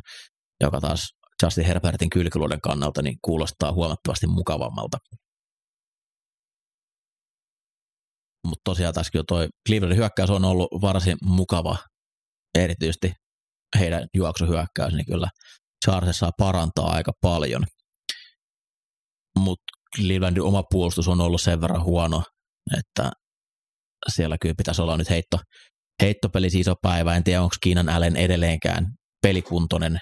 joka 0.60 0.80
taas 0.80 1.08
Justin 1.42 1.64
Herbertin 1.64 2.10
kylkiluoden 2.10 2.60
kannalta 2.60 3.02
niin 3.02 3.16
kuulostaa 3.22 3.72
huomattavasti 3.72 4.26
mukavammalta. 4.26 4.98
Mutta 8.46 8.60
tosiaan 8.64 8.94
tässä 8.94 9.12
kyllä 9.12 9.24
toi 9.28 9.48
Clevelandin 9.68 9.98
hyökkäys 9.98 10.30
on 10.30 10.44
ollut 10.44 10.70
varsin 10.80 11.16
mukava, 11.22 11.76
erityisesti 12.58 13.12
heidän 13.78 14.06
juoksuhyökkäys, 14.14 14.94
niin 14.94 15.06
kyllä 15.06 15.28
Charles 15.84 16.18
saa 16.18 16.30
parantaa 16.38 16.92
aika 16.92 17.12
paljon. 17.20 17.64
Mutta 19.38 19.64
Clevelandin 19.96 20.42
oma 20.42 20.62
puolustus 20.70 21.08
on 21.08 21.20
ollut 21.20 21.40
sen 21.40 21.60
verran 21.60 21.84
huono, 21.84 22.22
että 22.78 23.10
siellä 24.14 24.36
kyllä 24.40 24.54
pitäisi 24.58 24.82
olla 24.82 24.96
nyt 24.96 25.10
heitto, 25.10 25.38
heittopeli 26.02 26.46
iso 26.46 26.74
päivä. 26.82 27.16
En 27.16 27.24
tiedä, 27.24 27.42
onko 27.42 27.54
Kiinan 27.60 27.88
Allen 27.88 28.16
edelleenkään 28.16 28.86
pelikuntoinen. 29.22 29.98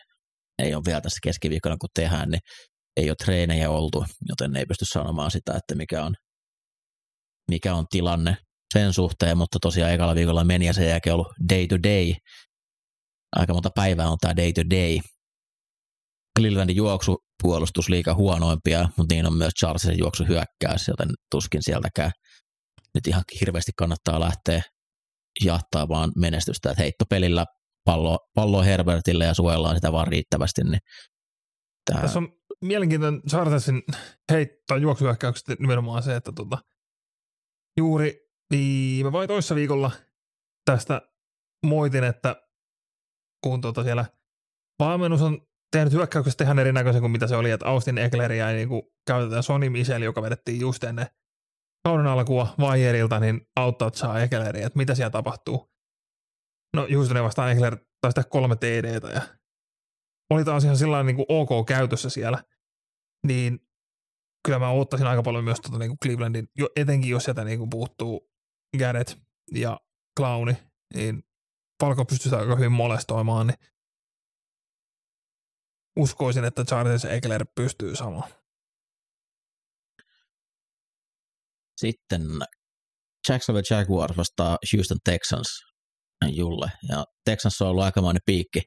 Ei 0.59 0.75
ole 0.75 0.83
vielä 0.87 1.01
tässä 1.01 1.19
keskiviikkona, 1.23 1.77
kun 1.77 1.89
tehdään, 1.95 2.31
niin 2.31 2.41
ei 2.97 3.11
ole 3.11 3.17
treenejä 3.25 3.71
oltu, 3.71 4.05
joten 4.29 4.57
ei 4.57 4.67
pysty 4.67 4.85
sanomaan 4.85 5.31
sitä, 5.31 5.53
että 5.57 5.75
mikä 5.75 6.05
on, 6.05 6.15
mikä 7.51 7.75
on 7.75 7.87
tilanne 7.91 8.37
sen 8.75 8.93
suhteen, 8.93 9.39
mutta 9.39 9.59
tosiaan 9.63 9.93
ekalla 9.93 10.15
viikolla 10.15 10.45
meni 10.45 10.67
ja 10.67 10.73
sen 10.73 10.89
jälkeen 10.89 11.15
ollut 11.15 11.33
day 11.53 11.67
to 11.67 11.77
day. 11.83 12.15
Aika 13.37 13.53
monta 13.53 13.71
päivää 13.75 14.09
on 14.09 14.19
tämä 14.21 14.37
day 14.37 14.53
to 14.53 14.63
day. 14.71 14.99
Clevelandin 16.39 16.77
juoksupuolustus 16.77 17.89
liikaa 17.89 18.15
huonoimpia, 18.15 18.89
mutta 18.97 19.15
niin 19.15 19.27
on 19.27 19.37
myös 19.37 19.55
Charlesin 19.59 19.99
juoksuhyökkäys, 19.99 20.89
joten 20.89 21.09
tuskin 21.31 21.63
sieltäkään 21.63 22.11
nyt 22.95 23.07
ihan 23.07 23.23
hirveästi 23.41 23.73
kannattaa 23.77 24.21
lähteä 24.21 24.63
jahtaa 25.45 25.89
vaan 25.89 26.13
menestystä, 26.17 26.71
että 26.71 26.83
heittopelillä 26.83 27.45
pallo, 27.85 28.19
pallo 28.35 28.63
Herbertille 28.63 29.25
ja 29.25 29.35
suojellaan 29.35 29.77
sitä 29.77 29.93
vaan 29.93 30.09
riittävästi. 30.09 30.65
Niin 30.65 30.81
tämä... 31.91 32.01
Tässä 32.01 32.19
on 32.19 32.29
mielenkiintoinen 32.61 33.23
Charlesin 33.29 33.83
heitto 34.33 34.77
juoksuhyökkäykset 34.77 35.61
nimenomaan 35.61 36.03
se, 36.03 36.17
että 36.17 36.33
tota, 36.33 36.59
juuri 37.77 38.15
viime 38.51 39.13
vai 39.13 39.27
toissa 39.27 39.55
viikolla 39.55 39.91
tästä 40.65 41.03
moitin, 41.67 42.05
että 42.05 42.37
kun 43.45 43.61
tota 43.61 43.83
siellä 43.83 44.05
valmennus 44.79 45.23
on 45.23 45.41
tehnyt 45.73 45.93
hyökkäyksestä 45.93 46.45
ihan 46.45 46.59
erinäköisen 46.59 47.01
kuin 47.01 47.13
mitä 47.13 47.27
se 47.27 47.37
oli, 47.37 47.51
että 47.51 47.67
Austin 47.67 47.99
Eckleria 47.99 48.51
ei 48.51 48.57
niinku 48.57 48.93
käytetään 49.07 49.43
Sony 49.43 49.69
Michel, 49.69 50.03
joka 50.03 50.23
vedettiin 50.23 50.61
just 50.61 50.85
ennen 50.85 51.07
kauden 51.89 52.07
alkua 52.07 52.55
Vajerilta, 52.61 53.21
niin 53.21 53.41
auttaa 53.57 53.91
saa 53.95 54.23
Ekeleri, 54.23 54.63
että 54.63 54.77
mitä 54.77 54.95
siellä 54.95 55.11
tapahtuu. 55.11 55.71
No 56.77 56.87
Houston 56.95 57.25
vastaan 57.25 57.53
Ekeler 57.53 57.77
taisi 58.01 58.15
tehdä 58.15 58.29
kolme 58.29 58.57
TDtä 58.57 59.09
ja 59.09 59.23
oli 60.31 60.45
taas 60.45 60.65
ihan 60.65 60.77
sillä 60.77 61.03
niin 61.03 61.17
kuin 61.17 61.27
ok 61.29 61.67
käytössä 61.67 62.11
siellä, 62.11 62.43
niin 63.27 63.61
kyllä 64.47 64.59
mä 64.59 64.71
ottaisin 64.71 65.07
aika 65.07 65.23
paljon 65.23 65.45
myös 65.45 65.61
tuota 65.61 65.79
niin 65.79 65.91
kuin 65.91 65.99
Clevelandin, 66.05 66.49
jo, 66.59 66.69
etenkin 66.77 67.11
jos 67.11 67.25
sieltä 67.25 67.45
niin 67.45 67.59
kuin 67.59 67.71
puuttuu 67.71 68.31
Garrett 68.79 69.19
ja 69.55 69.81
Clowni, 70.19 70.57
niin 70.95 71.23
Falco 71.81 72.05
pystyy 72.05 72.39
aika 72.39 72.57
hyvin 72.57 72.73
molestoimaan, 72.73 73.47
niin 73.47 73.59
uskoisin, 75.99 76.45
että 76.45 76.65
Charles 76.65 77.05
Eckler 77.05 77.47
pystyy 77.55 77.97
samaan. 77.97 78.31
Sitten 81.77 82.23
Jacksonville 83.29 83.77
Jaguars 83.79 84.17
vastaa 84.17 84.59
Houston 84.73 84.99
Texans 85.05 85.49
Julle. 86.27 86.71
Ja 86.89 87.05
Texans 87.25 87.63
on 87.63 87.69
ollut 87.69 87.85
aikamoinen 87.85 88.23
piikki 88.27 88.63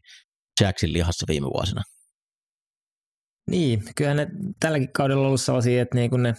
Jacksin 0.61 0.93
lihassa 0.93 1.25
viime 1.27 1.47
vuosina. 1.47 1.81
Niin, 3.49 3.83
kyllä 3.95 4.13
ne 4.13 4.27
tälläkin 4.59 4.93
kaudella 4.93 5.21
on 5.21 5.27
ollut 5.27 5.41
sellaisia, 5.41 5.81
että 5.81 5.95
niin 5.95 6.23
ne 6.23 6.33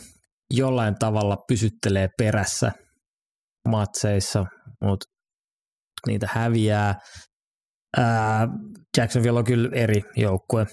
jollain 0.54 0.98
tavalla 0.98 1.36
pysyttelee 1.48 2.08
perässä 2.18 2.72
matseissa, 3.68 4.46
mutta 4.84 5.11
niitä 6.06 6.28
häviää. 6.30 6.94
Ää, 7.96 8.48
Jacksonville 8.96 9.38
on 9.38 9.44
kyllä 9.44 9.68
eri 9.72 10.02
joukkue, 10.16 10.66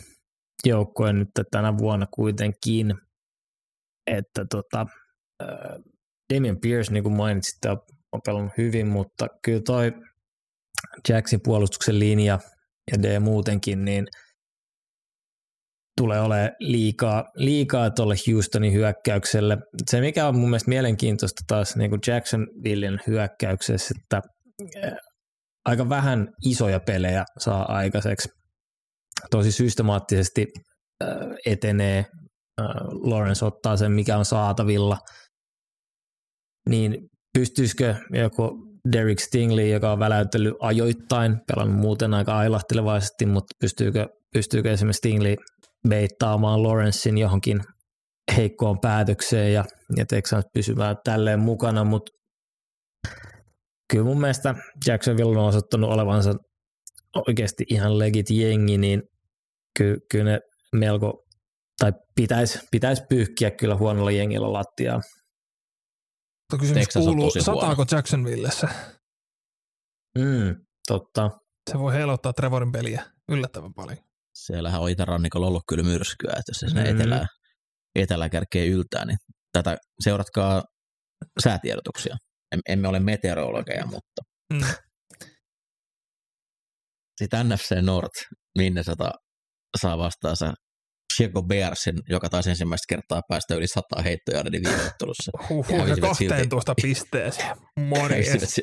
joukkue 0.66 1.14
nyt 1.14 1.30
tänä 1.52 1.78
vuonna 1.78 2.06
kuitenkin, 2.12 2.96
että 4.08 4.46
tota, 4.50 4.86
Damian 6.34 6.60
Pierce, 6.62 6.94
niin 6.94 7.04
kuin 7.04 7.16
mainitsit, 7.16 7.66
on 8.12 8.22
pelannut 8.26 8.54
hyvin, 8.58 8.88
mutta 8.88 9.28
kyllä 9.44 9.62
toi 9.66 9.92
Jacksin 11.10 11.40
puolustuksen 11.44 12.00
linja 12.00 12.40
ja 12.92 13.04
D 13.04 13.20
muutenkin, 13.20 13.86
niin 13.86 14.08
tulee 15.98 16.22
olemaan 16.22 16.52
liikaa, 16.60 17.26
liikaa 17.36 17.90
tuolle 17.90 18.16
Houstonin 18.28 18.74
hyökkäykselle. 18.74 19.58
Se, 19.90 20.02
mikä 20.02 20.28
on 20.28 20.36
mun 20.36 20.50
mielestä 20.50 20.70
mielenkiintoista 20.70 21.42
taas 21.48 21.76
niin 21.76 21.90
kuin 21.90 22.02
Jacksonvillen 22.08 23.00
hyökkäyksessä, 23.08 23.96
että 24.00 24.22
aika 25.66 25.90
vähän 25.90 26.28
isoja 26.46 26.80
pelejä 26.80 27.26
saa 27.40 27.74
aikaiseksi. 27.74 28.30
Tosi 29.32 29.52
systemaattisesti 29.52 30.48
etenee. 31.46 32.06
Lawrence 33.04 33.46
ottaa 33.46 33.78
sen, 33.78 33.92
mikä 33.92 34.18
on 34.18 34.26
saatavilla– 34.26 34.98
niin 36.70 37.10
pystyisikö 37.34 37.96
joku 38.14 38.70
Derek 38.92 39.20
Stingley, 39.20 39.68
joka 39.68 39.92
on 39.92 40.00
väläytellyt 40.00 40.54
ajoittain, 40.60 41.38
pelannut 41.48 41.80
muuten 41.80 42.14
aika 42.14 42.38
ailahtelevaisesti, 42.38 43.26
mutta 43.26 43.56
pystyykö, 43.62 44.08
pystyykö 44.34 44.72
esimerkiksi 44.72 44.98
Stingley 44.98 45.36
beittaamaan 45.90 46.64
Lawrencein 46.64 47.18
johonkin 47.18 47.60
heikkoon 48.36 48.80
päätökseen 48.80 49.54
ja, 49.54 49.66
ja 49.98 50.06
Texans 50.06 50.46
pysymään 50.54 50.96
tälleen 51.04 51.40
mukana, 51.40 51.84
mutta 51.84 52.12
kyllä 53.90 54.06
mun 54.06 54.22
mielestä 54.22 54.56
Jacksonville 54.88 55.40
on 55.40 55.46
osoittanut 55.46 55.90
olevansa 55.90 56.34
oikeasti 57.28 57.66
ihan 57.70 58.00
legit 58.00 58.30
jengi, 58.30 58.78
niin 58.78 59.04
kyllä, 59.78 59.98
kyllä 60.12 60.24
ne 60.24 60.40
melko, 60.74 61.26
tai 61.80 61.94
pitäisi 62.16 62.60
pitäis 62.72 63.04
pyyhkiä 63.10 63.52
kyllä 63.52 63.76
huonolla 63.76 64.12
jengillä 64.12 64.54
lattiaa. 64.54 65.02
Mutta 66.52 66.62
kysymys 66.62 66.86
Texas 66.86 67.04
kuuluu, 67.04 67.32
sataako 67.40 67.86
Jacksonvillessä? 67.92 68.68
Mm, 70.18 70.56
totta. 70.88 71.30
Se 71.72 71.80
voi 71.80 71.94
heilottaa 71.94 72.34
Trevorin 72.34 72.72
peliä 72.72 73.04
yllättävän 73.30 73.74
paljon. 73.74 73.98
Siellähän 74.34 74.82
on 74.82 74.90
itärannikolla 74.90 75.48
ollut 75.48 75.64
kyllä 75.70 75.84
myrskyä, 75.84 76.30
että 76.30 76.50
jos 76.50 76.58
se 76.58 76.68
sinne 76.68 76.84
mm. 76.84 76.96
etelä, 76.96 77.28
eteläkärkeen 77.96 78.68
yltää, 78.68 79.06
niin 79.06 79.18
tätä 79.52 79.78
seuratkaa 80.04 80.64
säätiedotuksia. 81.44 82.18
Emme 82.70 82.88
ole 82.88 83.00
meteorologeja, 83.00 83.86
mutta. 83.86 84.22
Mm. 84.54 84.66
Sitten 87.18 87.50
NFC 87.50 87.72
North, 87.82 88.22
minne 88.58 88.84
sata 88.84 89.12
saa 89.82 89.98
vastaansa 89.98 90.54
Chicago 91.16 91.44
Bearsin, 91.44 91.96
joka 92.10 92.30
taisi 92.30 92.50
ensimmäistä 92.50 92.86
kertaa 92.90 93.22
päästä 93.30 93.56
yli 93.56 93.68
100 93.68 94.02
heittoja 94.02 94.44
viime 94.44 94.86
ottelussa. 94.88 95.32
Huhhuh, 95.50 95.88
ja 95.88 95.96
12 95.98 96.74
pisteeseen. 96.82 97.58
Morjes. 97.80 98.62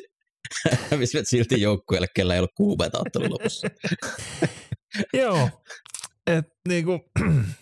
Hävisivät 0.91 1.27
silti 1.27 1.61
joukkueelle, 1.61 2.07
kellä 2.15 2.33
ei 2.33 2.39
ollut 2.39 2.53
kuumeita 2.57 2.99
ottelun 2.99 3.31
lopussa. 3.31 3.67
Joo, 5.13 5.49
et 6.27 6.45
niinku, 6.67 6.99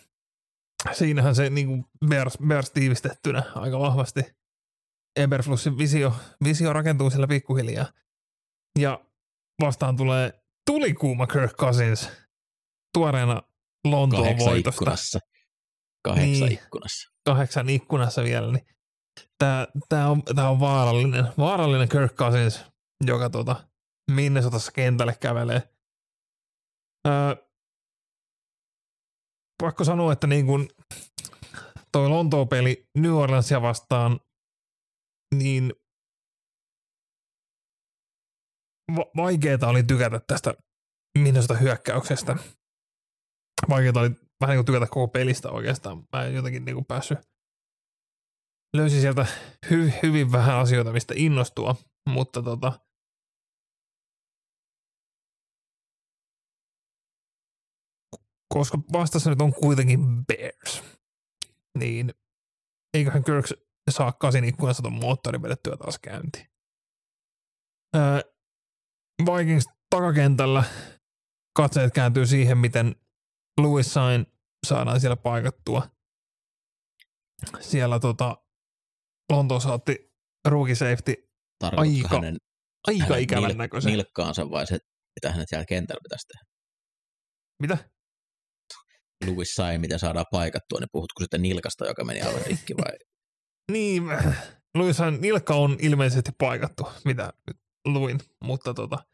siinähän 0.97 1.35
se 1.35 1.49
niinku 1.49 1.85
Bears, 2.09 2.37
Bears 2.47 2.71
tiivistettynä 2.71 3.43
aika 3.55 3.79
vahvasti. 3.79 4.21
Eberflussin 5.15 5.77
visio, 5.77 6.13
visio 6.43 6.73
rakentuu 6.73 7.09
siellä 7.09 7.27
pikkuhiljaa. 7.27 7.85
Ja 8.79 9.05
vastaan 9.61 9.97
tulee 9.97 10.43
tulikuuma 10.65 11.27
Kirk 11.27 11.55
Cousins 11.57 12.09
tuoreena 12.93 13.41
Lontoon 13.83 14.23
Kahdeksan 14.23 14.47
voitosta. 14.47 14.81
Ikkunassa. 14.81 15.19
Kahdeksan 16.03 16.47
niin, 16.47 16.51
ikkunassa. 16.51 17.11
Kahdeksan 17.25 17.69
ikkunassa 17.69 18.23
vielä. 18.23 18.51
Niin 18.51 18.65
tämä, 19.37 19.67
tämä, 19.89 20.09
on, 20.09 20.23
tämä 20.23 20.49
on 20.49 20.59
vaarallinen, 20.59 21.25
vaarallinen 21.37 21.89
Kirk 21.89 22.15
Cousins, 22.15 22.65
joka 23.05 23.29
tuota, 23.29 23.67
Minnesotassa 24.11 24.71
kentälle 24.71 25.17
kävelee. 25.19 25.69
Öö, 27.07 27.35
pakko 29.63 29.83
sanoa, 29.83 30.13
että 30.13 30.27
niin 30.27 30.45
kuin 30.45 30.69
toi 31.91 32.09
Lontoon 32.09 32.47
peli 32.47 32.89
New 32.97 33.13
Orleansia 33.13 33.61
vastaan, 33.61 34.19
niin 35.37 35.73
va- 38.95 39.11
vaikeeta 39.17 39.67
oli 39.67 39.83
tykätä 39.83 40.19
tästä 40.19 40.53
minusta 41.17 41.53
hyökkäyksestä. 41.53 42.35
Vaikeeta 43.69 43.99
oli 43.99 44.09
vähän 44.41 44.55
niin 44.55 44.57
kuin 44.57 44.65
tykätä 44.65 44.87
koko 44.91 45.07
pelistä 45.07 45.49
oikeastaan. 45.49 46.03
Mä 46.13 46.25
en 46.25 46.35
jotenkin 46.35 46.65
niin 46.65 46.75
kuin 46.75 46.85
päässyt 46.85 47.19
löysin 48.75 49.01
sieltä 49.01 49.25
hy, 49.69 49.91
hyvin 50.03 50.31
vähän 50.31 50.55
asioita, 50.55 50.91
mistä 50.91 51.13
innostua, 51.17 51.75
mutta 52.09 52.41
tota, 52.41 52.79
koska 58.53 58.77
vastassa 58.93 59.29
nyt 59.29 59.41
on 59.41 59.53
kuitenkin 59.53 60.25
Bears, 60.25 60.83
niin 61.77 62.13
eiköhän 62.93 63.23
Kirk 63.23 63.45
saa 63.91 64.11
kasin 64.11 64.43
ikkunassa 64.43 64.83
ton 64.83 64.93
moottorin 64.93 65.41
vedettyä 65.41 65.77
taas 65.77 65.99
käyntiin. 65.99 66.45
Öö, 67.95 68.19
Vikings 69.25 69.65
takakentällä 69.89 70.63
katseet 71.55 71.93
kääntyy 71.93 72.25
siihen, 72.25 72.57
miten 72.57 72.95
Louis 73.61 73.93
Sain 73.93 74.25
saadaan 74.67 74.99
siellä 74.99 75.15
paikattua. 75.15 75.89
Siellä 77.59 77.99
tota, 77.99 78.37
Lontoossa 79.31 79.73
otti 79.73 80.13
rookie 80.47 80.75
safety 80.75 81.13
Tarkoitatko 81.59 82.05
Aika 82.05 82.15
hänen, 82.15 82.37
aika 82.87 83.03
hänen 83.03 83.23
ikävän 83.23 83.51
nil- 83.51 83.55
näköisen. 83.57 83.91
nilkkaansa 83.91 84.49
vai 84.49 84.67
se, 84.67 84.77
mitä 85.15 85.31
hänet 85.31 85.49
siellä 85.49 85.65
kentällä 85.65 85.99
pitäisi 86.03 86.27
tehdä? 86.27 86.45
Mitä? 87.61 87.89
Louis 89.27 89.55
sai, 89.55 89.77
miten 89.77 89.99
saadaan 89.99 90.25
paikattua, 90.31 90.79
niin 90.79 90.89
puhutko 90.91 91.23
sitten 91.23 91.41
nilkasta, 91.41 91.85
joka 91.85 92.03
meni 92.03 92.21
aivan 92.21 92.41
rikki 92.41 92.73
vai? 92.77 92.97
Niin, 93.71 94.03
Luishan 94.77 95.21
nilkka 95.21 95.55
on 95.55 95.77
ilmeisesti 95.81 96.31
paikattu, 96.37 96.87
mitä 97.05 97.33
nyt 97.47 97.57
luin, 97.85 98.19
mutta 98.43 98.73
tota, 98.73 99.05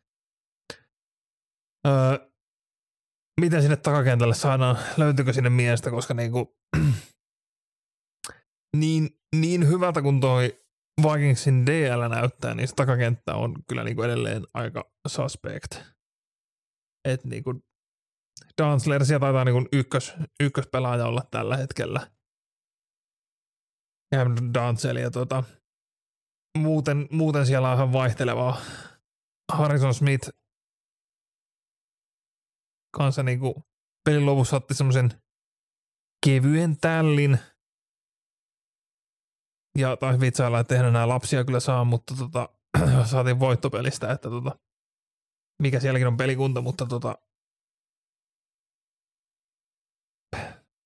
öö, 1.88 2.32
miten 3.41 3.62
sinne 3.62 3.76
takakentälle 3.76 4.36
saadaan, 4.36 4.78
löytyykö 4.97 5.34
sinne 5.34 5.49
miestä, 5.49 5.89
koska 5.89 6.14
niinku, 6.14 6.58
niin, 8.78 9.10
niin 9.36 9.68
hyvältä 9.68 10.02
kuin 10.02 10.20
toi 10.20 10.62
Vikingsin 11.04 11.66
DL 11.66 12.08
näyttää, 12.10 12.54
niin 12.54 12.68
se 12.68 12.76
takakenttä 12.76 13.36
on 13.36 13.56
kyllä 13.68 13.84
niinku 13.84 14.02
edelleen 14.02 14.47
aika 14.54 14.91
suspect. 15.08 15.76
Et 17.06 17.26
niinku 17.26 17.54
Dansler 18.62 19.06
siellä 19.06 19.20
taitaa 19.20 19.45
niinku 19.45 19.70
ykkös, 19.74 20.14
ykköspelaaja 20.39 21.06
olla 21.06 21.22
tällä 21.32 21.58
hetkellä. 21.58 22.08
Cam 24.16 24.36
Dancel 24.53 24.95
ja 24.95 25.12
tota, 25.12 25.43
muuten, 26.57 27.07
muuten 27.12 27.45
siellä 27.45 27.70
on 27.70 27.76
ihan 27.76 27.93
vaihtelevaa. 27.93 28.57
Harrison 29.53 29.93
Smith 29.93 30.30
kanssa 32.97 33.24
niinku 33.24 33.64
pelin 34.05 34.26
lopussa 34.26 34.55
otti 34.55 34.74
semmoisen 34.74 35.22
kevyen 36.26 36.78
tällin. 36.78 37.39
Ja 39.78 39.97
taisi 39.97 40.20
vitsailla, 40.20 40.59
että 40.59 40.76
eihän 40.76 40.88
enää 40.88 41.07
lapsia 41.07 41.45
kyllä 41.45 41.59
saa, 41.59 41.84
mutta 41.84 42.14
tota, 42.18 42.49
saatiin 43.12 43.39
voittopelistä, 43.39 44.12
että 44.12 44.30
tota, 44.30 44.59
mikä 45.62 45.80
sielläkin 45.80 46.07
on 46.07 46.18
pelikunta, 46.18 46.62
mutta 46.62 46.86
tota, 46.86 47.16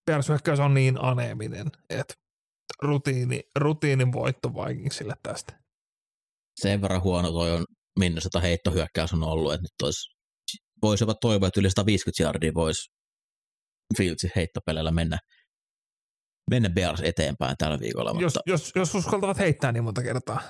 Bears 0.05 0.30
on 0.63 0.73
niin 0.73 1.03
aneeminen, 1.03 1.71
että 1.89 2.13
rutiini, 2.82 3.41
rutiinin 3.59 4.13
voitto 4.13 4.49
Vikingsille 4.49 5.13
tästä. 5.23 5.59
Sen 6.61 6.82
verran 6.82 7.03
huono 7.03 7.32
toi 7.32 7.51
on 7.51 7.65
Minnesota 7.99 8.39
heittohyökkäys 8.39 9.13
on 9.13 9.23
ollut, 9.23 9.53
että 9.53 9.61
nyt 9.63 9.82
olisi, 9.84 10.15
voisi 10.82 11.03
jopa 11.03 11.13
toivoa, 11.21 11.47
että 11.47 11.59
yli 11.59 11.69
150 11.69 12.23
yardia 12.23 12.51
voisi 12.53 12.91
Fieldsin 13.97 14.32
heittopeleillä 14.36 14.91
mennä, 14.91 15.19
mennä 16.51 16.69
Bears 16.69 17.01
eteenpäin 17.03 17.55
tällä 17.57 17.80
viikolla, 17.80 18.13
mutta 18.13 18.23
Jos, 18.23 18.39
jos, 18.45 18.71
jos 18.76 18.95
uskaltavat 18.95 19.39
heittää 19.39 19.71
niin 19.71 19.84
monta 19.84 20.03
kertaa, 20.03 20.41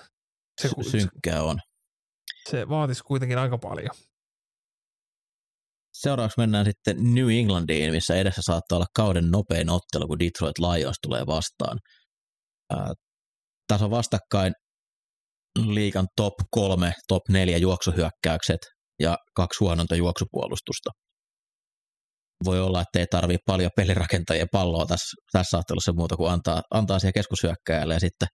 se, 0.61 0.69
sy- 0.81 0.89
synkkää 0.89 1.43
on. 1.43 1.59
se 2.49 2.69
vaatisi 2.69 3.03
kuitenkin 3.03 3.37
aika 3.37 3.57
paljon. 3.57 3.95
Seuraavaksi 5.93 6.39
mennään 6.39 6.65
sitten 6.65 6.97
New 7.13 7.29
Englandiin, 7.29 7.91
missä 7.91 8.15
edessä 8.15 8.41
saattaa 8.45 8.75
olla 8.75 8.85
kauden 8.95 9.31
nopein 9.31 9.69
ottelu, 9.69 10.07
kun 10.07 10.19
Detroit 10.19 10.59
Lions 10.59 10.97
tulee 11.01 11.25
vastaan. 11.25 11.79
Tässä 13.67 13.85
on 13.85 13.91
vastakkain 13.91 14.53
liikan 15.67 16.07
top 16.15 16.33
kolme, 16.51 16.93
top 17.07 17.21
neljä 17.29 17.57
juoksuhyökkäykset 17.57 18.59
ja 18.99 19.17
kaksi 19.35 19.57
huononta 19.59 19.95
juoksupuolustusta. 19.95 20.89
Voi 22.45 22.59
olla, 22.59 22.81
että 22.81 22.99
ei 22.99 23.05
tarvitse 23.11 23.43
paljon 23.45 23.71
pelirakentajien 23.75 24.47
palloa 24.51 24.85
tässä, 24.85 25.15
tässä 25.31 25.57
ottelussa 25.57 25.93
muuta 25.95 26.15
kuin 26.15 26.31
antaa, 26.31 26.61
antaa 26.71 26.99
siihen 26.99 27.13
keskushyökkääjälle 27.13 27.93
ja 27.93 27.99
sitten 27.99 28.27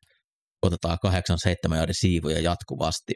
otetaan 0.65 0.97
kahdeksan 1.01 1.38
seitsemän 1.43 1.77
jahdin 1.77 1.95
siivuja 1.99 2.39
jatkuvasti. 2.39 3.13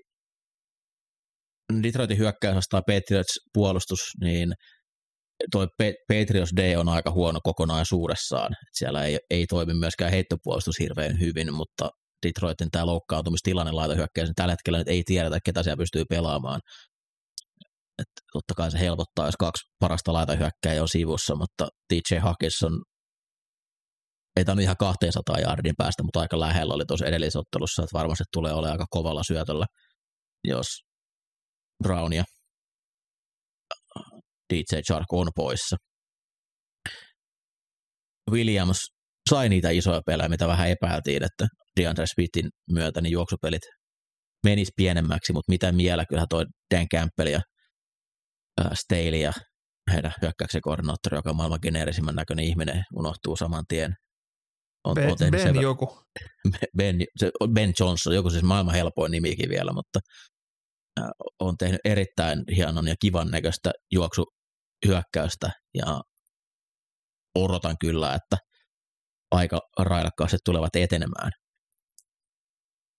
Detroitin 1.83 2.17
hyökkäys 2.17 2.55
vastaan 2.55 2.83
Patriots 2.87 3.39
puolustus, 3.53 3.99
niin 4.21 4.53
toi 5.51 5.67
Patriots 6.07 6.51
D 6.55 6.77
on 6.77 6.89
aika 6.89 7.11
huono 7.11 7.39
kokonaisuudessaan. 7.43 8.55
Siellä 8.73 9.03
ei, 9.03 9.17
ei 9.29 9.45
toimi 9.45 9.73
myöskään 9.73 10.11
heittopuolustus 10.11 10.79
hirveän 10.79 11.19
hyvin, 11.19 11.53
mutta 11.53 11.89
Detroitin 12.27 12.71
tämä 12.71 12.85
loukkaantumistilanne 12.85 13.71
laitohyökkäys, 13.71 14.27
niin 14.27 14.35
tällä 14.35 14.51
hetkellä 14.51 14.77
nyt 14.77 14.87
ei 14.87 15.03
tiedetä, 15.05 15.39
ketä 15.45 15.63
siellä 15.63 15.77
pystyy 15.77 16.05
pelaamaan. 16.09 16.61
Et 17.99 18.07
totta 18.33 18.53
kai 18.53 18.71
se 18.71 18.79
helpottaa, 18.79 19.25
jos 19.25 19.37
kaksi 19.39 19.63
parasta 19.79 20.13
laitahyökkäjää 20.13 20.81
on 20.81 20.89
sivussa, 20.89 21.35
mutta 21.35 21.67
TJ 21.87 22.17
Hawkinson 22.17 22.81
ei 24.35 24.45
tämä 24.45 24.61
ihan 24.61 24.77
200 24.79 25.39
jardin 25.39 25.73
päästä, 25.77 26.03
mutta 26.03 26.19
aika 26.19 26.39
lähellä 26.39 26.73
oli 26.73 26.85
tuossa 26.85 27.05
edellisessä 27.05 27.39
ottelussa, 27.39 27.83
että 27.83 27.97
varmasti 27.97 28.23
tulee 28.33 28.53
olemaan 28.53 28.71
aika 28.71 28.85
kovalla 28.89 29.23
syötöllä, 29.23 29.65
jos 30.43 30.67
Brown 31.83 32.13
ja 32.13 32.23
DJ 34.53 34.75
Chark 34.87 35.13
on 35.13 35.27
poissa. 35.35 35.75
Williams 38.31 38.77
sai 39.29 39.49
niitä 39.49 39.69
isoja 39.69 40.01
pelejä, 40.05 40.29
mitä 40.29 40.47
vähän 40.47 40.69
epäiltiin, 40.69 41.23
että 41.23 41.47
DeAndre 41.79 42.05
Smithin 42.07 42.49
myötä 42.71 43.01
niin 43.01 43.11
juoksupelit 43.11 43.61
menis 44.45 44.71
pienemmäksi, 44.75 45.33
mutta 45.33 45.51
mitä 45.51 45.71
mielä, 45.71 46.05
kyllähän 46.09 46.27
toi 46.29 46.45
Dan 46.75 46.87
Campbell 46.93 47.27
ja 47.27 47.41
äh, 48.61 48.71
Staley 48.73 49.21
ja 49.21 49.33
heidän 49.93 50.13
hyökkäyksen 50.21 50.61
koordinaattori, 50.61 51.17
joka 51.17 51.29
on 51.29 51.35
maailman 51.35 51.59
geneerisimmän 51.61 52.15
näköinen 52.15 52.45
ihminen, 52.45 52.83
unohtuu 52.95 53.35
saman 53.35 53.63
tien. 53.67 53.93
On, 54.83 54.95
Ben, 54.95 55.11
on 55.11 55.17
ben 55.31 55.41
sen- 55.41 55.61
joku. 55.61 55.99
Ben, 56.77 56.95
se, 57.17 57.31
ben 57.53 57.73
Johnson, 57.79 58.15
joku 58.15 58.29
siis 58.29 58.43
maailman 58.43 58.75
helpoin 58.75 59.11
nimikin 59.11 59.49
vielä, 59.49 59.73
mutta 59.73 59.99
on 61.39 61.57
tehnyt 61.57 61.81
erittäin 61.85 62.43
hienon 62.55 62.87
ja 62.87 62.95
kivan 63.01 63.31
näköistä 63.31 63.71
juoksuhyökkäystä 63.91 65.51
ja 65.73 66.01
odotan 67.35 67.75
kyllä, 67.79 68.13
että 68.13 68.37
aika 69.31 69.59
railakkaasti 69.79 70.37
tulevat 70.45 70.75
etenemään. 70.75 71.31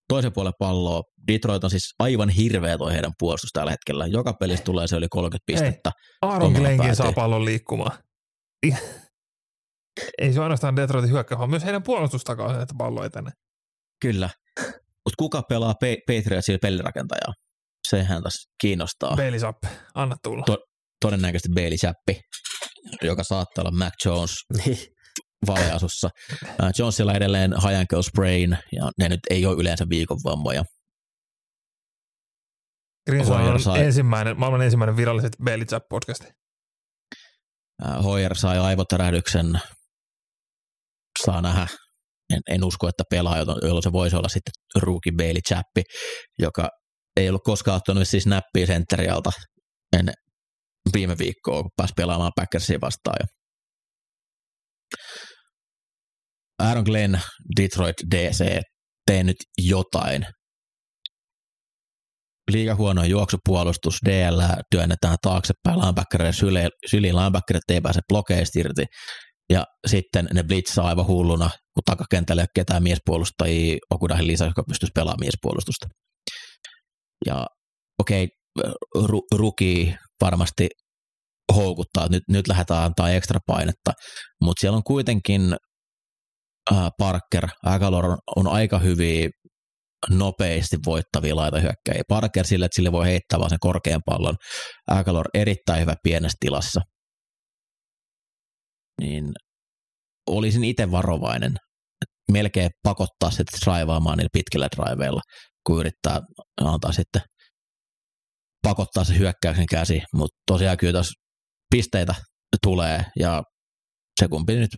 Toisen 0.09 0.33
puolen 0.33 0.53
palloa, 0.59 1.03
Detroit 1.27 1.65
on 1.65 1.71
siis 1.71 1.95
aivan 1.99 2.29
hirveä 2.29 2.79
toi 2.79 2.93
heidän 2.93 3.13
puolustus 3.19 3.51
tällä 3.53 3.71
hetkellä. 3.71 4.07
Joka 4.07 4.33
pelissä 4.33 4.65
tulee 4.65 4.87
se 4.87 4.97
yli 4.97 5.09
30 5.09 5.45
pistettä. 5.47 5.91
Aaron 6.23 6.47
Omalla 6.47 6.59
Glenkin 6.59 6.97
saa 6.97 7.13
pallon 7.13 7.45
liikkumaan. 7.45 7.99
Ei 10.19 10.33
se 10.33 10.41
ainoastaan 10.41 10.77
Detroitin 10.77 11.11
hyökkäys, 11.11 11.39
vaan 11.39 11.51
myös 11.51 11.65
heidän 11.65 11.83
puolustus 11.83 12.25
takaa 12.25 12.53
sen, 12.53 12.63
että 12.63 12.75
pallo 12.79 13.05
etenee. 13.05 13.33
Kyllä. 14.01 14.31
Mutta 14.77 15.17
kuka 15.19 15.43
pelaa 15.43 15.75
Pe- 15.81 15.97
Patriotsilla 16.07 16.59
pelirakentajaa? 16.63 17.35
Sehän 17.91 18.23
tässä 18.23 18.51
kiinnostaa. 18.61 19.17
Bailey 19.17 19.39
Zappe, 19.41 19.69
anna 19.95 20.17
tulla. 20.23 20.43
To- 20.47 20.65
Todennäköisesti 21.01 21.49
Bailey 21.55 21.77
Chappi, 21.77 22.21
joka 23.03 23.25
saattaa 23.25 23.63
olla 23.63 23.71
Mac 23.79 23.93
Jones 24.05 24.31
Niin. 24.65 24.79
valeasussa. 25.47 26.09
Äh, 26.45 26.71
Jonesilla 26.79 27.15
edelleen 27.15 27.51
high 27.63 27.79
ankle 27.81 28.03
sprain, 28.03 28.59
ja 28.73 28.91
ne 28.99 29.09
nyt 29.09 29.21
ei 29.31 29.47
ole 29.47 29.57
yleensä 29.61 29.85
viikon 29.89 30.19
vammoja. 30.25 30.65
Grinson 33.11 33.41
on 33.41 33.61
sai- 33.61 33.81
ensimmäinen, 33.81 34.39
maailman 34.39 34.63
ensimmäinen 34.63 34.97
viralliset 34.97 35.33
Bailey 35.45 35.67
Zappe 35.67 35.87
podcasti. 35.91 36.27
Äh, 37.87 38.05
Hoyer 38.05 38.35
sai 38.37 38.59
aivotärähdyksen, 38.59 39.61
saa 41.25 41.43
nähdä. 41.43 41.67
En, 42.35 42.41
en 42.51 42.65
usko, 42.65 42.89
että 42.89 43.03
pelaa, 43.11 43.39
jolloin 43.39 43.59
jolloin 43.63 43.83
se 43.83 43.93
voisi 43.93 44.17
olla 44.17 44.29
sitten 44.29 44.53
rookie 44.83 45.13
Bailey 45.17 45.41
Chappi, 45.49 45.83
joka 46.39 46.69
ei 47.17 47.29
ollut 47.29 47.43
koskaan 47.45 47.77
ottanut 47.77 48.09
siis 48.09 48.27
nappia 48.27 48.67
sentterialta 48.67 49.31
ennen 49.97 50.15
viime 50.95 51.19
viikkoa, 51.19 51.63
kun 51.63 51.71
pääsi 51.77 51.93
pelaamaan 51.97 52.33
Packersia 52.37 52.79
vastaan. 52.81 53.29
Aaron 56.59 56.85
Glenn, 56.85 57.19
Detroit 57.61 57.97
DC, 58.11 58.61
tee 59.07 59.25
nyt 59.25 59.37
jotain. 59.59 60.27
Liiga 62.51 62.75
huono 62.75 63.05
juoksupuolustus, 63.05 63.99
DL 64.05 64.41
työnnetään 64.71 65.17
taaksepäin, 65.23 65.79
linebackereiden 65.79 66.35
syliin, 66.35 66.69
syliin 66.91 67.17
linebackerit 67.17 67.71
ei 67.71 67.81
pääse 67.81 68.01
blokeista 68.09 68.59
irti. 68.59 68.85
Ja 69.51 69.65
sitten 69.87 70.29
ne 70.35 70.43
blitzaa 70.43 70.89
aivan 70.89 71.07
hulluna, 71.07 71.51
kun 71.51 71.83
takakentällä 71.85 72.43
ei 72.43 72.45
ole 72.45 72.49
ketään 72.55 72.83
miespuolustajia, 72.83 73.79
Okudahin 73.91 74.27
lisää, 74.27 74.49
joka 74.49 74.63
pystyisi 74.69 74.93
pelaamaan 74.95 75.21
miespuolustusta. 75.21 75.87
Ja 77.27 77.47
okei, 78.01 78.29
okay, 78.59 78.75
ru, 79.07 79.21
ruki 79.35 79.95
varmasti 80.21 80.69
houkuttaa, 81.55 82.05
että 82.05 82.17
nyt, 82.17 82.23
nyt 82.29 82.49
lähdetään 82.49 82.83
antaa 82.85 83.11
ekstra 83.11 83.41
painetta, 83.47 83.93
mutta 84.43 84.61
siellä 84.61 84.77
on 84.77 84.85
kuitenkin 84.85 85.57
äh, 86.73 86.89
Parker, 86.99 87.49
Agalor 87.65 88.07
on, 88.07 88.19
on 88.37 88.49
aika 88.49 88.79
hyviä 88.79 89.29
nopeasti 90.11 90.77
voittavia 90.87 91.37
laitahyökkäjiä. 91.37 92.03
Parker 92.09 92.45
sille, 92.47 92.65
että 92.65 92.77
sille 92.77 92.93
voi 92.93 93.07
heittää 93.07 93.39
vaan 93.39 93.51
sen 93.51 93.59
korkean 93.61 94.01
pallon. 94.07 94.37
Agalor 94.91 95.27
erittäin 95.35 95.81
hyvä 95.81 95.95
pienessä 96.03 96.37
tilassa. 96.41 96.81
Niin 99.01 99.33
olisin 100.31 100.65
itse 100.65 100.91
varovainen. 100.91 101.53
Melkein 102.33 102.71
pakottaa 102.83 103.31
sitten 103.31 103.61
draivaamaan 103.65 104.19
niillä 104.19 104.31
pitkillä 104.33 104.69
driveilla, 104.77 105.21
kun 105.67 105.81
yrittää 105.81 106.21
antaa 106.61 106.93
sitten 106.93 107.23
pakottaa 108.63 109.05
se 109.05 109.19
hyökkäyksen 109.19 109.67
käsi, 109.67 110.03
mutta 110.15 110.37
tosiaan 110.47 110.77
kyllä 110.77 110.93
tuossa 110.93 111.13
pisteitä 111.71 112.15
tulee 112.63 113.05
ja 113.19 113.43
se 114.21 114.29
kumpi 114.29 114.57
nyt 114.57 114.71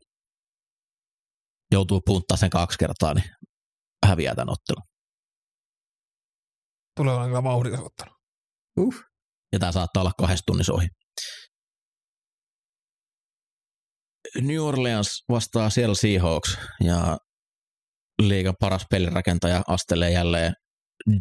joutuu 1.72 2.01
punttaa 2.05 2.36
sen 2.36 2.51
kaksi 2.51 2.78
kertaa, 2.78 3.14
niin 3.14 3.30
häviää 4.07 4.34
tämän 4.34 4.53
ottelun. 4.53 4.82
Tulee 6.97 7.14
olemaan 7.14 7.30
kyllä 7.30 7.43
vauhdikas 7.43 7.80
ottelu. 7.80 8.11
Uh. 8.80 8.95
Ja 9.53 9.59
tämä 9.59 9.72
saattaa 9.72 10.01
olla 10.01 10.12
kahdessa 10.18 10.47
tunnissa 10.47 10.72
ohi. 10.72 10.89
New 14.41 14.61
Orleans 14.61 15.24
vastaa 15.28 15.70
Seattle 15.70 15.95
Seahawks 15.95 16.59
ja 16.84 17.18
liigan 18.22 18.55
paras 18.61 18.86
pelirakentaja 18.91 19.62
astelee 19.66 20.11
jälleen 20.11 20.55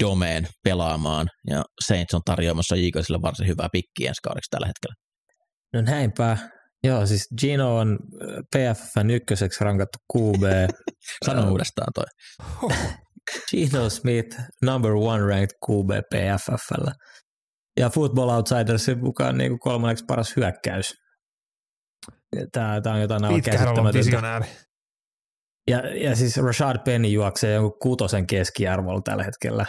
Domeen 0.04 0.48
pelaamaan 0.64 1.28
ja 1.50 1.64
Saints 1.88 2.14
on 2.14 2.22
tarjoamassa 2.26 2.76
Eaglesille 2.76 3.22
varsin 3.22 3.48
hyvää 3.48 3.68
pikkiä 3.72 4.10
ensi 4.10 4.22
kaudeksi 4.24 4.50
tällä 4.50 4.68
hetkellä. 4.68 4.96
No 5.74 5.82
näinpä. 5.82 6.38
Joo, 6.84 7.06
siis 7.06 7.28
Gino 7.42 7.78
on 7.78 8.00
äh, 8.22 8.74
PFFn 8.74 9.10
ykköseksi 9.10 9.64
rankattu 9.64 9.98
QB. 10.14 10.44
Sano 11.26 11.42
Joo. 11.42 11.52
uudestaan 11.52 11.88
toi. 11.96 12.06
Gino 13.52 13.90
Smith, 13.90 14.40
number 14.64 14.92
one 14.92 15.20
ranked 15.20 15.58
QB 15.66 15.90
PFFllä. 16.10 16.92
Ja 17.80 17.90
Football 17.90 18.30
Outsidersin 18.30 19.00
mukaan 19.00 19.38
niin 19.38 19.52
kuin 19.52 19.60
kolmanneksi 19.60 20.06
paras 20.08 20.36
hyökkäys. 20.36 20.94
Tämä, 22.52 22.82
tämä 22.82 22.96
on 22.96 23.02
jotain 23.02 23.26
aivan 23.26 23.42
käsittämätöntä. 23.42 24.46
Ja, 25.68 25.96
ja 25.96 26.16
siis 26.16 26.38
Rashad 26.38 26.78
Penny 26.86 27.08
juoksee 27.08 27.54
jonkun 27.54 27.80
kutosen 27.80 28.28
keskiarvolla 28.28 29.02
tällä 29.02 29.24
hetkellä. 29.24 29.66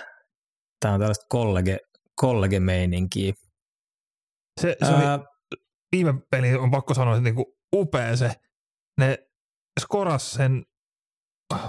Tämä 0.80 0.94
on 0.94 1.00
tällaista 1.00 1.26
kollege, 1.28 1.78
kollege-meininkiä. 2.14 3.32
Se, 4.60 4.76
se 4.84 4.94
oli, 4.94 5.04
Ää, 5.04 5.18
viime 5.92 6.14
peli 6.30 6.54
on 6.54 6.70
pakko 6.70 6.94
sanoa, 6.94 7.14
että 7.14 7.24
niinku 7.24 7.56
upea 7.74 8.16
se. 8.16 8.32
Ne 9.00 9.18
skoras 9.80 10.32
sen, 10.32 10.64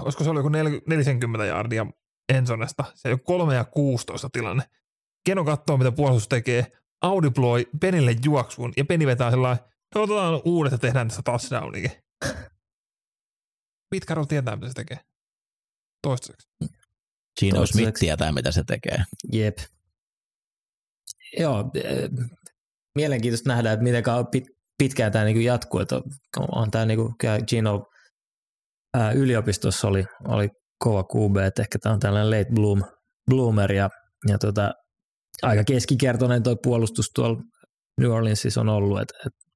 olisiko 0.00 0.24
se 0.24 0.30
oli 0.30 0.38
joku 0.38 0.48
40 0.86 1.44
jardia 1.44 1.86
Ensonesta. 2.32 2.84
Se 2.94 3.08
ole 3.08 3.18
3 3.18 3.54
ja 3.54 3.64
16 3.64 4.28
tilanne. 4.32 4.62
Keno 5.26 5.44
katsoo, 5.44 5.76
mitä 5.76 5.92
puolustus 5.92 6.28
tekee. 6.28 6.66
Audibloi 7.02 7.66
Penille 7.80 8.16
juoksuun 8.24 8.72
ja 8.76 8.84
Peni 8.84 9.06
vetää 9.06 9.30
sellainen, 9.30 9.64
no 9.94 10.02
otetaan 10.02 10.40
uudet 10.44 10.72
ja 10.72 10.78
tehdään 10.78 11.08
tästä 11.08 11.22
touchdownikin. 11.24 11.90
Pete 13.90 14.06
Carroll 14.06 14.26
tietää, 14.26 14.56
mitä 14.56 14.68
se 14.68 14.74
tekee. 14.74 14.98
Toistaiseksi. 16.02 16.48
Gino. 17.40 17.66
Smith 17.66 17.98
tietää, 17.98 18.32
mitä 18.32 18.52
se 18.52 18.62
tekee. 18.66 19.04
Jep. 19.32 19.58
Joo, 21.38 21.58
äh, 21.58 22.28
mielenkiintoista 22.94 23.48
nähdä, 23.48 23.72
että 23.72 23.82
miten 23.82 24.04
pitkään 24.78 25.12
tämä 25.12 25.24
niinku 25.24 25.40
jatkuu. 25.40 25.80
Että 25.80 26.00
on, 26.52 26.70
tämä 26.70 26.84
niinku, 26.84 27.14
Gino 27.48 27.86
ää, 28.94 29.12
yliopistossa 29.12 29.88
oli, 29.88 30.04
oli 30.28 30.48
kova 30.78 31.04
QB, 31.04 31.36
että 31.36 31.62
ehkä 31.62 31.78
tämä 31.78 31.92
on 31.92 32.00
tällainen 32.00 32.30
late 32.30 32.50
bloom, 32.54 32.82
bloomer 33.30 33.72
ja, 33.72 33.90
ja 34.28 34.38
tota, 34.38 34.72
aika 35.42 35.64
keskikertoinen 35.64 36.42
tuo 36.42 36.56
puolustus 36.62 37.06
tuolla 37.14 37.40
New 38.00 38.10
Orleansissa 38.10 38.60
on 38.60 38.68
ollut, 38.68 39.00
että, 39.00 39.14
että 39.26 39.49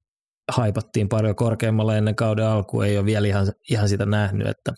haipattiin 0.52 1.08
paljon 1.08 1.36
korkeammalla 1.36 1.96
ennen 1.96 2.16
kauden 2.16 2.46
alkua, 2.46 2.86
ei 2.86 2.98
ole 2.98 3.06
vielä 3.06 3.26
ihan, 3.28 3.46
ihan 3.70 3.88
sitä 3.88 4.06
nähnyt, 4.06 4.46
että 4.46 4.72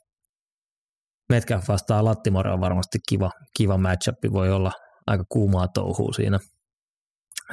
Metcalf 1.29 1.69
vastaa 1.69 2.05
Lattimore 2.05 2.53
on 2.53 2.61
varmasti 2.61 2.99
kiva, 3.09 3.31
kiva 3.57 3.79
matchup, 3.79 4.15
voi 4.33 4.51
olla 4.53 4.73
aika 5.07 5.25
kuumaa 5.29 5.69
touhua 5.69 6.13
siinä, 6.13 6.39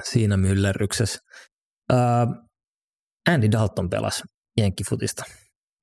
siinä 0.03 0.37
myllerryksessä. 0.37 1.19
Ää, 1.91 2.27
Andy 3.29 3.51
Dalton 3.51 3.89
pelasi 3.89 4.23
jenkkifutista. 4.57 5.23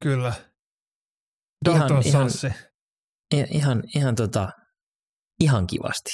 Kyllä. 0.02 0.32
Dalton 1.64 2.02
ihan- 2.04 2.30
Sassi. 2.30 2.46
I- 3.34 3.56
Ihan, 3.56 3.82
ihan, 3.94 4.14
tota, 4.14 4.48
ihan 5.40 5.66
kivasti. 5.66 6.10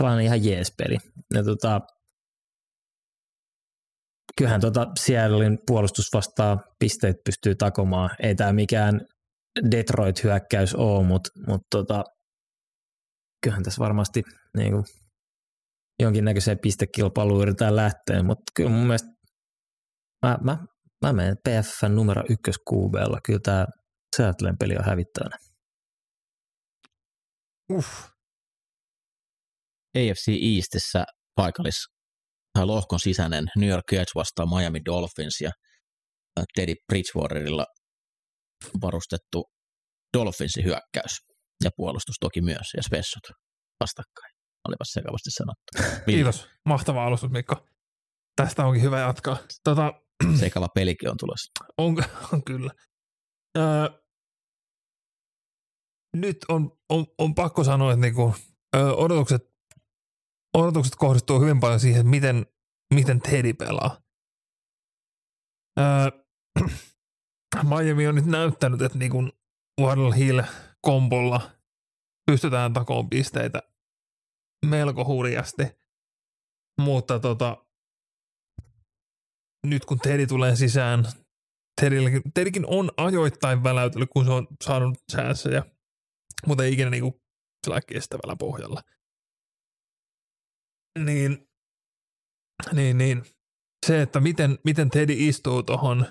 Sellainen 0.00 0.24
ihan 0.24 0.44
jees 0.44 0.72
peli. 0.78 0.98
Ja 1.34 1.44
tota, 1.44 1.80
kyllähän 4.38 4.60
tota 4.60 4.86
Seattlein 5.00 5.58
puolustus 5.66 6.06
vastaa 6.14 6.58
pisteet 6.78 7.16
pystyy 7.24 7.54
takomaan. 7.54 8.10
Ei 8.22 8.34
tämä 8.34 8.52
mikään 8.52 9.00
Detroit-hyökkäys 9.70 10.74
ole, 10.74 11.06
mutta 11.06 11.30
mut 11.46 11.60
tota, 11.70 12.04
kyllähän 13.42 13.62
tässä 13.62 13.78
varmasti 13.78 14.22
niinku, 14.56 14.84
jonkinnäköiseen 16.02 16.58
pistekilpailuun 16.62 17.42
yritetään 17.42 17.76
lähteä, 17.76 18.22
mutta 18.22 18.52
kyllä 18.56 18.70
mun 18.70 18.86
mielestä 18.86 19.08
mä, 20.26 20.38
mä, 20.42 20.58
mä 21.02 21.12
menen 21.12 21.36
PFN 21.48 21.94
numero 21.94 22.22
ykkös 22.30 22.56
QBlla. 22.70 23.18
Kyllä 23.26 23.40
tämä 23.42 23.66
Seattlein 24.16 24.58
peli 24.58 24.76
on 24.76 24.84
hävittävänä. 24.84 25.36
Uff. 27.72 27.88
AFC 29.96 30.28
Eastissä 30.28 31.04
paikallis 31.34 31.86
tai 32.52 32.66
lohkon 32.66 33.00
sisäinen 33.00 33.44
New 33.56 33.68
York 33.68 33.92
Jets 33.92 34.14
vastaa 34.14 34.46
Miami 34.46 34.80
Dolphins 34.84 35.40
ja 35.40 35.50
Teddy 36.54 36.74
Bridgewaterilla 36.86 37.66
varustettu 38.82 39.44
Dolphinsin 40.16 40.64
hyökkäys 40.64 41.20
ja 41.64 41.70
puolustus 41.76 42.16
toki 42.20 42.40
myös 42.40 42.66
ja 42.76 42.82
spessut 42.82 43.22
vastakkain. 43.80 44.32
Olipas 44.68 44.88
sekavasti 44.88 45.30
sanottu. 45.30 46.00
Kiitos. 46.06 46.48
Mahtava 46.64 47.04
alustus, 47.06 47.30
Mikko. 47.30 47.66
Tästä 48.36 48.66
onkin 48.66 48.82
hyvä 48.82 49.00
jatkaa. 49.00 49.36
Tota, 49.64 49.92
Sekava 50.40 50.68
pelikin 50.74 51.10
on 51.10 51.16
tulossa. 51.16 51.52
on, 51.78 51.96
on 52.32 52.44
kyllä. 52.44 52.70
Öö, 53.58 53.88
nyt 56.16 56.36
on, 56.48 56.70
on, 56.88 57.06
on 57.18 57.34
pakko 57.34 57.64
sanoa, 57.64 57.92
että 57.92 58.00
niinku, 58.00 58.34
öö, 58.76 58.92
odotukset, 58.92 59.42
odotukset 60.54 60.96
kohdistuu 60.96 61.40
hyvin 61.40 61.60
paljon 61.60 61.80
siihen, 61.80 62.06
miten, 62.06 62.46
miten 62.94 63.20
Teddy 63.20 63.52
pelaa. 63.52 64.00
Öö, 65.78 66.10
Miami 67.70 68.06
on 68.06 68.14
nyt 68.14 68.26
näyttänyt, 68.26 68.82
että 68.82 68.98
niinku 68.98 69.28
Waddle 69.80 70.16
Hill 70.16 70.40
kombolla 70.80 71.50
pystytään 72.26 72.72
takoon 72.72 73.10
pisteitä 73.10 73.62
melko 74.66 75.04
hurjasti. 75.04 75.62
Mutta 76.80 77.18
tota, 77.18 77.66
nyt 79.66 79.84
kun 79.84 79.98
Teddy 79.98 80.26
tulee 80.26 80.56
sisään, 80.56 81.04
Teddykin, 81.80 82.22
Teddykin 82.34 82.66
on 82.66 82.90
ajoittain 82.96 83.62
väläytellyt, 83.62 84.10
kun 84.12 84.24
se 84.24 84.30
on 84.30 84.46
saanut 84.64 84.98
chanceja, 85.12 85.64
mutta 86.46 86.64
ei 86.64 86.72
ikinä 86.72 86.90
niinku 86.90 87.22
sillä 87.66 87.80
kestävällä 87.80 88.36
pohjalla. 88.36 88.82
Niin, 90.98 91.48
niin, 92.72 92.98
niin. 92.98 93.24
Se, 93.86 94.02
että 94.02 94.20
miten, 94.20 94.58
miten 94.64 94.90
Teddy 94.90 95.14
istuu 95.16 95.62
tuohon, 95.62 96.06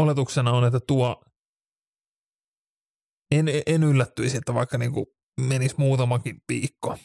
oletuksena 0.00 0.52
on, 0.52 0.64
että 0.64 0.80
tuo, 0.80 1.24
en, 3.34 3.46
en 3.66 3.82
yllättyisi, 3.82 4.36
että 4.36 4.54
vaikka 4.54 4.78
niinku 4.78 5.16
menisi 5.40 5.74
muutamakin 5.78 6.42
viikko 6.48 6.98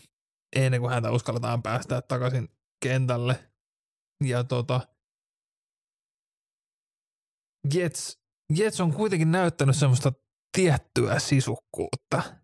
ennen 0.55 0.81
kuin 0.81 0.93
häntä 0.93 1.11
uskalletaan 1.11 1.63
päästää 1.63 2.01
takaisin 2.01 2.49
kentälle. 2.83 3.51
Ja 4.23 4.43
tota, 4.43 4.81
Jets, 7.73 8.19
Jets 8.57 8.81
on 8.81 8.93
kuitenkin 8.93 9.31
näyttänyt 9.31 9.75
semmoista 9.75 10.13
tiettyä 10.57 11.19
sisukkuutta. 11.19 12.42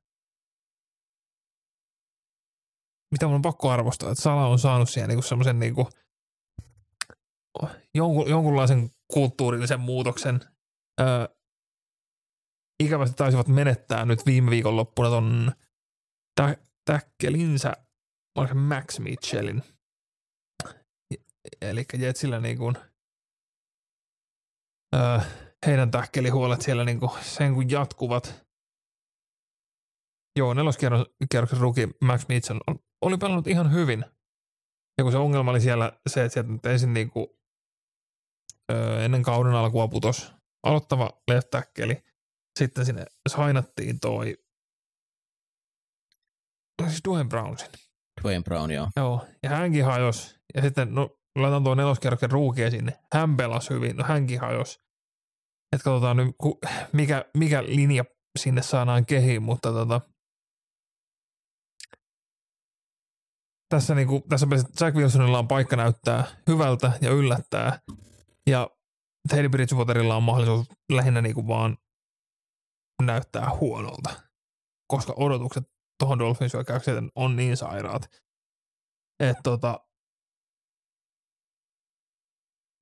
Mitä 3.12 3.26
mun 3.26 3.36
on 3.36 3.42
pakko 3.42 3.70
arvostaa, 3.70 4.12
että 4.12 4.22
Sala 4.22 4.48
on 4.48 4.60
saanut 4.60 4.90
siihen 4.90 5.08
niinku 5.08 5.22
semmoisen 5.22 5.60
niinku, 5.60 5.90
jonkun, 7.96 8.30
jonkunlaisen 8.30 8.90
kulttuurillisen 9.14 9.80
muutoksen. 9.80 10.40
Öö, 11.02 11.28
ikävästi 12.84 13.16
taisivat 13.16 13.48
menettää 13.48 14.06
nyt 14.06 14.26
viime 14.26 14.52
viikon 14.52 14.76
loppuna 14.76 15.10
ton 15.10 15.52
tä- 16.42 16.58
täkkelinsä, 16.86 17.74
oliko 18.38 18.56
Max 18.56 19.00
Mitchellin. 19.00 19.64
eli 21.62 21.86
Jetsillä 21.98 22.40
niin 22.40 22.58
kuin, 22.58 22.76
öö, 24.96 25.20
heidän 25.66 25.92
tähkelihuolet 25.92 26.62
siellä 26.62 26.86
niin 26.86 27.00
kuin 27.00 27.24
sen 27.24 27.54
kun 27.54 27.70
jatkuvat. 27.70 28.46
Joo, 30.40 30.54
neloskierroksen 30.54 31.60
ruki 31.60 31.90
Max 32.02 32.28
Mitchell 32.28 32.60
oli 33.02 33.18
pelannut 33.18 33.48
ihan 33.48 33.74
hyvin. 33.74 34.06
Ja 34.98 35.04
kun 35.04 35.12
se 35.12 35.18
ongelma 35.18 35.52
oli 35.52 35.62
siellä 35.62 35.92
se, 36.10 36.26
että 36.26 36.34
sieltä 36.34 36.72
ensin 36.72 36.94
niin 36.94 37.10
kuin, 37.10 37.28
öö, 38.72 39.06
ennen 39.06 39.24
kauden 39.24 39.54
alkua 39.54 39.88
putos 39.88 40.34
aloittava 40.64 41.10
left 41.32 41.50
tackle, 41.50 42.04
sitten 42.60 42.86
sinne 42.86 43.06
sainattiin 43.30 44.00
toi 44.00 44.36
siis 46.88 47.02
Dwayne 47.08 47.30
Brownsin. 47.30 47.68
Dwayne 48.22 48.44
Brown, 48.44 48.72
joo. 48.72 48.90
Joo, 48.96 49.26
ja 49.44 49.50
hänkin 49.50 49.86
hajos. 49.86 50.36
Ja 50.56 50.62
sitten, 50.62 50.96
no, 50.96 51.18
laitan 51.36 51.64
tuon 51.64 51.78
neloskerroksen 51.78 52.32
ruukia 52.32 52.72
sinne. 52.72 53.00
Hän 53.14 53.38
pelasi 53.38 53.70
hyvin, 53.70 53.96
no 53.96 54.04
hänkin 54.04 54.40
hajos. 54.40 54.80
Että 55.76 55.84
katsotaan 55.84 56.18
nyt, 56.18 56.36
mikä, 56.94 57.26
mikä 57.38 57.64
linja 57.64 58.06
sinne 58.40 58.62
saadaan 58.62 59.06
kehiin, 59.06 59.44
mutta 59.44 59.72
tota, 59.72 60.02
tässä, 63.70 63.96
niinku, 63.96 64.24
tässä 64.30 64.48
Jack 64.80 64.98
Wilsonilla 64.98 65.40
on 65.40 65.48
paikka 65.48 65.76
näyttää 65.76 66.24
hyvältä 66.48 66.92
ja 67.02 67.12
yllättää. 67.12 67.80
Ja 68.48 68.70
Teddy 69.30 69.50
Bridgewaterilla 69.50 70.16
on 70.16 70.24
mahdollisuus 70.24 70.68
lähinnä 70.92 71.22
niinku 71.22 71.48
vaan 71.48 71.78
näyttää 73.04 73.50
huonolta, 73.60 74.10
koska 74.88 75.14
odotukset 75.18 75.64
tuohon 76.00 76.20
Dolphins 76.20 76.54
hyökkäykseen 76.54 77.10
on 77.16 77.36
niin 77.36 77.58
sairaat. 77.58 78.10
Että 79.20 79.42
tota, 79.44 79.80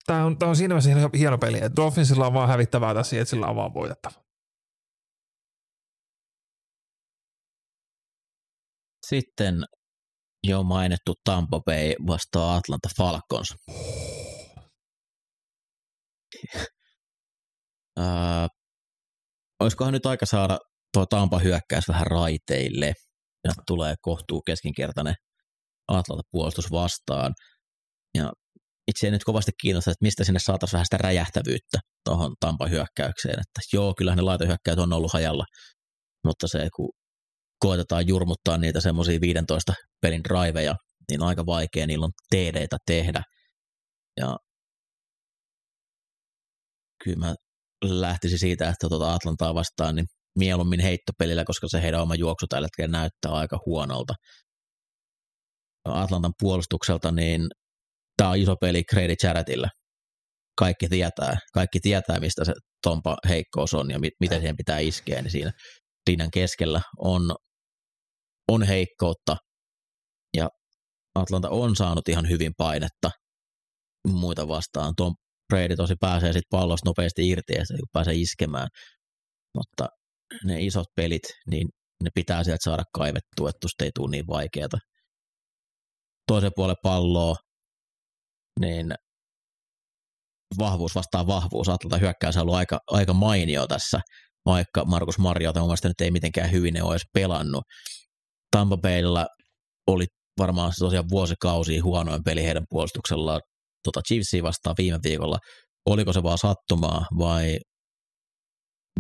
Tämä 0.08 0.26
on, 0.26 0.38
tämä 0.38 0.50
on 0.50 0.56
siinä 0.56 0.74
mielessä 0.74 1.10
hieno 1.18 1.38
peli, 1.38 1.58
että 1.58 1.76
Dolphinsilla 1.76 2.28
on 2.28 2.34
vaan 2.34 2.50
hävittävää 2.50 2.94
tässä, 2.94 3.16
että 3.16 3.30
sillä 3.30 3.48
on 3.48 3.56
vaan 3.56 3.74
voitettava. 3.74 4.24
Sitten 9.06 9.54
jo 10.48 10.64
mainittu 10.64 11.14
Tampa 11.24 11.60
Bay 11.60 11.94
vastaa 12.08 12.56
Atlanta 12.56 12.90
Falcons. 12.98 13.54
uh, 18.00 18.48
olisikohan 19.60 19.94
nyt 19.94 20.06
aika 20.06 20.26
saada 20.26 20.60
tuo 20.94 21.06
Tampa 21.06 21.40
hyökkäys 21.40 21.88
vähän 21.88 22.08
raiteille 22.08 22.94
ja 23.44 23.52
tulee 23.68 23.96
kohtuu 24.02 24.42
keskinkertainen 24.42 25.16
Atlanta 25.88 26.24
puolustus 26.32 26.72
vastaan. 26.72 27.34
Ja 28.18 28.32
itse 28.88 29.12
nyt 29.12 29.24
kovasti 29.24 29.52
kiinnostaa, 29.62 29.92
että 29.92 30.06
mistä 30.06 30.24
sinne 30.24 30.40
saataisiin 30.40 30.74
vähän 30.74 30.86
sitä 30.86 30.98
räjähtävyyttä 30.98 31.80
tuohon 32.06 32.36
Tampa 32.40 32.68
hyökkäykseen. 32.68 33.40
Että 33.40 33.62
joo, 33.74 33.94
kyllähän 33.98 34.18
ne 34.18 34.24
laitohyökkäyt 34.24 34.80
on 34.80 34.94
ollut 34.94 35.14
hajalla, 35.14 35.46
mutta 36.24 36.48
se 36.48 36.70
kun 36.76 36.90
koetetaan 37.60 38.08
jurmuttaa 38.08 38.58
niitä 38.58 38.82
semmoisia 38.82 39.22
15 39.22 39.74
pelin 40.02 40.24
driveja, 40.24 40.76
niin 41.12 41.24
aika 41.24 41.46
vaikea 41.46 41.88
niillä 41.88 42.06
on 42.06 42.12
td 42.32 42.68
tehdä. 42.86 43.24
Ja 44.20 44.38
kyllä 47.04 47.18
mä 47.18 47.36
lähtisin 47.84 48.40
siitä, 48.40 48.70
että 48.70 48.90
tuota 48.90 49.14
Atlantaa 49.14 49.56
vastaan, 49.56 49.96
niin 49.96 50.06
mieluummin 50.38 50.80
heittopelillä, 50.80 51.44
koska 51.46 51.68
se 51.68 51.82
heidän 51.82 52.02
oma 52.02 52.16
juoksu 52.16 52.46
tällä 52.50 52.66
hetkellä 52.66 52.92
näyttää 52.92 53.32
aika 53.32 53.58
huonolta. 53.66 54.14
Atlantan 55.86 56.34
puolustukselta, 56.40 57.12
niin 57.12 57.48
tämä 58.18 58.30
on 58.30 58.38
iso 58.38 58.56
peli 58.62 58.84
Grady 58.84 59.14
Jarrettille. 59.24 59.68
Kaikki 60.58 60.90
tietää, 60.90 61.38
kaikki 61.54 61.80
tietää, 61.80 62.20
mistä 62.20 62.46
se 62.46 62.54
Tompa 62.84 63.18
heikkous 63.30 63.74
on 63.74 63.92
ja 63.92 64.00
mit, 64.00 64.14
miten 64.20 64.40
siihen 64.40 64.58
pitää 64.58 64.80
iskeä, 64.80 65.22
niin 65.22 65.32
siinä 65.32 65.52
linjan 66.10 66.32
keskellä 66.32 66.82
on, 66.98 67.36
on 68.48 68.64
heikkoutta 68.64 69.38
ja 70.38 70.50
Atlanta 71.16 71.50
on 71.50 71.76
saanut 71.76 72.10
ihan 72.10 72.30
hyvin 72.30 72.52
painetta 72.58 73.12
muita 74.08 74.48
vastaan. 74.48 74.94
Tom 74.96 75.16
Brady 75.54 75.76
tosi 75.76 75.96
pääsee 76.00 76.34
sitten 76.34 76.50
pallosta 76.60 76.90
nopeasti 76.90 77.30
irti 77.30 77.54
ja 77.54 77.66
se 77.66 77.74
pääsee 77.94 78.14
iskemään, 78.14 78.68
mutta 79.58 79.88
ne 80.44 80.62
isot 80.62 80.88
pelit, 80.96 81.24
niin 81.50 81.68
ne 82.04 82.10
pitää 82.16 82.44
sieltä 82.44 82.64
saada 82.64 82.84
kaivettua, 82.94 83.50
että 83.50 83.84
ei 83.84 83.92
tule 83.96 84.12
niin 84.12 84.28
vaikeata. 84.28 84.78
Toisen 86.28 86.52
puolen 86.56 86.76
palloa, 86.84 87.36
niin 88.60 88.94
vahvuus 90.58 90.96
vastaa 90.96 91.28
vahvuus. 91.28 91.70
Atlanta 91.70 91.98
hyökkäys 91.98 92.38
on 92.38 92.42
ollut 92.42 92.56
aika, 92.56 92.80
aika 92.88 93.14
mainio 93.14 93.68
tässä, 93.68 94.02
vaikka 94.46 94.86
Markus 94.86 95.18
Mariota 95.18 95.60
mun 95.60 95.68
mielestä 95.70 95.88
nyt 95.88 96.02
ei 96.02 96.12
mitenkään 96.12 96.52
hyvin 96.52 96.74
ne 96.74 96.84
olisi 96.84 97.06
pelannut. 97.14 97.64
Tampa 98.58 98.78
Baylla 98.78 99.28
oli 99.88 100.06
varmaan 100.40 100.72
tosiaan 100.80 101.10
vuosikausia 101.10 101.84
huonoin 101.84 102.24
peli 102.24 102.44
heidän 102.44 102.64
puolustuksellaan 102.70 103.42
tota 103.84 104.02
Chiefsia 104.08 104.44
vastaan 104.44 104.76
viime 104.78 105.00
viikolla. 105.04 105.38
Oliko 105.86 106.14
se 106.14 106.24
vaan 106.24 106.38
sattumaa 106.38 107.06
vai 107.18 107.60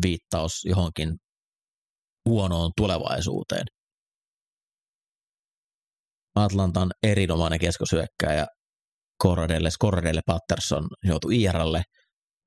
viittaus 0.01 0.51
johonkin 0.65 1.09
huonoon 2.29 2.71
tulevaisuuteen? 2.77 3.65
Atlantan 6.35 6.91
erinomainen 7.03 7.59
keskosyökkäjä 7.59 8.45
Corradelle, 9.23 9.69
Corradelle 9.81 10.21
Patterson 10.25 10.87
joutui 11.03 11.41
IRlle 11.41 11.83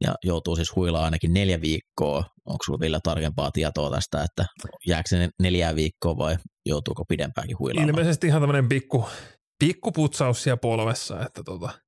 ja 0.04 0.14
joutuu 0.24 0.56
siis 0.56 0.76
huilaa 0.76 1.04
ainakin 1.04 1.32
neljä 1.32 1.60
viikkoa. 1.60 2.24
Onko 2.46 2.64
sinulla 2.64 2.80
vielä 2.80 3.00
tarkempaa 3.02 3.50
tietoa 3.50 3.90
tästä, 3.90 4.22
että 4.24 4.44
jääkö 4.86 5.08
se 5.08 5.28
neljä 5.42 5.74
viikkoa 5.76 6.16
vai 6.16 6.36
joutuuko 6.70 7.04
pidempäänkin 7.04 7.58
huilaamaan? 7.58 7.88
Ilmeisesti 7.88 8.26
ihan 8.26 8.42
tämmöinen 8.42 8.68
pikku, 8.68 9.08
pikku 9.58 9.92
putsaus 9.92 10.42
siellä 10.42 10.56
polvessa, 10.56 11.26
että 11.26 11.42
tota, 11.42 11.78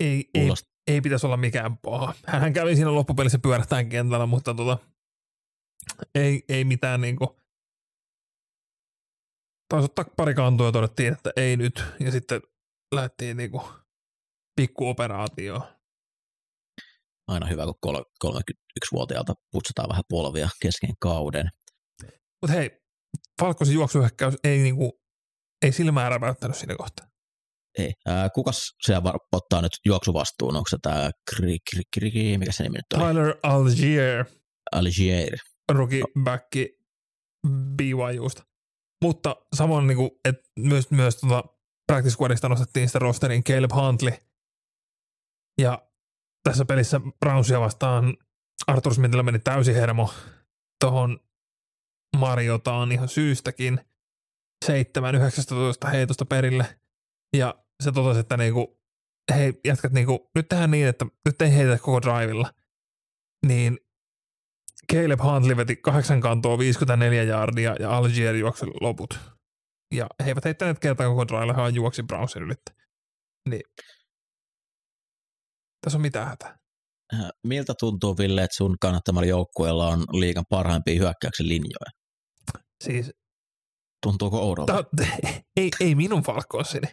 ei, 0.00 0.30
ei, 0.34 0.48
ei 0.86 1.00
pitäisi 1.00 1.26
olla 1.26 1.36
mikään 1.36 1.78
paha. 1.78 2.14
Hän 2.26 2.52
kävi 2.52 2.76
siinä 2.76 2.94
loppupelissä 2.94 3.38
pyörähtään 3.38 3.88
kentällä, 3.88 4.26
mutta 4.26 4.54
tota, 4.54 4.78
ei, 6.14 6.44
ei 6.48 6.64
mitään 6.64 7.00
niinku, 7.00 7.40
taisi 9.68 9.84
ottaa 9.84 10.04
pari 10.16 10.34
kantua 10.34 10.66
ja 10.66 10.72
todettiin, 10.72 11.12
että 11.12 11.30
ei 11.36 11.56
nyt. 11.56 11.84
Ja 12.00 12.10
sitten 12.10 12.42
lähdettiin 12.94 13.36
niinku 13.36 13.62
pikkuoperaatioon. 14.56 15.62
Aina 17.28 17.46
hyvä, 17.46 17.62
kun 17.80 18.04
31-vuotiaalta 18.24 19.34
putsataan 19.52 19.88
vähän 19.88 20.04
polvia 20.08 20.48
kesken 20.62 20.94
kauden. 21.00 21.50
Mutta 22.42 22.56
hei, 22.56 22.81
Falkosin 23.42 23.74
juoksuhyökkäys 23.74 24.34
ei, 24.44 24.58
niinku, 24.58 25.00
ei 25.62 25.72
silmää 25.72 26.08
räväyttänyt 26.08 26.56
siinä 26.56 26.76
kohtaa. 26.76 27.06
Ei. 27.78 27.92
Ää, 28.06 28.30
kukas 28.30 28.74
siellä 28.82 29.12
ottaa 29.32 29.62
nyt 29.62 29.72
juoksuvastuun? 29.84 30.56
Onko 30.56 30.68
se 30.68 30.78
tämä, 30.82 31.10
mikä 32.38 32.52
se 32.52 32.62
nimi 32.62 32.78
nyt 32.78 33.02
on? 33.02 33.08
Tyler 33.08 33.34
Algier. 33.42 34.24
Algier. 34.72 35.38
Rookie 35.72 36.02
backi 36.24 36.78
BYUsta. 37.76 38.42
Mutta 39.02 39.36
samoin, 39.56 39.86
niin 39.86 39.96
kuin, 39.96 40.10
että 40.24 40.42
myös, 40.58 40.90
myös 40.90 41.16
tuota 41.16 41.44
practice 41.86 42.14
squadista 42.14 42.48
nostettiin 42.48 42.88
sitä 42.88 42.98
rosterin 42.98 43.44
Caleb 43.44 43.70
Huntley. 43.74 44.12
Ja 45.60 45.88
tässä 46.44 46.64
pelissä 46.64 47.00
Brownsia 47.20 47.60
vastaan 47.60 48.16
Arthur 48.66 48.94
Smithillä 48.94 49.22
meni 49.22 49.38
täysin 49.38 49.74
hermo 49.74 50.10
tuohon 50.80 51.20
Mariotaan 52.16 52.92
ihan 52.92 53.08
syystäkin 53.08 53.80
7-19 54.64 55.88
heitosta 55.92 56.24
perille. 56.24 56.78
Ja 57.36 57.54
se 57.82 57.92
totesi, 57.92 58.20
että 58.20 58.36
niinku, 58.36 58.80
hei 59.34 59.60
jätkät, 59.64 59.92
niinku, 59.92 60.30
nyt 60.34 60.48
tehdään 60.48 60.70
niin, 60.70 60.86
että 60.86 61.06
nyt 61.24 61.42
ei 61.42 61.54
heitä 61.54 61.78
koko 61.78 62.02
drivilla. 62.02 62.50
Niin 63.46 63.78
Caleb 64.92 65.20
Huntley 65.22 65.56
veti 65.56 65.76
kahdeksan 65.76 66.20
kantoa 66.20 66.58
54 66.58 67.22
jardia 67.22 67.76
ja 67.80 67.96
Algier 67.96 68.36
juoksi 68.36 68.66
loput. 68.80 69.18
Ja 69.94 70.06
he 70.24 70.28
eivät 70.28 70.44
heittäneet 70.44 70.78
kertaa 70.78 71.08
koko 71.08 71.28
drivilla, 71.28 71.52
he 71.52 71.68
juoksi 71.68 72.02
Brownsin 72.02 72.42
ylittä. 72.42 72.72
Niin. 73.48 73.62
Tässä 75.80 75.98
on 75.98 76.02
mitään 76.02 76.28
hätää. 76.28 76.58
Miltä 77.46 77.74
tuntuu, 77.80 78.18
Ville, 78.18 78.42
että 78.42 78.56
sun 78.56 78.76
kannattamalla 78.80 79.26
joukkueella 79.26 79.88
on 79.88 80.00
liikan 80.00 80.44
parhaimpia 80.50 80.98
hyökkäyksen 81.00 81.48
linjoja? 81.48 82.01
Siis 82.82 83.12
Tuntuuko 84.02 84.38
oudolta? 84.38 84.84
ei, 85.56 85.70
ei 85.80 85.94
minun 85.94 86.22
Falconsini. 86.22 86.88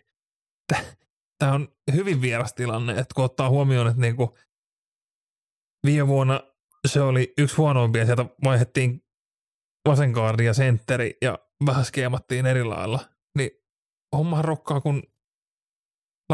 Tämä 1.40 1.54
on 1.54 1.76
hyvin 1.94 2.22
vieras 2.22 2.54
tilanne, 2.54 2.92
että 2.92 3.16
kun 3.16 3.26
ottaa 3.26 3.50
huomioon, 3.50 3.88
että 3.88 4.02
niinku 4.02 4.38
viime 5.86 6.08
vuonna 6.08 6.42
se 6.88 7.02
oli 7.02 7.34
yksi 7.38 7.56
huonoimpia, 7.56 8.06
sieltä 8.06 8.26
vaihdettiin 8.44 9.04
vasenkaardi 9.88 10.46
ja 10.46 10.54
sentteri 10.54 11.18
ja 11.22 11.40
vähän 11.66 11.86
skeemattiin 11.86 12.46
eri 12.46 12.64
lailla, 12.64 13.00
niin 13.38 13.52
hommahan 14.18 14.46
rokkaa, 14.46 14.82
kun 14.82 15.04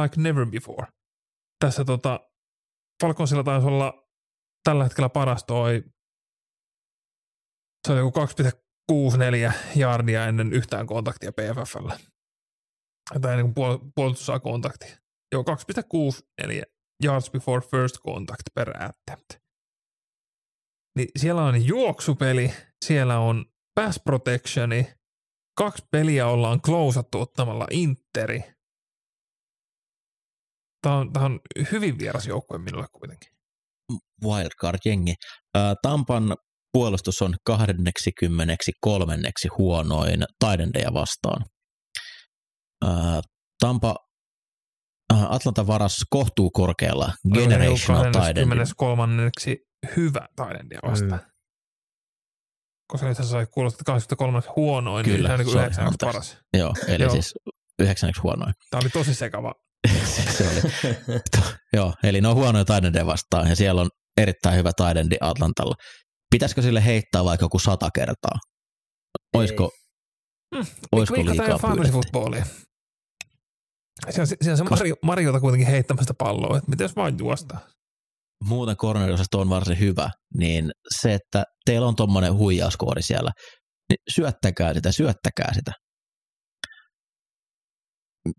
like 0.01 0.22
never 0.22 0.45
before. 0.45 0.88
Tässä 1.60 1.86
tota, 1.86 2.20
Falconsilla 3.03 3.43
taisi 3.43 3.68
olla 3.68 4.10
tällä 4.64 4.84
hetkellä 4.84 5.10
paras 5.10 5.43
toi, 5.43 5.84
se 7.88 7.93
on 7.93 7.97
joku 7.97 8.12
2,64 8.91 9.53
jardia 9.75 10.25
ennen 10.25 10.53
yhtään 10.53 10.88
kontaktia 10.88 11.31
PFFllä. 11.31 11.99
Tai 13.21 13.36
niin 13.36 13.45
puol- 13.47 13.91
puolustus 13.95 14.25
saa 14.25 14.39
kontaktia. 14.39 14.97
Joo, 15.31 15.43
2,64 15.43 16.63
yards 17.03 17.31
before 17.31 17.61
first 17.61 17.97
contact 17.99 18.43
per 18.53 18.83
attempt. 18.83 19.29
Niin 20.97 21.07
siellä 21.19 21.43
on 21.43 21.65
juoksupeli, 21.65 22.53
siellä 22.86 23.19
on 23.19 23.45
pass 23.75 23.99
protectioni, 24.03 24.88
kaksi 25.57 25.83
peliä 25.91 26.27
ollaan 26.27 26.61
klousattu 26.61 27.21
ottamalla 27.21 27.67
interi. 27.71 28.43
Tämä 30.81 30.95
on, 30.95 31.13
tämä 31.13 31.25
on 31.25 31.39
hyvin 31.71 31.99
vieras 31.99 32.27
joukkue 32.27 32.57
minulle 32.57 32.86
kuitenkin. 32.91 33.29
Wildcard-jengi. 34.23 35.13
Tampan 35.81 36.38
puolustus 36.76 37.21
on 37.21 37.36
23. 37.45 39.17
huonoin 39.57 40.23
Taidendeja 40.39 40.93
vastaan. 40.93 41.45
Tampa 43.59 43.95
Atlanta 45.30 45.67
varas 45.67 46.05
kohtuu 46.09 46.51
korkealla 46.51 47.13
Generational 47.34 48.11
Taidendi. 48.11 48.55
23. 48.55 49.32
hyvä 49.95 50.28
Taidendia 50.36 50.80
vastaan. 50.88 51.21
Mm. 51.21 51.32
Koska 52.88 53.07
nyt 53.07 53.17
sai 53.17 53.47
kuulostaa 53.53 53.84
23 53.86 54.41
huonoin, 54.55 55.05
niin 55.05 55.15
Kyllä, 55.15 55.38
niin 55.38 55.47
tämä 55.47 55.59
on 55.59 55.63
niin 55.63 55.65
9 55.65 55.93
paras. 56.01 56.38
Joo, 56.57 56.73
eli 56.88 57.03
Joo. 57.03 57.11
siis 57.11 57.34
9 57.80 58.11
huonoin. 58.23 58.53
Tämä 58.69 58.82
oli 58.82 58.89
tosi 58.89 59.13
sekava. 59.13 59.53
se 60.38 60.47
oli. 60.47 60.61
Joo, 61.76 61.93
eli 62.03 62.21
ne 62.21 62.28
on 62.28 62.36
huonoja 62.36 62.65
Taidendia 62.65 63.05
vastaan 63.05 63.49
ja 63.49 63.55
siellä 63.55 63.82
on 63.82 63.89
erittäin 64.17 64.57
hyvä 64.57 64.71
Taidendi 64.78 65.15
Atlantalla. 65.21 65.76
Pitäisikö 66.36 66.61
sille 66.61 66.86
heittää 66.86 67.23
vaikka 67.23 67.43
joku 67.45 67.59
sata 67.59 67.89
kertaa? 67.93 68.39
Olisiko, 69.36 69.71
hmm. 70.55 70.65
olisiko 70.91 71.25
liikaa 71.25 71.57
fantasy-futbolia. 71.57 72.45
Siinä 74.09 74.21
on, 74.21 74.27
siinä 74.27 74.51
on 74.51 74.57
se 74.57 74.63
Mario, 74.63 74.95
Mariota 75.03 75.39
kuitenkin 75.39 75.67
heittämästä 75.67 76.13
palloa, 76.17 76.57
että 76.57 76.69
miten 76.69 76.86
jos 76.86 76.95
vain 76.95 77.15
juosta. 77.19 77.57
Muuten 78.43 78.77
corneriosasto 78.77 79.39
on 79.39 79.49
varsin 79.49 79.79
hyvä, 79.79 80.09
niin 80.38 80.71
se, 81.01 81.13
että 81.13 81.43
teillä 81.65 81.88
on 81.88 81.95
tuommoinen 81.95 82.33
huijauskoodi 82.33 83.01
siellä, 83.01 83.31
niin 83.89 83.97
syöttäkää 84.15 84.73
sitä, 84.73 84.91
syöttäkää 84.91 85.53
sitä. 85.53 85.71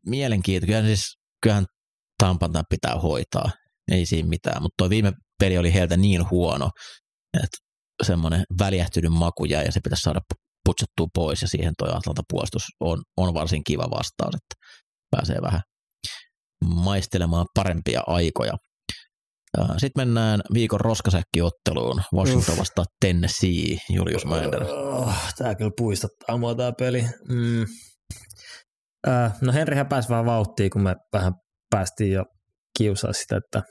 Mielenkiintoista. 0.07 0.67
Kyllähän, 0.67 0.87
siis, 0.87 1.17
kyllähän 1.43 1.67
Tampan 2.19 2.65
pitää 2.71 2.95
hoitaa, 2.95 3.51
ei 3.93 4.07
siinä 4.07 4.29
mitään, 4.29 4.63
mutta 4.63 4.75
tuo 4.79 4.91
viime 4.91 5.13
peli 5.41 5.59
oli 5.59 5.75
heiltä 5.75 5.97
niin 5.97 6.31
huono, 6.31 6.71
että 7.35 7.66
semmoinen 8.03 8.45
väljähtynyt 8.61 9.13
maku 9.13 9.45
jäi 9.45 9.65
ja 9.65 9.73
se 9.73 9.81
pitäisi 9.85 10.03
saada 10.03 10.21
putsattua 10.65 11.07
pois 11.15 11.43
ja 11.43 11.49
siihen 11.49 11.73
tuo 11.79 11.89
Atlanta 11.89 12.23
puolustus 12.31 12.63
on, 12.81 12.99
on 13.17 13.35
varsin 13.35 13.65
kiva 13.67 13.91
vastaus, 13.91 14.35
että 14.35 14.67
pääsee 15.11 15.37
vähän 15.43 15.61
maistelemaan 16.65 17.47
parempia 17.55 18.01
aikoja. 18.07 18.53
Sitten 19.79 20.01
mennään 20.01 20.41
viikon 20.55 20.81
roskasäkkiotteluun. 20.81 22.03
Washington 22.15 22.59
vastaa 22.59 22.85
Tennessee, 23.01 23.79
Julius 23.91 24.25
Mäender. 24.25 24.63
Oh, 24.63 25.15
tämä 25.39 25.55
kyllä 25.55 25.71
puistattaa 25.77 26.39
mua 26.39 26.55
tämä 26.55 26.73
peli. 26.79 27.05
Mm. 27.29 27.67
Äh, 29.09 29.35
no 29.41 29.53
Henrihän 29.53 29.89
pääsi 29.89 30.09
vaan 30.09 30.27
vauhtiin, 30.27 30.71
kun 30.71 30.83
me 30.83 30.95
vähän 31.13 31.33
päästiin 31.71 32.13
jo 32.13 32.25
kiusaa 32.79 33.13
sitä, 33.13 33.37
että 33.37 33.63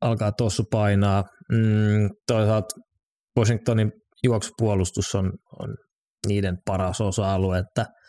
alkaa 0.00 0.32
tossu 0.32 0.64
painaa. 0.70 1.24
Mm, 1.52 2.08
toisaalta 2.26 2.74
Washingtonin 3.38 3.92
juoksupuolustus 4.24 5.14
on, 5.14 5.32
on 5.60 5.76
niiden 6.26 6.58
paras 6.66 7.00
osa-alue, 7.00 7.58
että– 7.58 7.86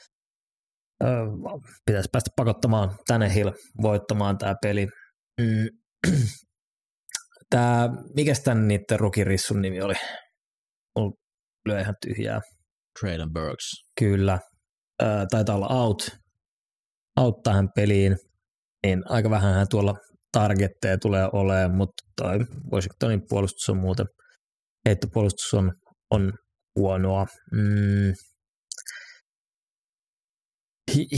pitäisi 1.85 2.09
päästä 2.11 2.31
pakottamaan 2.35 2.97
tänne 3.07 3.33
Hill 3.33 3.51
voittamaan 3.81 4.37
tämä 4.37 4.55
peli. 4.61 4.87
Mm. 5.41 5.67
Tämä, 7.49 7.89
mikä 8.15 8.33
tämän 8.43 8.67
niiden 8.67 8.99
rukirissun 8.99 9.61
nimi 9.61 9.81
oli? 9.81 9.93
Mulla 10.99 11.11
lyö 11.65 11.79
ihan 11.79 11.95
tyhjää. 12.05 12.39
Traylon 12.99 13.33
Burks. 13.33 13.71
Kyllä. 13.99 14.39
Äh, 15.03 15.25
taitaa 15.31 15.55
olla 15.55 15.67
out, 15.67 16.09
out 17.19 17.35
tähän 17.43 17.69
peliin. 17.75 18.17
Niin 18.85 19.01
aika 19.05 19.29
vähän 19.29 19.53
hän 19.53 19.67
tuolla 19.69 19.95
targetteja 20.31 20.97
tulee 20.97 21.29
olemaan, 21.33 21.77
mutta 21.77 22.03
toi 22.21 22.39
Washingtonin 22.73 23.21
puolustus 23.29 23.69
on 23.69 23.77
muuten, 23.77 24.05
heittopuolustus 24.85 25.53
on, 25.53 25.71
on 26.11 26.33
huonoa. 26.75 27.25
Mm. 27.51 28.13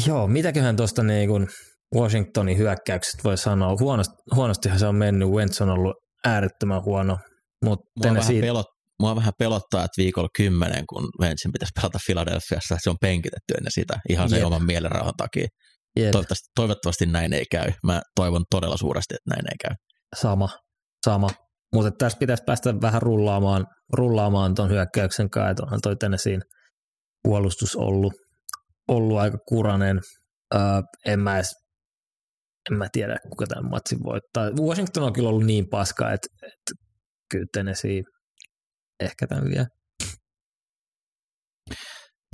Joo, 0.08 0.28
mitäköhän 0.28 0.76
tuosta 0.76 1.04
niin 1.04 1.30
kuin 1.30 1.48
Washingtonin 1.96 2.58
hyökkäykset 2.58 3.24
voi 3.24 3.38
sanoa. 3.38 3.76
Huonosti, 3.80 4.16
huonostihan 4.36 4.80
se 4.80 4.88
on 4.88 4.96
mennyt. 4.96 5.30
Wentz 5.30 5.62
on 5.62 5.70
ollut 5.70 5.96
äärettömän 6.26 6.84
huono. 6.84 7.18
Mutta 7.66 7.86
mua, 7.96 8.14
vähän 8.14 8.24
siitä... 8.24 8.46
pelot, 8.46 8.66
mua 9.00 9.16
vähän 9.16 9.34
pelottaa, 9.40 9.84
että 9.84 10.02
viikolla 10.02 10.30
kymmenen, 10.38 10.84
kun 10.90 11.10
Wentzin 11.22 11.52
pitäisi 11.52 11.72
pelata 11.76 12.00
Philadelphiassa, 12.06 12.78
se 12.84 12.90
on 12.90 12.96
penkitetty 13.02 13.54
ennen 13.58 13.72
sitä 13.72 14.00
ihan 14.10 14.30
sen 14.30 14.46
oman 14.46 14.66
mielenrauhan 14.66 15.14
takia. 15.18 15.48
Toivottavasti, 15.96 16.50
toivottavasti 16.56 17.06
näin 17.06 17.34
ei 17.34 17.46
käy. 17.52 17.72
Mä 17.84 18.02
toivon 18.16 18.44
todella 18.50 18.78
suuresti, 18.78 19.16
että 19.16 19.36
näin 19.36 19.46
ei 19.52 19.58
käy. 19.68 19.76
Sama, 20.16 20.50
sama. 21.06 21.28
Mutta 21.74 21.92
tässä 21.92 22.18
pitäisi 22.18 22.44
päästä 22.46 22.82
vähän 22.82 23.02
rullaamaan, 23.02 23.66
rullaamaan 23.94 24.56
tuon 24.56 24.70
hyökkäyksen 24.70 25.30
kanssa, 25.30 25.50
että 25.50 25.64
onhan 25.64 25.80
toi 25.84 25.96
tänne 25.96 26.18
siinä 26.18 26.42
puolustus 27.24 27.76
ollut 27.76 28.14
ollut 28.88 29.18
aika 29.18 29.38
kuranen. 29.48 30.00
Öö, 30.56 30.62
en 31.06 31.20
mä 31.20 31.36
edes, 31.36 31.52
en 32.72 32.78
mä 32.78 32.88
tiedä, 32.92 33.18
kuka 33.30 33.46
tämän 33.48 33.70
matsin 33.72 34.00
voittaa. 34.04 34.52
Washington 34.68 35.04
on 35.04 35.14
kyllä 35.14 35.30
ollut 35.30 35.46
niin 35.46 35.66
paska, 35.70 36.12
että, 36.12 36.28
että 36.42 36.86
kyllä 37.32 37.46
Tennessee 37.54 38.02
ehkä 39.00 39.28
tämän 39.28 39.46
vielä. 39.50 39.68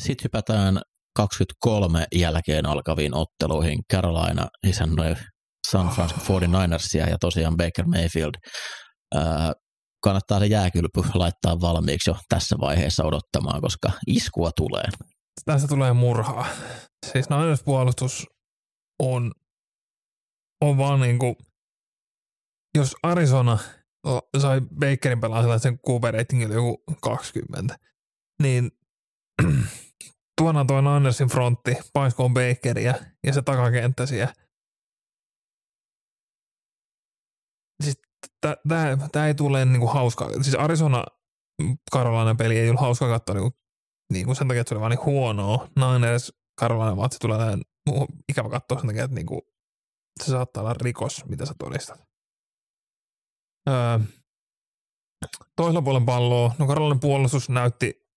Sitten 0.02 0.24
hypätään 0.24 0.80
23 1.16 2.06
jälkeen 2.16 2.66
alkaviin 2.66 3.14
otteluihin. 3.14 3.80
Carolina 3.94 4.48
isännöi 4.68 5.16
San 5.72 5.90
Francisco 5.90 6.40
49ersia 6.40 7.10
ja 7.10 7.18
tosiaan 7.20 7.58
Baker 7.58 7.86
Mayfield. 7.86 8.34
Kannattaa 10.04 10.40
se 10.40 10.46
jääkylpy 10.46 11.02
laittaa 11.14 11.62
valmiiksi 11.62 12.10
jo 12.10 12.16
tässä 12.30 12.56
vaiheessa 12.62 13.04
odottamaan, 13.04 13.62
koska 13.62 13.92
iskua 14.08 14.52
tulee 14.52 14.86
tästä 15.46 15.68
tulee 15.68 15.94
murhaa. 15.94 16.46
Siis 17.06 17.30
puolustus 17.66 18.28
on, 19.00 19.32
on 20.62 20.78
vaan 20.78 21.00
niinku, 21.00 21.38
jos 22.78 22.96
Arizona 23.04 23.58
sai 24.38 24.62
Bakerin 24.62 25.22
pelaa 25.22 25.42
sellaisen 25.42 25.80
QB 25.90 26.04
joku 26.54 26.84
20, 27.02 27.80
niin 28.42 28.72
tuona 30.42 30.66
tuo 30.66 30.82
Ninersin 30.82 31.28
frontti 31.28 31.76
paiskoon 31.94 32.34
Bakeria 32.34 32.94
ja 33.24 33.34
se 33.34 33.42
takakenttä 33.42 34.06
siellä. 34.06 34.34
Siis 37.84 38.02
tämä 39.12 39.28
ei 39.28 39.36
tule 39.36 39.66
niinku 39.66 39.88
hauskaa. 39.88 40.30
Siis 40.42 40.56
Arizona 40.56 41.04
Carolina 41.94 42.36
peli 42.36 42.58
ei 42.58 42.70
ollut 42.70 42.82
hauskaa 42.82 43.10
katsoa 43.10 43.36
niinku 43.36 43.60
niin 44.14 44.26
kuin 44.26 44.36
sen 44.36 44.48
takia, 44.48 44.62
että 44.62 44.70
se 44.70 44.76
oli 44.76 44.82
vaan 44.82 44.92
niin 44.92 45.06
huonoa. 45.06 45.68
Niners 45.76 46.34
Carolina 46.62 46.98
vatsi 46.98 47.20
tulee 47.20 47.38
näin 47.38 47.62
ikävä 48.30 48.50
katsoa 48.50 48.80
sen 48.80 48.88
takia, 48.88 49.04
että 49.04 49.16
niin 49.16 49.26
kuin, 49.26 49.42
se 50.24 50.32
saattaa 50.32 50.64
olla 50.64 50.74
rikos, 50.74 51.26
mitä 51.26 51.46
sä 51.46 51.54
todistat. 51.60 52.02
Öö, 53.70 54.00
toisella 55.56 55.82
puolen 55.82 56.06
palloa, 56.06 56.56
no 56.60 56.68
Carolina 56.68 57.00
puolustus 57.02 57.50
näytti, 57.50 58.08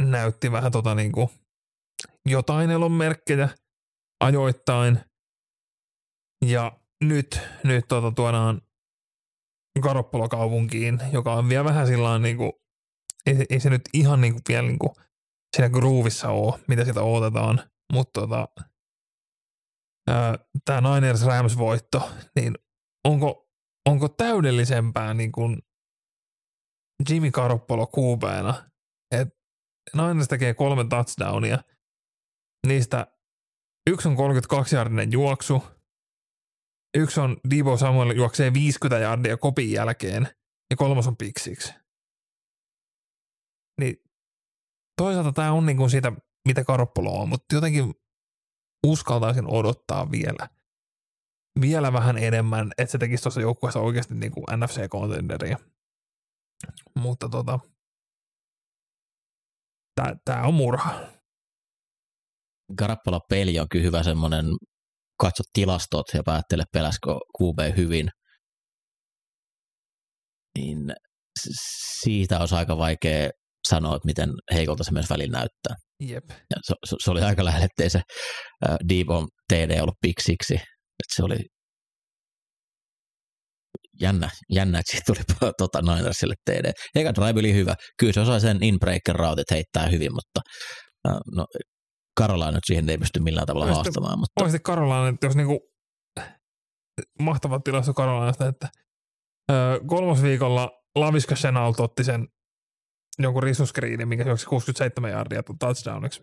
näytti 0.00 0.52
vähän 0.52 0.72
tota 0.72 0.94
niin 0.94 1.12
kuin 1.12 1.28
jotain 2.26 2.70
elon 2.70 2.92
merkkejä 2.92 3.48
ajoittain. 4.20 5.00
Ja 6.44 6.81
nyt, 7.02 7.40
nyt 7.64 7.84
tota 7.88 8.12
tuodaan 8.12 8.60
Garoppolo 9.80 10.28
kaupunkiin, 10.28 11.00
joka 11.12 11.34
on 11.34 11.48
vielä 11.48 11.64
vähän 11.64 11.86
sillä 11.86 12.18
niin 12.18 12.36
kuin 12.36 12.52
ei, 13.26 13.46
ei 13.50 13.60
se 13.60 13.70
nyt 13.70 13.82
ihan 13.92 14.20
niin 14.20 14.32
kuin 14.32 14.42
vielä 14.48 14.62
niin 14.62 14.78
kuin 14.78 14.92
siinä 15.56 15.68
groovissa 15.68 16.28
ole, 16.28 16.60
mitä 16.68 16.84
sieltä 16.84 17.02
odotetaan, 17.02 17.70
mutta 17.92 18.20
tota, 18.20 18.48
tämä 20.64 20.94
Niners 20.94 21.24
Rams 21.24 21.58
voitto, 21.58 22.10
niin 22.36 22.54
onko, 23.04 23.48
onko 23.88 24.08
täydellisempää 24.08 25.14
niin 25.14 25.32
kuin 25.32 25.58
Jimmy 27.10 27.30
Garoppolo 27.30 27.86
QBna, 27.86 28.70
että 29.10 29.34
Niners 29.96 30.28
tekee 30.28 30.54
kolme 30.54 30.84
touchdownia, 30.88 31.58
niistä 32.66 33.06
yksi 33.90 34.08
on 34.08 34.16
32-jardinen 34.16 35.12
juoksu, 35.12 35.62
yksi 36.96 37.20
on 37.20 37.36
Divo 37.50 37.76
Samuel 37.76 38.10
juoksee 38.10 38.52
50 38.52 38.98
jardia 38.98 39.36
kopin 39.36 39.72
jälkeen 39.72 40.28
ja 40.70 40.76
kolmas 40.76 41.06
on 41.06 41.16
piksiksi. 41.16 41.74
Niin 43.80 43.96
toisaalta 44.96 45.32
tämä 45.32 45.52
on 45.52 45.66
niin 45.66 45.76
kuin 45.76 45.90
siitä, 45.90 46.12
mitä 46.48 46.64
Karoppolo 46.64 47.20
on, 47.20 47.28
mutta 47.28 47.54
jotenkin 47.54 47.94
uskaltaisin 48.86 49.46
odottaa 49.46 50.10
vielä, 50.10 50.48
vielä 51.60 51.92
vähän 51.92 52.18
enemmän, 52.18 52.72
että 52.78 52.92
se 52.92 52.98
tekisi 52.98 53.22
tuossa 53.22 53.40
joukkueessa 53.40 53.80
oikeasti 53.80 54.14
niin 54.14 54.32
kuin 54.32 54.44
NFC-contenderia. 54.44 55.56
Mutta 56.98 57.28
tota, 57.28 57.58
tämä 60.24 60.42
on 60.42 60.54
murha. 60.54 61.00
Garappola 62.78 63.20
peli 63.28 63.60
on 63.60 63.68
kyllä 63.68 63.84
hyvä 63.84 64.02
semmoinen, 64.02 64.44
katso 65.22 65.42
tilastot 65.52 66.06
ja 66.14 66.22
päättele 66.24 66.64
peläskö 66.72 67.10
QB 67.38 67.76
hyvin. 67.76 68.08
Niin 70.58 70.92
siitä 72.02 72.38
olisi 72.40 72.54
aika 72.54 72.78
vaikea 72.78 73.30
sanoa, 73.68 73.96
että 73.96 74.06
miten 74.06 74.30
heikolta 74.54 74.84
se 74.84 74.92
myös 74.92 75.10
välillä 75.10 75.38
näyttää. 75.38 75.74
Jep. 76.00 76.24
Ja 76.30 76.56
se, 76.62 76.74
se, 76.84 76.96
se, 77.04 77.10
oli 77.10 77.20
aika 77.20 77.44
lähellä, 77.44 77.64
ettei 77.66 77.90
se 77.90 78.00
äh, 78.68 78.76
Devon 78.88 79.28
TD 79.52 79.80
ollut 79.80 80.00
piksiksi. 80.00 80.54
Että 80.54 81.14
se 81.16 81.24
oli 81.24 81.38
jännä, 84.00 84.30
jännä, 84.50 84.78
että 84.78 84.92
siitä 84.92 85.04
tuli 85.06 85.52
tota 85.62 85.82
Ninersille 85.82 86.34
TD. 86.44 86.72
Eka 86.94 87.14
drive 87.14 87.40
oli 87.40 87.54
hyvä. 87.54 87.74
Kyllä 87.98 88.12
se 88.12 88.20
osaa 88.20 88.40
sen 88.40 88.62
inbreaker 88.62 89.16
routit 89.16 89.50
heittää 89.50 89.86
hyvin, 89.86 90.12
mutta 90.12 90.40
äh, 91.08 91.16
no, 91.36 91.46
Carolina 92.20 92.50
nyt 92.50 92.64
siihen 92.66 92.90
ei 92.90 92.98
pysty 92.98 93.20
millään 93.20 93.46
tavalla 93.46 93.66
Oikeasti- 93.66 93.86
haastamaan. 93.86 94.18
Mutta 94.18 94.42
Oikeasti 94.42 94.60
Karolainen, 94.64 95.14
että 95.14 95.26
jos 95.26 95.36
niinku, 95.36 95.72
mahtava 97.20 97.60
tilasto 97.60 97.94
Karolainasta, 97.94 98.48
että 98.48 98.68
öö, 99.50 99.80
kolmosviikolla 99.86 100.82
Laviska 100.94 101.34
Chenault 101.34 101.80
otti 101.80 102.04
sen 102.04 102.28
jonkun 103.18 103.42
risuskriinin, 103.42 104.08
minkä 104.08 104.24
juoksi 104.24 104.46
67 104.46 105.10
jardia 105.10 105.42
touchdowniksi. 105.60 106.22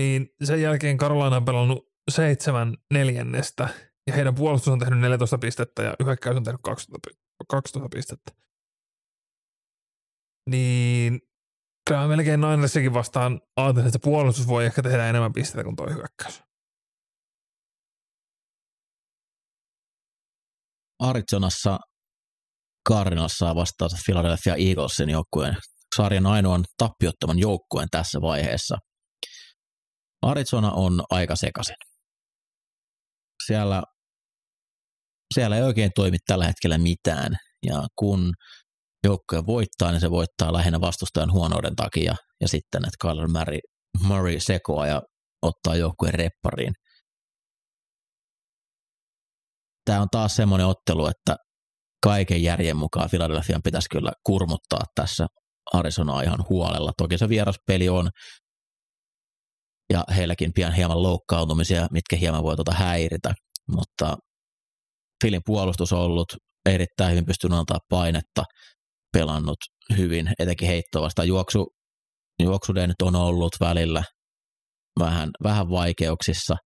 Niin 0.00 0.28
sen 0.44 0.62
jälkeen 0.62 0.96
Karolaina 0.96 1.36
on 1.36 1.44
pelannut 1.44 1.92
seitsemän 2.10 2.76
neljännestä 2.92 3.68
ja 4.06 4.14
heidän 4.14 4.34
puolustus 4.34 4.68
on 4.72 4.78
tehnyt 4.78 4.98
14 5.00 5.38
pistettä 5.38 5.82
ja 5.82 5.94
hyökkäys 6.04 6.36
on 6.36 6.44
tehnyt 6.44 6.60
12, 6.64 6.98
pi- 7.08 7.18
12 7.48 7.88
pistettä. 7.88 8.32
Niin 10.50 11.20
kyllä 11.88 12.00
mä 12.00 12.08
melkein 12.08 12.40
Ninersikin 12.40 12.94
vastaan 12.94 13.40
ajattelin, 13.56 13.86
että 13.86 13.98
puolustus 14.04 14.48
voi 14.48 14.66
ehkä 14.66 14.82
tehdä 14.82 15.08
enemmän 15.08 15.32
pisteitä 15.32 15.64
kuin 15.64 15.76
toi 15.76 15.94
hyökkäys. 15.94 16.42
Arizonassa 20.98 21.78
Cardinals 22.88 23.32
saa 23.32 23.54
vastaansa 23.54 23.96
Philadelphia 24.06 24.54
Eaglesin 24.54 25.10
joukkueen 25.10 25.56
sarjan 25.96 26.26
ainoan 26.26 26.64
tappiottoman 26.78 27.38
joukkueen 27.38 27.88
tässä 27.90 28.20
vaiheessa. 28.20 28.76
Arizona 30.22 30.72
on 30.72 31.02
aika 31.10 31.36
sekaisin. 31.36 31.76
Siellä, 33.46 33.82
siellä 35.34 35.56
ei 35.56 35.62
oikein 35.62 35.90
toimi 35.94 36.16
tällä 36.26 36.46
hetkellä 36.46 36.78
mitään, 36.78 37.32
ja 37.66 37.86
kun 37.96 38.32
joukkue 39.04 39.46
voittaa, 39.46 39.90
niin 39.90 40.00
se 40.00 40.10
voittaa 40.10 40.52
lähinnä 40.52 40.80
vastustajan 40.80 41.32
huonouden 41.32 41.76
takia, 41.76 42.14
ja 42.40 42.48
sitten, 42.48 42.84
että 42.84 42.96
Kyler 43.00 43.28
Murray, 43.28 43.58
Murray 44.02 44.40
sekoaa 44.40 44.86
ja 44.86 45.02
ottaa 45.42 45.76
joukkueen 45.76 46.14
reppariin. 46.14 46.72
Tämä 49.84 50.02
on 50.02 50.08
taas 50.10 50.36
semmoinen 50.36 50.66
ottelu, 50.66 51.06
että 51.06 51.36
kaiken 52.04 52.42
järjen 52.42 52.76
mukaan 52.76 53.10
Philadelphian 53.10 53.62
pitäisi 53.64 53.88
kyllä 53.88 54.12
kurmuttaa 54.26 54.82
tässä 54.94 55.26
Arizonaa 55.72 56.22
ihan 56.22 56.44
huolella. 56.48 56.92
Toki 56.98 57.18
se 57.18 57.28
vieraspeli 57.28 57.88
on, 57.88 58.10
ja 59.92 60.04
heilläkin 60.16 60.52
pian 60.52 60.72
hieman 60.72 61.02
loukkaantumisia, 61.02 61.88
mitkä 61.90 62.16
hieman 62.16 62.42
voi 62.42 62.56
tuota 62.56 62.72
häiritä, 62.72 63.34
mutta 63.68 64.16
Filin 65.24 65.42
puolustus 65.46 65.92
on 65.92 65.98
ollut 65.98 66.36
erittäin 66.66 67.10
hyvin 67.10 67.26
pystynyt 67.26 67.58
antaa 67.58 67.78
painetta, 67.88 68.44
pelannut 69.14 69.58
hyvin, 69.96 70.30
etenkin 70.38 70.68
heittoa 70.68 71.24
juoksu, 71.24 71.66
juoksude 72.42 72.86
nyt 72.86 73.02
on 73.02 73.16
ollut 73.16 73.52
välillä 73.60 74.02
vähän, 75.00 75.30
vähän 75.42 75.70
vaikeuksissa, 75.70 76.56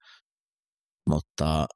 mutta 1.11 1.67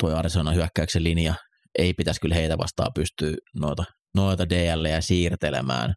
tuo 0.00 0.16
Arizona 0.16 0.52
hyökkäyksen 0.52 1.04
linja 1.04 1.34
ei 1.78 1.94
pitäisi 1.94 2.20
kyllä 2.20 2.34
heitä 2.34 2.58
vastaan 2.58 2.90
pystyä 2.94 3.36
noita, 3.60 3.84
noita 4.16 4.48
DL 4.48 5.00
siirtelemään. 5.00 5.94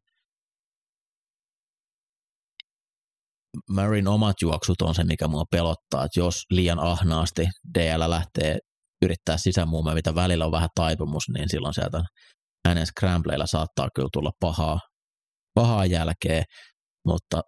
Marin 3.70 4.08
omat 4.08 4.36
juoksut 4.42 4.82
on 4.82 4.96
se, 4.96 5.04
mikä 5.04 5.28
mua 5.28 5.44
pelottaa, 5.52 6.06
että 6.06 6.20
jos 6.20 6.36
liian 6.50 6.80
ahnaasti 6.80 7.48
DL 7.78 8.10
lähtee 8.10 8.58
yrittää 9.02 9.38
sisämuumia, 9.38 9.94
mitä 9.94 10.16
välillä 10.16 10.46
on 10.46 10.52
vähän 10.52 10.70
taipumus, 10.76 11.24
niin 11.34 11.50
silloin 11.50 11.74
sieltä 11.74 12.02
hänen 12.68 12.88
scrambleilla 12.88 13.46
saattaa 13.48 13.90
kyllä 13.96 14.10
tulla 14.14 14.32
pahaa, 14.40 14.80
pahaa 15.54 15.86
jälkeä, 15.86 16.44
mutta 17.08 17.42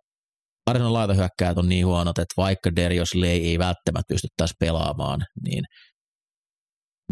Arizonan 0.70 0.94
laitahyökkäät 0.94 1.58
on 1.58 1.70
niin 1.70 1.86
huonot, 1.86 2.18
että 2.18 2.34
vaikka 2.38 2.76
Darius 2.76 3.16
Lay 3.16 3.30
ei 3.30 3.60
välttämättä 3.60 4.14
pystyttäisi 4.14 4.54
pelaamaan, 4.60 5.26
niin 5.44 5.64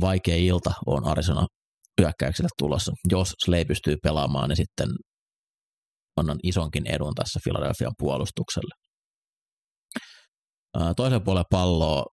vaikea 0.02 0.36
ilta 0.36 0.72
on 0.86 1.08
Arizona 1.08 1.48
hyökkäykselle 2.02 2.50
tulossa. 2.58 2.92
Jos 3.12 3.34
Slay 3.46 3.66
pystyy 3.66 3.96
pelaamaan, 4.04 4.50
niin 4.50 4.58
sitten 4.58 4.88
annan 6.18 6.40
isonkin 6.44 6.88
edun 6.88 7.16
tässä 7.16 7.40
Philadelphian 7.44 7.94
puolustukselle. 7.98 8.76
Toisen 10.96 11.24
puolen 11.24 11.46
palloa, 11.50 12.06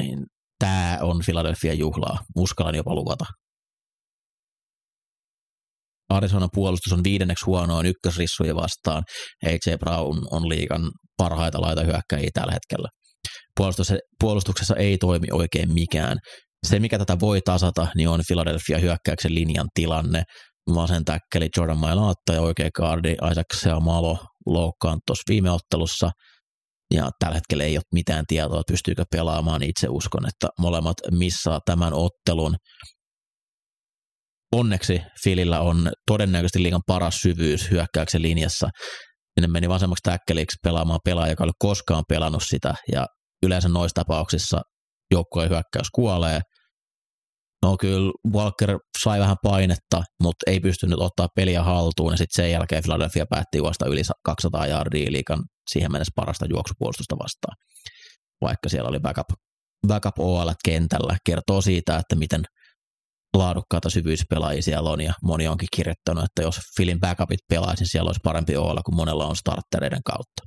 niin 0.00 0.26
tämä 0.58 0.98
on 1.02 1.20
Philadelphia 1.24 1.74
juhlaa. 1.74 2.18
Uskallan 2.36 2.74
jopa 2.74 2.94
luvata. 2.94 3.24
Arizonan 6.12 6.48
puolustus 6.54 6.92
on 6.92 7.04
viidenneksi 7.04 7.44
huonoin 7.44 7.86
ykkösrissuja 7.86 8.54
vastaan. 8.54 9.02
AJ 9.46 9.76
Brown 9.78 10.18
on 10.30 10.48
liikan 10.48 10.90
parhaita 11.16 11.60
laitahyökkäjiä 11.60 12.30
tällä 12.34 12.52
hetkellä. 12.52 12.88
Puolustuksessa 14.20 14.76
ei 14.76 14.98
toimi 14.98 15.26
oikein 15.32 15.72
mikään. 15.72 16.18
Se, 16.66 16.78
mikä 16.78 16.98
tätä 16.98 17.20
voi 17.20 17.40
tasata, 17.40 17.86
niin 17.96 18.08
on 18.08 18.20
Philadelphia 18.26 18.78
hyökkäyksen 18.78 19.34
linjan 19.34 19.68
tilanne. 19.74 20.22
Vasen 20.74 21.04
täkkeli 21.04 21.48
Jordan 21.56 21.78
Mailata 21.78 22.32
ja 22.32 22.40
oikea 22.40 22.68
kaardi 22.74 23.12
Isaac 23.30 23.54
Seamalo 23.54 24.18
loukkaan 24.46 24.98
tuossa 25.06 25.22
viime 25.28 25.50
ottelussa. 25.50 26.10
Ja 26.94 27.10
tällä 27.18 27.34
hetkellä 27.34 27.64
ei 27.64 27.76
ole 27.76 27.82
mitään 27.94 28.24
tietoa, 28.28 28.62
pystyykö 28.68 29.04
pelaamaan. 29.12 29.62
Itse 29.62 29.86
uskon, 29.90 30.28
että 30.28 30.48
molemmat 30.58 30.96
missaa 31.10 31.60
tämän 31.66 31.92
ottelun. 31.92 32.56
Onneksi 34.52 35.02
Filillä 35.24 35.60
on 35.60 35.92
todennäköisesti 36.06 36.62
liigan 36.62 36.80
paras 36.86 37.16
syvyys 37.16 37.70
hyökkäyksen 37.70 38.22
linjassa. 38.22 38.68
Sinne 39.34 39.48
meni 39.48 39.68
vasemmaksi 39.68 40.02
täkkeliksi 40.02 40.56
pelaamaan 40.62 41.00
pelaaja, 41.04 41.32
joka 41.32 41.44
ei 41.44 41.46
ole 41.46 41.52
koskaan 41.58 42.04
pelannut 42.08 42.42
sitä, 42.46 42.74
ja 42.92 43.06
yleensä 43.42 43.68
noissa 43.68 43.94
tapauksissa 43.94 44.60
joukkueen 45.10 45.50
hyökkäys 45.50 45.90
kuolee. 45.94 46.40
No 47.62 47.76
kyllä 47.80 48.12
Walker 48.32 48.78
sai 49.02 49.20
vähän 49.20 49.36
painetta, 49.42 50.02
mutta 50.22 50.50
ei 50.50 50.60
pystynyt 50.60 50.98
ottaa 50.98 51.28
peliä 51.36 51.62
haltuun, 51.62 52.12
ja 52.12 52.16
sitten 52.16 52.44
sen 52.44 52.52
jälkeen 52.52 52.82
Philadelphia 52.82 53.26
päätti 53.30 53.58
juosta 53.58 53.86
yli 53.86 54.02
200 54.24 54.66
yardia 54.66 55.12
liikan 55.12 55.42
siihen 55.70 55.92
mennessä 55.92 56.12
parasta 56.16 56.46
juoksupuolustusta 56.50 57.16
vastaan. 57.18 57.56
Vaikka 58.40 58.68
siellä 58.68 58.88
oli 58.88 59.00
backup, 59.00 59.28
backup 59.88 60.18
OL 60.18 60.50
kentällä, 60.64 61.16
kertoo 61.26 61.60
siitä, 61.60 61.96
että 61.96 62.16
miten 62.16 62.44
laadukkaita 63.36 63.90
syvyyspelaajia 63.90 64.62
siellä 64.62 64.90
on, 64.90 65.00
ja 65.00 65.12
moni 65.22 65.48
onkin 65.48 65.68
kirjoittanut, 65.76 66.24
että 66.24 66.42
jos 66.42 66.60
Filin 66.76 67.00
backupit 67.00 67.40
pelaisi, 67.48 67.82
niin 67.82 67.90
siellä 67.90 68.08
olisi 68.08 68.20
parempi 68.24 68.56
olla, 68.56 68.82
kun 68.82 68.96
monella 68.96 69.26
on 69.26 69.36
starttereiden 69.36 70.02
kautta. 70.04 70.42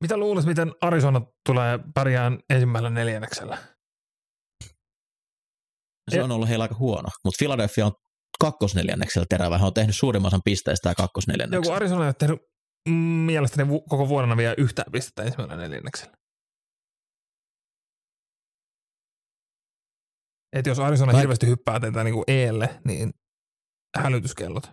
Mitä 0.00 0.16
luulet, 0.16 0.44
miten 0.44 0.72
Arizona 0.80 1.20
tulee 1.46 1.78
pärjään 1.94 2.38
ensimmäisellä 2.50 2.90
neljänneksellä? 2.90 3.58
Se 6.10 6.22
on 6.22 6.32
ollut 6.32 6.48
heillä 6.48 6.62
aika 6.62 6.74
huono, 6.74 7.08
mutta 7.24 7.38
Philadelphia 7.38 7.86
on 7.86 7.92
kakkosneljänneksellä 8.40 9.26
terävä. 9.30 9.58
Hän 9.58 9.66
on 9.66 9.74
tehnyt 9.74 9.96
suurimman 9.96 10.26
osan 10.26 10.40
pisteistä 10.44 10.88
ja 10.88 10.90
Joku 10.90 11.02
kakkosneljänneksellä. 11.02 11.76
Arizona 11.76 12.04
ei 12.04 12.08
ole 12.08 12.14
tehnyt 12.18 12.38
mm, 12.88 12.94
mielestäni 12.94 13.80
koko 13.88 14.08
vuonna 14.08 14.36
vielä 14.36 14.54
yhtään 14.58 14.92
pistettä 14.92 15.22
ensimmäisellä 15.22 15.62
neljänneksellä. 15.62 16.12
Et 20.58 20.66
jos 20.66 20.78
Arizona 20.78 21.12
Kaik- 21.12 21.20
hirveästi 21.20 21.46
hyppää 21.46 21.80
tätä 21.80 22.04
niin 22.04 22.24
Eelle, 22.26 22.80
niin 22.84 23.10
hälytyskellot. 23.98 24.70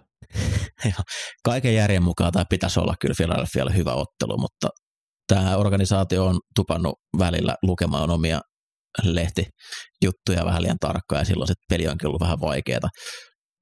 Kaiken 1.45 1.75
järjen 1.75 2.03
mukaan 2.03 2.31
tämä 2.31 2.45
pitäisi 2.49 2.79
olla 2.79 2.95
kyllä 2.99 3.13
Philadelphialle 3.17 3.75
hyvä 3.75 3.93
ottelu, 3.93 4.37
mutta 4.37 4.69
tämä 5.27 5.57
organisaatio 5.57 6.25
on 6.25 6.39
tupannut 6.55 6.95
välillä 7.19 7.55
lukemaan 7.63 8.09
omia 8.09 8.41
lehtijuttuja 9.03 10.45
vähän 10.45 10.61
liian 10.61 10.77
tarkkaan 10.79 11.21
ja 11.21 11.25
silloin 11.25 11.47
se 11.47 11.53
peli 11.69 11.87
onkin 11.87 12.07
ollut 12.07 12.21
vähän 12.21 12.41
vaikeaa. 12.41 12.89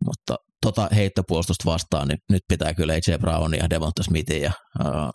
Mutta 0.05 0.35
tota 0.65 0.89
heittopuolustusta 0.95 1.71
vastaan, 1.71 2.07
niin 2.07 2.17
nyt 2.29 2.41
pitää 2.49 2.73
kyllä 2.73 2.93
AJ 2.93 3.17
Brownin 3.19 3.59
ja 3.59 3.69
Devonta 3.69 4.03
Smithin 4.03 4.41
ja 4.41 4.51
uh, 4.79 5.09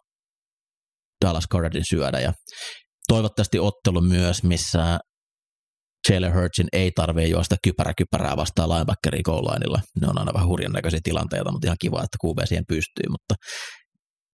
Dallas 1.25 1.45
Cardin 1.53 1.85
syödä. 1.89 2.21
Ja 2.21 2.33
toivottavasti 3.09 3.59
ottelu 3.59 4.01
myös, 4.01 4.43
missä 4.43 4.99
Jalen 6.11 6.35
Hurtsin 6.35 6.69
ei 6.73 6.91
tarvitse 6.91 7.29
juosta 7.29 7.57
kypärä 7.63 7.93
kypärää 7.97 8.37
vastaan 8.37 8.69
linebackerin 8.69 9.23
goal 9.25 9.59
Ne 10.01 10.09
on 10.09 10.19
aina 10.19 10.35
vähän 10.35 10.49
hurjan 10.49 10.73
näköisiä 10.73 11.01
tilanteita, 11.03 11.53
mutta 11.53 11.67
ihan 11.67 11.77
kiva, 11.81 12.03
että 12.03 12.19
QB 12.27 12.39
siihen 12.45 12.65
pystyy. 12.69 13.05
Mutta 13.11 13.35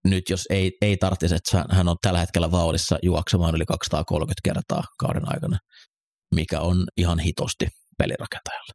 nyt 0.05 0.25
jos 0.31 0.45
ei, 0.51 0.73
ei 0.83 0.97
tarvitsisi, 0.97 1.35
että 1.35 1.65
hän 1.71 1.89
on 1.89 1.97
tällä 2.03 2.19
hetkellä 2.19 2.51
vauhdissa 2.51 2.99
juoksemaan 3.03 3.55
yli 3.55 3.65
230 3.65 4.41
kertaa 4.45 4.85
kauden 4.99 5.33
aikana, 5.35 5.59
mikä 6.35 6.61
on 6.61 6.85
ihan 6.97 7.19
hitosti 7.19 7.67
pelirakentajalle. 7.99 8.75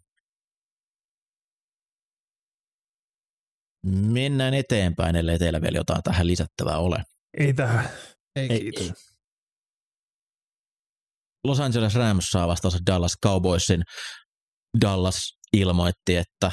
Mennään 3.86 4.54
eteenpäin, 4.54 5.16
ellei 5.16 5.40
teillä 5.40 5.62
vielä 5.62 5.78
jotain 5.78 6.04
tähän 6.04 6.28
lisättävää 6.28 6.78
ole. 6.78 7.04
Ei 7.38 7.54
tähän. 7.54 7.90
Ei, 8.36 8.48
Ei, 8.52 8.60
kiitos. 8.60 8.88
ei. 8.88 8.94
Los 11.44 11.60
Angeles 11.60 11.96
Rams 11.96 12.26
saa 12.32 12.48
vastaansa 12.48 12.80
Dallas 12.86 13.16
Cowboysin. 13.26 13.82
Dallas 14.82 15.20
ilmoitti, 15.54 16.16
että 16.16 16.52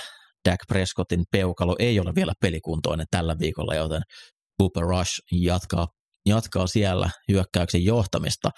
Dak 0.48 0.60
Prescottin 0.68 1.24
peukalo 1.32 1.76
ei 1.78 2.00
ole 2.00 2.12
vielä 2.14 2.32
pelikuntoinen 2.40 3.06
tällä 3.10 3.36
viikolla, 3.38 3.74
joten 3.74 4.02
Cooper 4.60 4.82
Rush 4.82 5.12
jatkaa, 5.32 5.86
jatkaa 6.26 6.66
siellä 6.66 7.10
hyökkäyksen 7.28 7.84
johtamista. 7.84 8.50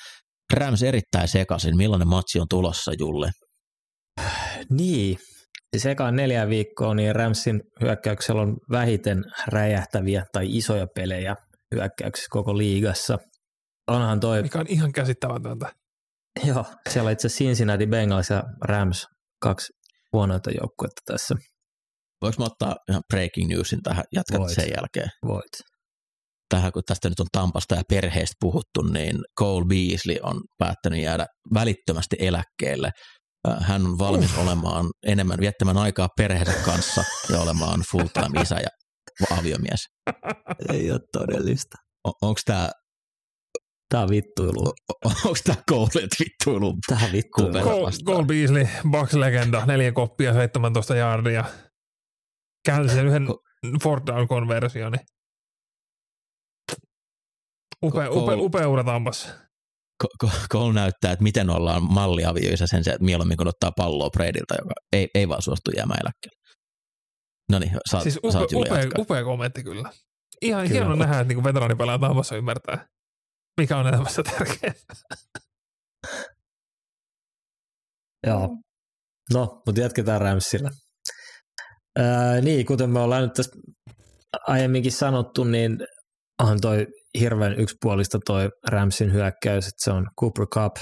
Rams 0.54 0.82
erittäin 0.82 1.28
sekaisin. 1.28 1.76
Millainen 1.76 2.08
matsi 2.08 2.40
on 2.40 2.46
tulossa, 2.50 2.92
Julle? 2.98 3.30
Niin, 4.70 5.18
siis 5.72 5.86
ekaan 5.86 6.16
neljä 6.16 6.48
viikkoa, 6.48 6.94
niin 6.94 7.16
Ramsin 7.16 7.60
hyökkäyksellä 7.80 8.42
on 8.42 8.56
vähiten 8.70 9.24
räjähtäviä 9.46 10.24
tai 10.32 10.56
isoja 10.56 10.86
pelejä 10.94 11.36
hyökkäyksessä 11.74 12.28
koko 12.30 12.58
liigassa. 12.58 13.18
Onhan 13.86 14.20
toi, 14.20 14.42
Mikä 14.42 14.58
on 14.58 14.66
ihan 14.68 14.92
käsittämätöntä. 14.92 15.72
Joo, 16.44 16.64
siellä 16.90 17.08
on 17.08 17.12
itse 17.12 17.26
asiassa 17.26 17.44
Cincinnati 17.44 17.86
Bengals 17.86 18.30
ja 18.30 18.42
Rams, 18.64 19.06
kaksi 19.42 19.72
huonoita 20.12 20.50
joukkuetta 20.50 21.02
tässä. 21.06 21.34
Voinko 22.22 22.42
mä 22.42 22.46
ottaa 22.46 22.76
ihan 22.90 23.02
breaking 23.12 23.48
newsin 23.48 23.82
tähän, 23.82 24.04
jatkat 24.14 24.40
Voit. 24.40 24.54
sen 24.54 24.70
jälkeen? 24.76 25.08
Voit. 25.26 25.52
Tähän 26.48 26.72
kun 26.72 26.82
tästä 26.86 27.08
nyt 27.08 27.20
on 27.20 27.26
Tampasta 27.32 27.74
ja 27.74 27.82
perheestä 27.88 28.34
puhuttu, 28.40 28.82
niin 28.82 29.18
Cole 29.38 29.64
Beasley 29.64 30.16
on 30.22 30.40
päättänyt 30.58 31.00
jäädä 31.00 31.26
välittömästi 31.54 32.16
eläkkeelle. 32.18 32.90
Hän 33.60 33.86
on 33.86 33.98
valmis 33.98 34.32
uh. 34.36 34.42
olemaan 34.42 34.86
enemmän, 35.06 35.40
viettämään 35.40 35.76
aikaa 35.76 36.08
perheensä 36.16 36.52
kanssa 36.64 37.04
ja 37.32 37.40
olemaan 37.40 37.82
full-time 37.90 38.40
isä 38.40 38.56
ja 38.60 38.68
aviomies. 39.38 39.80
Ei 40.72 40.90
ole 40.90 41.00
todellista. 41.12 41.76
On, 42.04 42.12
onko 42.22 42.40
tämä 42.44 42.70
Tää 43.88 44.02
on 44.02 44.08
vittuilu. 44.10 44.64
onko 45.24 45.38
tämä 45.44 45.62
Colet 45.70 46.10
vittuilu? 46.20 46.74
Tää 46.88 46.98
on 47.04 47.12
vittuilu. 47.12 47.52
Cole. 47.52 47.90
Cole 48.04 48.26
Beasley, 48.26 48.66
Bucks-legenda, 48.90 49.66
neljä 49.66 49.92
koppia, 49.92 50.32
17 50.32 50.96
jardia. 50.96 51.44
Käänsi 52.66 52.94
sen 52.94 53.06
yhden 53.06 53.26
fourth 53.82 54.06
down 54.06 54.28
konversioni. 54.28 54.96
Upea, 57.84 58.10
upea, 58.10 58.36
upea 58.36 58.68
ura 58.68 58.84
Tampassa. 58.84 59.28
Ko- 60.24 60.30
Cole 60.52 60.72
näyttää, 60.74 61.12
että 61.12 61.22
miten 61.22 61.50
ollaan 61.50 61.82
malliavioissa 61.82 62.66
sen 62.66 62.84
sijaan, 62.84 62.94
että 62.94 63.04
mieluummin 63.04 63.36
kun 63.36 63.48
ottaa 63.48 63.72
palloa 63.76 64.10
Bradylta, 64.10 64.54
joka 64.54 64.74
ei, 64.92 65.08
ei 65.14 65.28
vaan 65.28 65.42
suostu 65.42 65.70
jäämään 65.76 66.00
eläkkeelle. 66.00 66.38
No 67.52 67.58
niin, 67.58 67.72
saat, 67.90 68.02
Siis 68.02 68.16
upe, 68.24 68.32
saat 68.32 68.52
upea, 68.52 68.78
jatkaa. 68.78 69.02
upea 69.02 69.24
kommentti 69.24 69.62
kyllä. 69.64 69.90
Ihan 70.42 70.62
Kyllä. 70.68 70.74
hieno 70.80 70.94
nähdä, 70.96 71.20
että 71.20 71.34
niin 71.34 71.44
veteraanipelaaja 71.44 71.98
Tampassa 71.98 72.36
ymmärtää, 72.36 72.86
mikä 73.58 73.76
on 73.76 73.86
elämässä 73.86 74.22
tärkeää. 74.22 74.74
Joo. 78.26 78.48
No, 79.34 79.62
mutta 79.66 79.80
jatketaan 79.80 80.20
Ramsilla. 80.20 80.70
Ää, 81.98 82.40
niin, 82.40 82.66
kuten 82.66 82.90
me 82.90 83.00
ollaan 83.00 83.22
nyt 83.22 83.32
tässä 83.32 83.56
aiemminkin 84.46 84.92
sanottu, 84.92 85.44
niin 85.44 85.78
on 86.38 86.60
toi 86.60 86.86
hirveän 87.20 87.60
yksipuolista 87.60 88.18
toi 88.26 88.48
Ramsin 88.68 89.12
hyökkäys, 89.12 89.66
että 89.66 89.84
se 89.84 89.90
on 89.90 90.06
Cooper 90.20 90.46
Cup, 90.46 90.76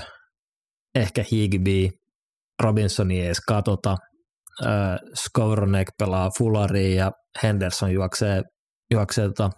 ehkä 0.95 1.25
Higbee, 1.33 1.91
Robinsoni 2.63 3.21
ei 3.21 3.27
edes 3.27 3.41
katota, 3.41 3.97
ää, 4.65 4.99
Skowronek 5.15 5.89
pelaa 5.99 6.31
Fullariin 6.39 6.97
ja 6.97 7.11
Henderson 7.43 7.93
juoksee, 7.93 8.43
juoksee 8.91 9.27
tota 9.27 9.51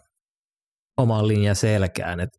omaan 0.96 1.28
linjan 1.28 1.56
selkään. 1.56 2.20
Et 2.20 2.30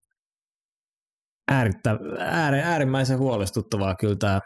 äärittä, 1.49 1.97
ääri, 2.19 2.59
äärimmäisen 2.59 3.19
huolestuttavaa 3.19 3.95
kyllä 3.95 4.15
tämä 4.19 4.39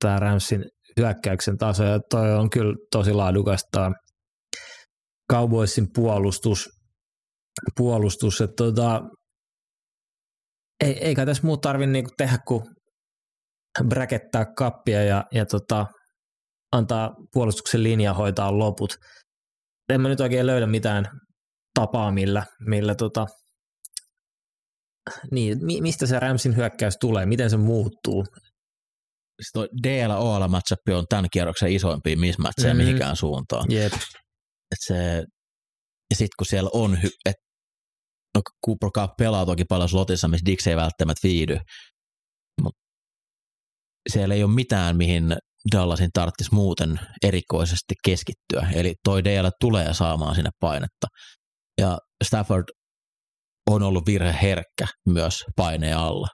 tämä 0.00 0.18
Ramsin 0.18 0.64
hyökkäyksen 1.00 1.58
taso, 1.58 1.84
ja 1.84 2.00
toi 2.10 2.34
on 2.34 2.50
kyllä 2.50 2.74
tosi 2.92 3.12
laadukasta 3.12 3.92
Cowboysin 5.32 5.86
puolustus, 5.94 6.68
puolustus 7.76 8.40
että 8.40 8.54
tota, 8.56 9.02
ei, 10.84 11.04
eikä 11.04 11.26
tässä 11.26 11.46
muut 11.46 11.60
tarvitse 11.60 11.92
niinku 11.92 12.10
tehdä 12.18 12.38
kuin 12.48 12.62
bräkettää 13.88 14.44
kappia 14.56 15.04
ja, 15.04 15.24
ja 15.32 15.46
tota, 15.46 15.86
antaa 16.72 17.10
puolustuksen 17.32 17.82
linja 17.82 18.14
hoitaa 18.14 18.58
loput. 18.58 18.96
En 19.88 20.00
mä 20.00 20.08
nyt 20.08 20.20
oikein 20.20 20.46
löydä 20.46 20.66
mitään 20.66 21.04
tapaa, 21.74 22.12
millä, 22.12 22.42
millä 22.66 22.94
tota, 22.94 23.26
niin, 25.30 25.64
mi- 25.64 25.80
mistä 25.80 26.06
se 26.06 26.18
Ramsin 26.18 26.56
hyökkäys 26.56 26.94
tulee, 27.00 27.26
miten 27.26 27.50
se 27.50 27.56
muuttuu. 27.56 28.24
Siis 29.42 29.50
toi 29.52 29.68
DL-OL 29.82 30.48
matchup 30.48 30.78
on 30.90 31.04
tämän 31.08 31.26
kierroksen 31.32 31.72
isoimpia 31.72 32.16
mismatcheja 32.16 32.74
Mhm. 32.74 32.80
mm. 32.82 32.84
mihinkään 32.84 33.16
suuntaan. 33.16 33.64
Jep. 33.70 33.92
Et 34.72 34.78
se, 34.86 34.94
ja 36.10 36.16
sitten 36.16 36.36
kun 36.38 36.46
siellä 36.46 36.70
on, 36.72 37.02
hy, 37.02 37.08
et, 37.24 37.34
no 38.36 38.42
Cooper 38.66 38.90
Cup 38.90 39.16
pelaa 39.18 39.46
toki 39.46 39.64
paljon 39.64 39.88
slotissa, 39.88 40.28
missä 40.28 40.46
Dix 40.46 40.66
ei 40.66 40.76
välttämättä 40.76 41.28
viidy, 41.28 41.56
mutta 42.62 42.80
siellä 44.12 44.34
ei 44.34 44.44
ole 44.44 44.54
mitään, 44.54 44.96
mihin 44.96 45.36
Dallasin 45.72 46.10
tarvitsisi 46.12 46.54
muuten 46.54 47.00
erikoisesti 47.24 47.94
keskittyä. 48.04 48.68
Eli 48.74 48.94
toi 49.04 49.24
DL 49.24 49.48
tulee 49.60 49.94
saamaan 49.94 50.34
sinne 50.34 50.50
painetta. 50.60 51.06
Ja 51.80 51.98
Stafford 52.24 52.64
on 53.70 53.82
ollut 53.82 54.06
virheherkkä 54.06 54.86
myös 55.08 55.44
paineen 55.56 55.96
alla. 55.96 56.26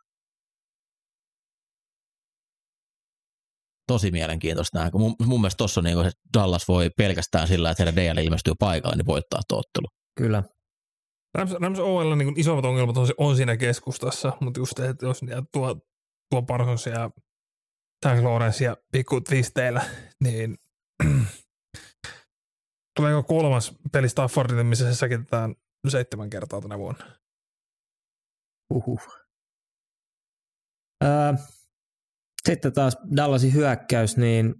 Tosi 3.86 4.10
mielenkiintoista 4.10 4.78
nähdä. 4.78 4.98
Mun, 4.98 5.14
mun 5.26 5.40
mielestä 5.40 5.58
tuossa 5.58 5.80
on 5.80 5.84
niin 5.84 5.96
kuin, 5.96 6.06
että 6.06 6.20
Dallas 6.34 6.68
voi 6.68 6.90
pelkästään 6.96 7.48
sillä, 7.48 7.70
että 7.70 7.84
heidän 7.84 7.96
DL 7.96 8.18
ilmestyy 8.18 8.52
paikalle, 8.58 8.96
niin 8.96 9.06
voittaa 9.06 9.40
tuo 9.48 9.58
ottelu. 9.58 9.86
Kyllä. 10.18 10.42
Rams, 11.38 11.52
Rams 11.52 11.78
OL 11.78 12.14
niin 12.14 12.40
isommat 12.40 12.64
ongelmat 12.64 12.96
on, 12.96 13.08
on 13.18 13.36
siinä 13.36 13.56
keskustassa, 13.56 14.32
mutta 14.40 14.60
just 14.60 14.72
se, 14.76 14.88
että 14.88 15.06
jos 15.06 15.20
tuo, 15.52 15.76
tuo 16.30 16.42
Parsons 16.42 16.86
ja 16.86 17.10
Tank 18.02 18.24
Lawrence 18.24 18.64
ja 18.64 18.76
pikku 18.92 19.20
twisteillä, 19.20 19.82
niin 20.24 20.56
tuleeko 22.96 23.22
kolmas 23.22 23.74
peli 23.92 24.08
Staffordille, 24.08 24.62
missä 24.62 24.84
se 24.84 24.94
säkitetään 24.94 25.54
seitsemän 25.88 26.30
kertaa 26.30 26.60
tänä 26.60 26.78
vuonna? 26.78 27.21
Uhuh. 28.74 29.02
Sitten 32.48 32.72
taas 32.72 32.96
Dallasin 33.16 33.54
hyökkäys, 33.54 34.16
niin 34.16 34.54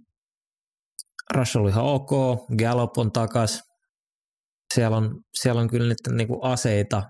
Russell 1.33 1.63
on 1.63 1.69
ihan 1.69 1.85
ok, 1.85 2.09
Gallup 2.57 2.97
on 2.97 3.11
takas. 3.11 3.61
Siellä 4.73 4.97
on, 4.97 5.21
siellä 5.41 5.61
on 5.61 5.69
kyllä 5.69 5.87
nyt 5.87 5.97
niinku 6.17 6.39
aseita. 6.41 7.03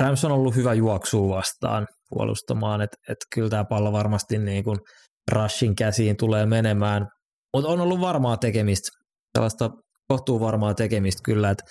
Rams 0.00 0.24
on 0.24 0.32
ollut 0.32 0.54
hyvä 0.54 0.74
juoksua 0.74 1.36
vastaan 1.36 1.86
puolustamaan, 2.08 2.80
että 2.80 2.96
et 3.08 3.16
kyllä 3.34 3.50
tämä 3.50 3.64
pallo 3.64 3.92
varmasti 3.92 4.38
niinku 4.38 4.76
Rushin 5.32 5.76
käsiin 5.76 6.16
tulee 6.16 6.46
menemään. 6.46 7.06
Mutta 7.54 7.68
on 7.70 7.80
ollut 7.80 8.00
varmaa 8.00 8.36
tekemistä, 8.36 8.88
sellaista 9.36 9.70
kohtuu 10.08 10.40
varmaa 10.40 10.74
tekemistä 10.74 11.20
kyllä, 11.24 11.50
että 11.50 11.64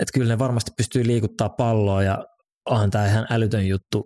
et 0.00 0.08
kyllä 0.14 0.28
ne 0.28 0.38
varmasti 0.38 0.70
pystyy 0.76 1.06
liikuttaa 1.06 1.48
palloa 1.48 2.02
ja 2.02 2.24
onhan 2.70 2.90
tämä 2.90 3.06
ihan 3.06 3.26
älytön 3.30 3.66
juttu 3.66 4.04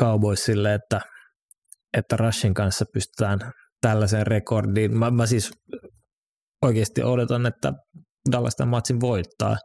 Cowboysille, 0.00 0.74
että, 0.74 1.00
että 1.96 2.16
Rushin 2.16 2.54
kanssa 2.54 2.84
pystytään 2.92 3.38
tällaiseen 3.80 4.26
rekordiin. 4.26 4.98
Mä, 4.98 5.10
mä 5.10 5.26
siis 5.26 5.50
oikeasti 6.62 7.02
odotan, 7.02 7.46
että 7.46 7.72
Dallas 8.32 8.56
tämän 8.56 8.70
matsin 8.70 9.00
voittaa, 9.00 9.56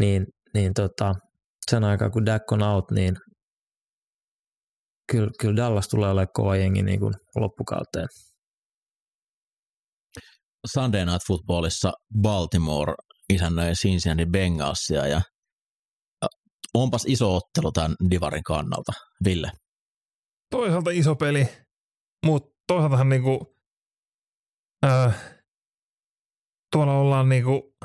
niin, 0.00 0.26
niin 0.54 0.74
tota, 0.74 1.14
sen 1.70 1.84
aikaa 1.84 2.10
kun 2.10 2.26
Dak 2.26 2.52
on 2.52 2.62
out, 2.62 2.90
niin 2.90 3.16
kyllä, 5.12 5.30
kyllä 5.40 5.56
Dallas 5.56 5.88
tulee 5.88 6.10
olemaan 6.10 6.28
kova 6.34 6.56
jengi 6.56 6.82
niin 6.82 7.00
kuin 7.00 7.14
loppukauteen. 7.36 8.08
Sunday 10.74 11.04
Night 11.04 11.26
Footballissa 11.26 11.92
Baltimore 12.22 12.94
isännöi 13.32 13.72
Cincinnati 13.72 14.26
Bengalsia 14.26 15.06
ja 15.06 15.20
onpas 16.74 17.04
iso 17.08 17.36
ottelu 17.36 17.72
tämän 17.72 17.96
Divarin 18.10 18.42
kannalta. 18.42 18.92
Ville? 19.24 19.52
Toisaalta 20.50 20.90
iso 20.90 21.14
peli, 21.14 21.48
mutta 22.26 22.54
toisaaltahan 22.66 23.08
niinku, 23.08 23.56
äh, 24.86 25.14
tuolla 26.72 26.92
ollaan 26.92 27.28
niinku 27.28 27.76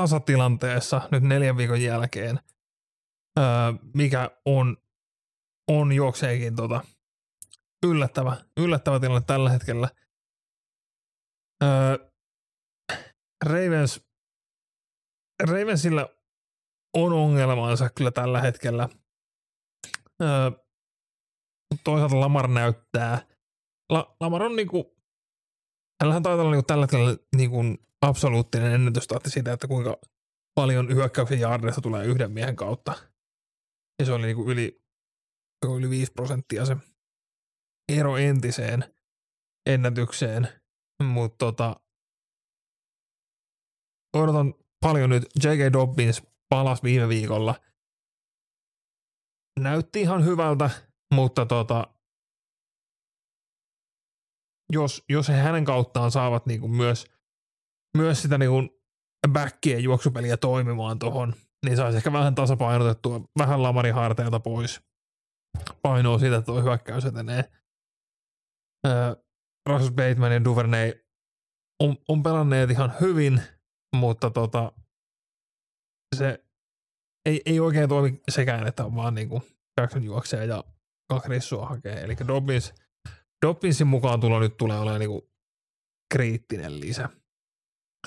tasatilanteessa 0.00 1.08
nyt 1.12 1.22
neljän 1.22 1.56
viikon 1.56 1.82
jälkeen, 1.82 2.40
äh, 3.38 3.44
mikä 3.94 4.30
on, 4.44 4.76
on 5.68 5.92
juokseekin 5.92 6.56
tota, 6.56 6.80
yllättävä, 7.86 8.36
yllättävä 8.56 9.00
tilanne 9.00 9.24
tällä 9.26 9.50
hetkellä. 9.50 9.88
Äh, 11.62 12.05
Ravens, 13.44 14.06
Ravensilla 15.42 16.08
on 16.96 17.12
ongelmansa 17.12 17.90
kyllä 17.90 18.10
tällä 18.10 18.40
hetkellä. 18.40 18.88
Öö, 20.22 20.50
toisaalta 21.84 22.20
Lamar 22.20 22.48
näyttää. 22.48 23.26
La, 23.92 24.16
Lamar 24.20 24.42
on 24.42 24.56
niinku, 24.56 24.96
hänellähän 26.00 26.22
taitaa 26.22 26.42
olla 26.42 26.50
niinku 26.50 26.66
tällä 26.66 26.82
hetkellä 26.82 27.16
niinku 27.36 27.58
absoluuttinen 28.02 28.72
ennätystahti 28.72 29.30
siitä, 29.30 29.52
että 29.52 29.68
kuinka 29.68 29.98
paljon 30.54 30.94
hyökkäyksen 30.94 31.40
jaardeista 31.40 31.80
tulee 31.80 32.04
yhden 32.04 32.32
miehen 32.32 32.56
kautta. 32.56 32.94
Ja 33.98 34.06
se 34.06 34.12
oli 34.12 34.26
niinku 34.26 34.50
yli, 34.50 34.82
yli 35.76 35.90
5 35.90 36.12
prosenttia 36.12 36.66
se 36.66 36.76
ero 37.92 38.16
entiseen 38.16 38.84
ennätykseen. 39.66 40.48
Mutta 41.02 41.36
tota, 41.38 41.80
odotan 44.22 44.54
paljon 44.80 45.10
nyt. 45.10 45.22
J.K. 45.44 45.72
Dobbins 45.72 46.22
palasi 46.48 46.82
viime 46.82 47.08
viikolla. 47.08 47.54
Näytti 49.60 50.00
ihan 50.00 50.24
hyvältä, 50.24 50.70
mutta 51.14 51.46
tota, 51.46 51.86
jos, 54.72 55.04
jos 55.08 55.28
he 55.28 55.34
hänen 55.34 55.64
kauttaan 55.64 56.10
saavat 56.10 56.46
niinku 56.46 56.68
myös, 56.68 57.06
myös 57.96 58.22
sitä 58.22 58.38
niinku 58.38 58.82
backien 59.32 59.82
juoksupeliä 59.82 60.36
toimimaan 60.36 60.98
tuohon, 60.98 61.34
niin 61.66 61.76
saisi 61.76 61.96
ehkä 61.96 62.12
vähän 62.12 62.34
tasapainotettua, 62.34 63.20
vähän 63.38 63.62
lamarin 63.62 63.94
harteilta 63.94 64.40
pois 64.40 64.80
painoa 65.82 66.18
siitä, 66.18 66.36
että 66.36 66.46
tuo 66.46 66.62
hyökkäys 66.62 67.04
etenee. 67.04 67.44
Russell 69.68 69.94
Bateman 69.94 70.32
ja 70.32 70.44
Duvernay 70.44 70.92
on, 71.80 71.96
on 72.08 72.22
pelanneet 72.22 72.70
ihan 72.70 72.92
hyvin, 73.00 73.42
mutta 73.96 74.30
tota, 74.30 74.72
se 76.16 76.44
ei, 77.26 77.42
ei 77.46 77.60
oikein 77.60 77.88
toimi 77.88 78.22
sekään, 78.28 78.66
että 78.66 78.84
on 78.84 78.96
vaan 78.96 79.14
niinku 79.14 79.42
Jackson 79.80 80.04
juoksee 80.04 80.46
ja 80.46 80.64
kaksi 81.08 81.28
rissua 81.28 81.66
hakee. 81.66 82.00
Eli 82.00 82.16
Dobbins, 82.28 82.74
Dobbinsin 83.46 83.86
mukaan 83.86 84.20
tulo 84.20 84.40
nyt 84.40 84.56
tulee 84.56 84.78
olemaan 84.78 85.00
niinku 85.00 85.30
kriittinen 86.14 86.80
lisä. 86.80 87.08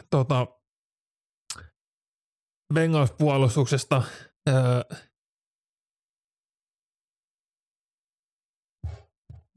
Tota, 0.10 0.48
Bengals 2.74 3.12
puolustuksesta 3.12 4.04
öö, 4.50 4.82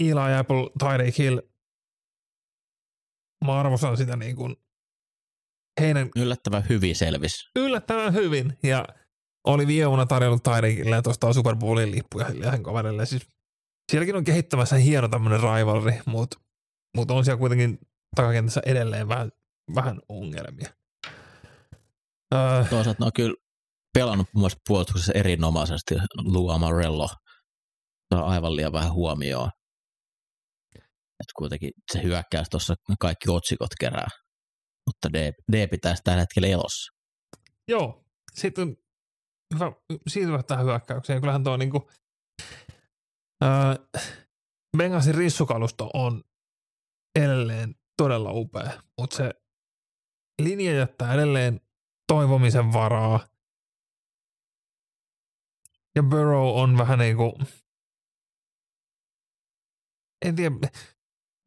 Eli 0.01 0.35
Apple, 0.39 0.71
Tyreek 0.79 1.19
Hill, 1.19 1.41
mä 3.45 3.61
arvostan 3.61 3.97
sitä 3.97 4.17
niin 4.17 4.37
kuin 4.37 4.57
heidän 5.81 6.11
Yllättävän 6.17 6.65
hyvin 6.69 6.97
selvis. 6.97 7.33
yllättävän 7.57 8.15
hyvin 8.15 8.59
ja 8.63 8.85
oli 9.47 9.67
viime 9.67 10.07
tarjonnut 10.09 10.43
Tyreekille 10.43 10.97
ja 10.97 11.03
tuosta 11.03 11.33
Super 11.33 11.57
Bowlin 11.57 11.91
lippuja 11.91 12.27
sen 12.51 12.63
kaverille. 12.63 13.07
Siis 13.07 13.23
sielläkin 13.93 14.17
on 14.17 14.25
kehittämässä 14.25 14.77
hieno 14.77 15.09
tämmöinen 15.09 15.41
rivalry, 15.41 15.93
mutta 16.07 16.39
mut 16.97 17.11
on 17.11 17.25
siellä 17.25 17.39
kuitenkin 17.39 17.79
takakentässä 18.17 18.63
edelleen 18.67 19.09
vähän, 19.09 19.31
vähän 19.75 20.01
ongelmia. 20.09 20.69
Öö, 22.35 22.65
Toisaalta 22.71 23.03
ne 23.03 23.07
on 23.07 23.13
kyllä 23.13 23.35
pelannut 23.95 24.27
mun 24.35 24.41
mielestä 24.41 24.61
puolustuksessa 24.69 25.13
erinomaisesti. 25.13 25.95
Lou 26.25 26.49
Amarello 26.49 27.09
saa 28.15 28.25
aivan 28.25 28.57
liian 28.57 28.73
vähän 28.73 28.93
huomioon. 28.93 29.51
Että 31.21 31.33
kuitenkin 31.37 31.71
se 31.93 32.03
hyökkäys 32.03 32.49
tuossa 32.51 32.75
kaikki 33.01 33.31
otsikot 33.31 33.71
kerää. 33.81 34.09
Mutta 34.87 35.13
D, 35.13 35.33
D 35.53 35.69
pitäisi 35.69 36.03
tällä 36.05 36.21
hetkellä 36.21 36.49
elossa. 36.49 36.93
joo, 37.69 38.05
sitten 38.35 38.77
hyvä, 39.55 39.73
siirtyä 40.09 40.43
tähän 40.43 40.65
hyökkäykseen. 40.65 41.21
Kyllähän 41.21 41.45
tuo 41.45 41.57
niinku, 41.57 41.91
öö, 43.45 44.01
Bengalsin 44.77 45.15
rissukalusto 45.15 45.91
on 45.95 46.25
edelleen 47.19 47.75
todella 47.97 48.31
upea, 48.33 48.83
mutta 49.01 49.17
se 49.17 49.31
linja 50.43 50.73
jättää 50.73 51.15
edelleen 51.15 51.61
toivomisen 52.13 52.73
varaa. 52.73 53.29
Ja 55.95 56.03
Burrow 56.03 56.61
on 56.63 56.79
vähän 56.79 56.99
niinku, 56.99 57.39
en 60.25 60.37
tiedä, 60.37 60.57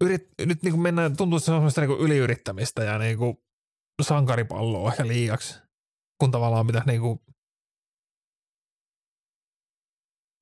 yrit, 0.06 0.28
nyt 0.46 0.64
niinku 0.64 0.80
mennään, 0.80 1.18
tuntuu, 1.18 1.40
semmoista 1.40 1.82
niinku 1.82 2.04
yliyrittämistä 2.04 2.84
ja 2.84 2.98
niinku 2.98 3.44
sankaripalloa 4.02 4.92
ehkä 4.92 5.08
liiaksi, 5.08 5.60
kun 6.20 6.32
tavallaan 6.32 6.68
pitäisi 6.68 6.88
niinku 6.88 7.26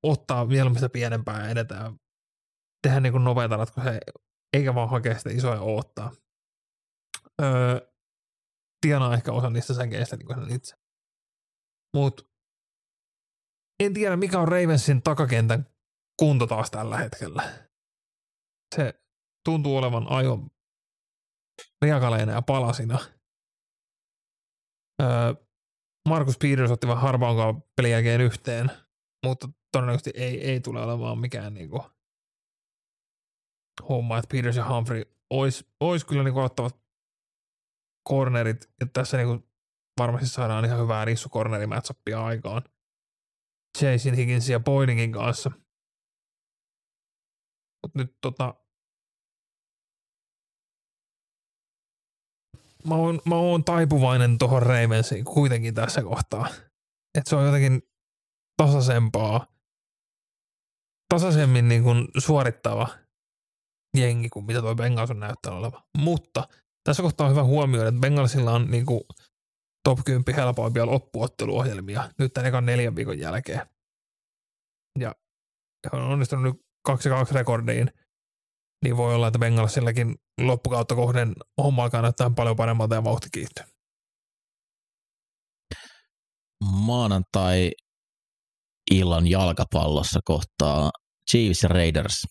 ottaa 0.04 0.50
vielä 0.50 0.74
sitä 0.74 0.90
pienempää 0.90 1.44
ja 1.44 1.50
edetään. 1.50 1.96
Tehdä 2.88 3.00
niinku 3.00 3.20
nopeita 3.20 3.58
ratkaisuja, 3.58 4.00
eikä 4.54 4.76
vaan 4.76 4.90
hakea 4.90 5.18
sitä 5.18 5.30
isoja 5.30 5.62
oottaa. 5.62 6.12
Öö, 7.42 7.94
tienaa 8.82 9.14
ehkä 9.14 9.32
osa 9.32 9.50
niistä 9.50 9.74
sänkeistä 9.74 10.16
niin 10.16 10.28
kuin 10.28 10.52
itse. 10.52 10.76
Mut 11.96 12.30
en 13.84 13.94
tiedä, 13.94 14.16
mikä 14.16 14.40
on 14.40 14.48
Ravensin 14.48 15.02
takakentän 15.02 15.68
kunto 16.20 16.48
taas 16.48 16.72
tällä 16.72 16.98
hetkellä. 16.98 17.44
Se 18.76 19.04
tuntuu 19.46 19.78
olevan 19.78 20.08
aivan 20.08 20.52
riakaleina 21.82 22.32
ja 22.32 22.42
palasina. 22.42 23.00
Öö, 25.02 25.34
Markus 26.10 26.38
Peters 26.38 26.72
otti 26.72 26.88
vähän 26.88 27.02
harvaankaan 27.02 27.64
pelin 27.76 27.92
jälkeen 27.92 28.22
yhteen, 28.22 28.72
mutta 29.26 29.48
todennäköisesti 29.72 30.12
ei, 30.16 30.52
ei 30.52 30.60
tule 30.60 30.82
olemaan 30.82 31.18
mikään 31.18 31.54
niinku 31.54 31.84
homma, 33.90 34.18
että 34.18 34.28
Peters 34.32 34.56
ja 34.56 34.70
Humphrey 34.70 35.04
olisi 35.30 35.66
ois 35.80 36.06
kyllä 36.06 36.24
niinku 36.24 36.40
ottavat 36.40 36.84
cornerit, 38.10 38.70
ja 38.80 38.88
tässä 38.94 39.18
niinku 39.18 39.50
varmasti 40.00 40.28
saadaan 40.28 40.66
ihan 40.66 40.80
hyvää 40.80 41.06
rissukorneri 41.06 41.68
matchupia 41.68 42.26
aikaan 42.26 42.62
Jason 43.82 44.14
Higginsin 44.14 44.54
ja 44.54 44.60
Boydingin 44.60 45.12
kanssa. 45.12 45.52
Mut 47.84 47.96
nyt 47.96 48.18
tota, 48.22 48.63
mä 52.88 52.96
oon, 52.96 53.22
mä 53.26 53.36
oon 53.36 53.64
taipuvainen 53.64 54.38
tuohon 54.38 54.62
Ravensiin 54.62 55.26
kuitenkin 55.26 55.74
tässä 55.74 56.04
kohtaa. 56.04 56.48
Että 57.18 57.30
se 57.30 57.36
on 57.36 57.46
jotenkin 57.46 57.82
tasaisempaa, 58.58 59.48
tasaisemmin 61.14 61.68
niin 61.68 61.84
kuin 61.84 62.08
suorittava 62.18 62.88
jengi 63.98 64.30
kuin 64.30 64.46
mitä 64.46 64.62
tuo 64.62 64.76
Bengals 64.76 65.12
on 65.12 65.20
näyttänyt 65.20 65.60
oleva. 65.60 65.84
Mutta 65.98 66.48
tässä 66.84 67.04
kohtaa 67.04 67.28
on 67.28 67.32
hyvä 67.32 67.44
huomioida, 67.44 67.90
että 67.90 68.02
Bengalsilla 68.02 68.52
on 68.52 68.72
niin 68.72 68.86
kuin 68.86 69.02
top 69.84 70.00
10 70.06 70.36
helpoimpia 70.36 70.86
loppuotteluohjelmia 70.86 72.10
nyt 72.20 72.34
tämän 72.34 72.48
ekan 72.48 72.66
neljän 72.66 72.96
viikon 72.96 73.20
jälkeen. 73.20 73.62
Ja 75.00 75.16
he 75.84 75.98
on 75.98 76.04
onnistunut 76.04 76.44
nyt 76.44 76.66
2-2 77.30 77.34
rekordiin, 77.34 77.92
niin 78.84 78.98
voi 78.98 79.16
olla, 79.16 79.28
että 79.28 79.40
Bengalsillakin 79.40 80.16
loppukautta 80.42 80.96
kohden 80.96 81.34
homma 81.64 81.84
alkaa 81.84 82.02
näyttää 82.02 82.32
paljon 82.36 82.56
paremmalta 82.56 82.96
ja 82.96 83.04
vauhti 83.04 83.28
kiihtyy. 83.34 83.66
Maanantai 86.86 87.72
illan 88.92 89.28
jalkapallossa 89.28 90.20
kohtaa 90.26 90.90
Chiefs 91.32 91.64
ja 91.64 91.70
Raiders. 91.70 92.22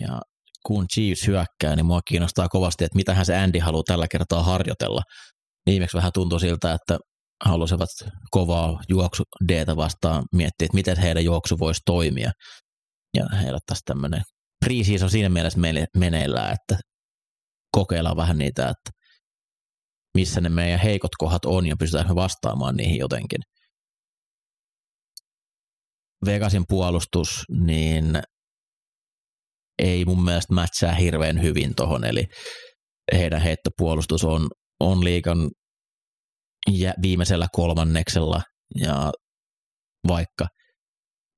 Ja 0.00 0.20
kun 0.66 0.86
Chiefs 0.94 1.26
hyökkää, 1.26 1.76
niin 1.76 1.86
mua 1.86 2.00
kiinnostaa 2.08 2.48
kovasti, 2.48 2.84
että 2.84 2.96
mitähän 2.96 3.26
se 3.26 3.36
Andy 3.36 3.58
haluaa 3.58 3.82
tällä 3.86 4.06
kertaa 4.08 4.42
harjoitella. 4.42 5.02
Viimeksi 5.66 5.96
vähän 5.96 6.12
tuntui 6.14 6.40
siltä, 6.40 6.72
että 6.72 6.98
halusivat 7.44 7.88
kovaa 8.30 8.80
juoksu 8.88 9.22
vastaan 9.76 10.22
miettiä, 10.32 10.64
että 10.64 10.74
miten 10.74 10.98
heidän 10.98 11.24
juoksu 11.24 11.58
voisi 11.58 11.80
toimia. 11.86 12.30
Ja 13.14 13.26
heillä 13.42 13.58
taas 13.66 13.80
tämmöinen 13.84 14.22
preseason 14.64 15.10
siinä 15.10 15.28
mielessä 15.28 15.60
meneillään, 15.96 16.52
että 16.52 16.78
kokeillaan 17.76 18.16
vähän 18.16 18.38
niitä, 18.38 18.62
että 18.62 18.90
missä 20.18 20.40
ne 20.40 20.48
meidän 20.48 20.80
heikot 20.80 21.10
kohdat 21.18 21.44
on 21.44 21.66
ja 21.66 21.76
pystytään 21.78 22.14
vastaamaan 22.14 22.76
niihin 22.76 22.98
jotenkin. 22.98 23.40
Vegasin 26.26 26.64
puolustus, 26.68 27.42
niin 27.48 28.22
ei 29.78 30.04
mun 30.04 30.24
mielestä 30.24 30.54
mätsää 30.54 30.94
hirveän 30.94 31.42
hyvin 31.42 31.74
tohon, 31.74 32.04
eli 32.04 32.26
heidän 33.12 33.40
heittopuolustus 33.40 34.24
on, 34.24 34.48
on 34.80 35.04
liikan 35.04 35.50
viimeisellä 37.02 37.46
kolmanneksella, 37.52 38.42
ja 38.80 39.12
vaikka 40.08 40.46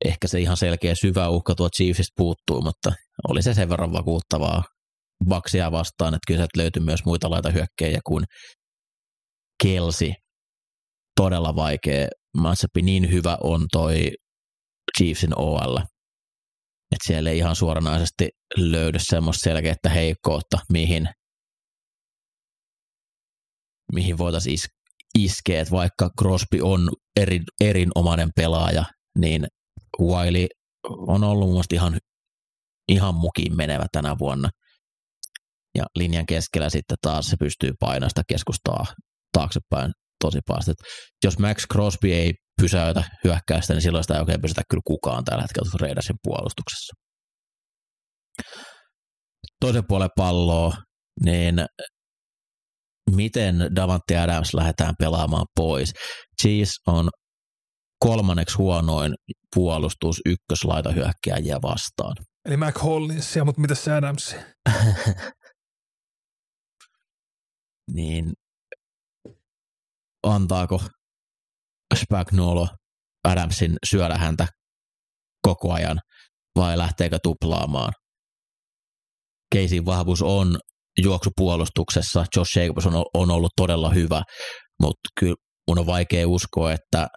ehkä 0.05 0.29
se 0.29 0.41
ihan 0.41 0.57
selkeä 0.57 0.95
syvä 0.95 1.29
uhka 1.29 1.55
tuo 1.55 1.69
Chiefsistä 1.71 2.13
puuttuu, 2.17 2.63
mutta 2.63 2.93
oli 3.29 3.43
se 3.43 3.55
sen 3.55 3.69
verran 3.69 3.93
vakuuttavaa 3.93 4.63
Baksia 5.29 5.73
vastaan, 5.73 6.15
että 6.15 6.27
kyllä 6.27 6.47
löytyy 6.57 6.83
myös 6.83 7.05
muita 7.05 7.31
laitahyökkejä 7.31 8.01
kuin 8.07 8.25
Kelsi. 9.63 10.13
Todella 11.17 11.57
vaikea 11.57 12.09
matchup, 12.37 12.77
niin 12.83 13.13
hyvä 13.13 13.39
on 13.43 13.67
toi 13.73 14.11
Chiefsin 14.99 15.39
OL, 15.39 15.77
että 16.93 17.07
siellä 17.07 17.31
ei 17.31 17.39
ihan 17.39 17.57
suoranaisesti 17.57 18.29
löydy 18.57 18.99
semmoista 18.99 19.45
selkeää 19.45 19.95
heikkoutta, 19.95 20.59
mihin, 20.73 21.09
mihin 23.93 24.19
voitaisiin 24.19 24.55
is- 24.55 24.69
iskeä, 25.19 25.61
että 25.61 25.73
vaikka 25.73 26.11
Crosby 26.21 26.61
on 26.63 26.89
eri, 27.21 27.41
erinomainen 27.61 28.29
pelaaja, 28.37 28.85
niin 29.19 29.47
Wiley 30.01 30.47
on 30.89 31.25
ollut 31.25 31.51
mun 31.51 31.65
ihan, 31.73 31.99
ihan 32.89 33.15
mukiin 33.15 33.57
menevä 33.57 33.87
tänä 33.93 34.17
vuonna. 34.19 34.51
Ja 35.79 35.85
linjan 35.97 36.27
keskellä 36.27 36.71
sitten 36.71 36.97
taas 37.03 37.27
se 37.27 37.37
pystyy 37.37 37.71
painasta 37.81 38.23
keskustaa 38.29 38.87
taaksepäin 39.33 39.93
tosi 40.25 40.39
paljon. 40.47 40.77
Jos 41.25 41.39
Max 41.39 41.67
Crosby 41.73 42.13
ei 42.13 42.33
pysäytä 42.63 43.05
hyökkäystä, 43.25 43.75
niin 43.75 43.83
silloin 43.83 44.05
sitä 44.05 44.15
ei 44.15 44.21
oikein 44.21 44.41
pysytä 44.41 44.63
kyllä 44.71 44.83
kukaan 44.87 45.25
tällä 45.25 45.43
hetkellä 45.43 45.71
Raidersin 45.81 46.17
puolustuksessa. 46.23 46.93
Toisen 49.61 49.87
puolen 49.89 50.11
palloa, 50.17 50.77
niin 51.25 51.55
miten 53.11 53.57
Davante 53.77 54.19
Adams 54.19 54.55
lähdetään 54.55 54.95
pelaamaan 54.99 55.47
pois. 55.57 55.93
Cheese 56.43 56.73
on 56.87 57.11
kolmanneksi 58.05 58.57
huonoin 58.57 59.15
puolustus 59.55 60.21
ykköslaita 60.27 60.93
hyökkääjiä 60.93 61.59
vastaan. 61.63 62.17
Eli 62.45 62.57
Mac 62.57 62.83
Hollinsia, 62.83 63.45
mutta 63.45 63.61
mitä 63.61 63.75
se 63.75 63.93
Adams? 63.93 64.37
niin 67.97 68.33
antaako 70.23 70.83
Spagnolo 71.95 72.69
Adamsin 73.29 73.77
syödä 73.87 74.19
häntä 74.19 74.47
koko 75.43 75.73
ajan 75.73 76.01
vai 76.57 76.79
lähteekö 76.79 77.19
tuplaamaan. 77.23 77.93
Keisin 79.53 79.87
vahvuus 79.87 80.23
on 80.23 80.59
juoksupuolustuksessa. 81.03 82.25
Josh 82.37 82.59
Jacobs 82.59 82.87
on, 82.87 83.05
on 83.15 83.31
ollut 83.31 83.53
todella 83.57 83.91
hyvä, 83.91 84.23
mutta 84.83 85.09
kyllä 85.21 85.35
mun 85.69 85.79
on 85.79 85.87
vaikea 85.87 86.29
uskoa, 86.29 86.73
että 86.73 87.09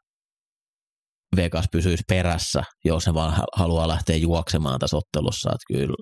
Vegas 1.35 1.65
pysyisi 1.71 2.03
perässä, 2.07 2.63
jos 2.85 3.03
se 3.03 3.13
vaan 3.13 3.43
haluaa 3.55 3.87
lähteä 3.87 4.15
juoksemaan 4.15 4.79
tässä 4.79 4.97
ottelussa. 4.97 5.49
Että 5.49 5.77
kyllä 5.77 5.95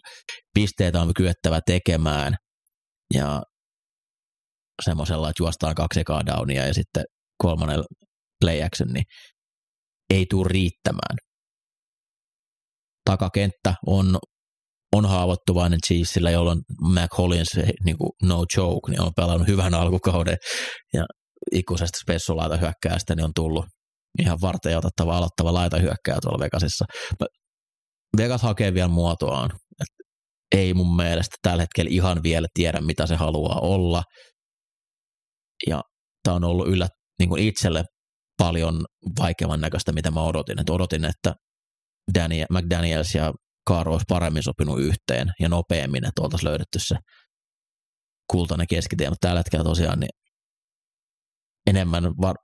pisteitä 0.54 1.02
on 1.02 1.14
kyettävä 1.18 1.60
tekemään 1.66 2.36
ja 3.14 3.42
semmoisella, 4.86 5.30
että 5.30 5.44
juostaan 5.44 5.76
kaksi 5.76 6.00
ekaa 6.00 6.26
downia 6.26 6.68
ja 6.68 6.74
sitten 6.74 7.04
kolmannen 7.38 7.84
play 8.42 8.64
action, 8.64 8.90
niin 8.94 9.06
ei 10.10 10.26
tule 10.30 10.48
riittämään. 10.50 11.18
Takakenttä 13.06 13.74
on, 13.88 14.18
on 14.96 15.06
haavoittuvainen 15.06 15.80
Chiefsillä, 15.88 16.32
jolloin 16.32 16.60
Mac 16.82 17.18
Hollins, 17.18 17.50
niin 17.86 17.98
kuin 17.98 18.10
no 18.24 18.46
joke, 18.58 18.92
niin 18.92 19.02
on 19.02 19.12
pelannut 19.16 19.48
hyvän 19.48 19.74
alkukauden 19.74 20.38
ja 20.94 21.06
ikuisesta 21.52 22.00
spessulaita 22.02 22.58
hyökkäästä 22.58 23.16
niin 23.16 23.24
on 23.24 23.32
tullut 23.36 23.66
ihan 24.20 24.38
varten 24.42 24.78
otettava 24.78 25.18
aloittava 25.18 25.54
laita 25.54 25.78
hyökkää 25.78 26.18
tuolla 26.22 26.40
Vegasissa. 26.40 26.86
Vegas 28.18 28.42
hakee 28.42 28.74
vielä 28.74 28.88
muotoaan. 28.88 29.50
Et 29.82 30.08
ei 30.56 30.74
mun 30.74 30.96
mielestä 30.96 31.36
tällä 31.42 31.64
hetkellä 31.64 31.90
ihan 31.92 32.24
vielä 32.24 32.48
tiedä, 32.54 32.82
mitä 32.82 33.08
se 33.08 33.16
haluaa 33.16 33.60
olla. 33.60 34.04
Ja 35.68 35.82
tämä 36.24 36.36
on 36.36 36.44
ollut 36.44 36.68
yllä, 36.68 36.88
niin 37.20 37.30
kuin 37.30 37.44
itselle 37.44 37.84
paljon 38.38 38.86
vaikeamman 39.20 39.62
näköistä, 39.62 39.92
mitä 39.92 40.12
mä 40.12 40.24
odotin. 40.24 40.60
Et 40.60 40.70
odotin, 40.70 41.06
että 41.06 41.34
Daniel, 42.14 42.46
McDaniels 42.52 43.16
ja 43.16 43.34
Kaaro 43.68 43.92
olisi 43.92 44.06
paremmin 44.10 44.44
sopinut 44.44 44.80
yhteen 44.80 45.32
ja 45.40 45.50
nopeammin, 45.50 46.06
että 46.06 46.22
oltaisiin 46.22 46.50
löydetty 46.50 46.80
se 46.80 46.96
kultainen 48.32 48.68
keskitie, 48.68 49.10
mutta 49.10 49.28
tällä 49.28 49.40
hetkellä 49.40 49.64
tosiaan 49.64 50.00
niin 50.00 50.10
enemmän 51.68 52.04
var, 52.04 52.36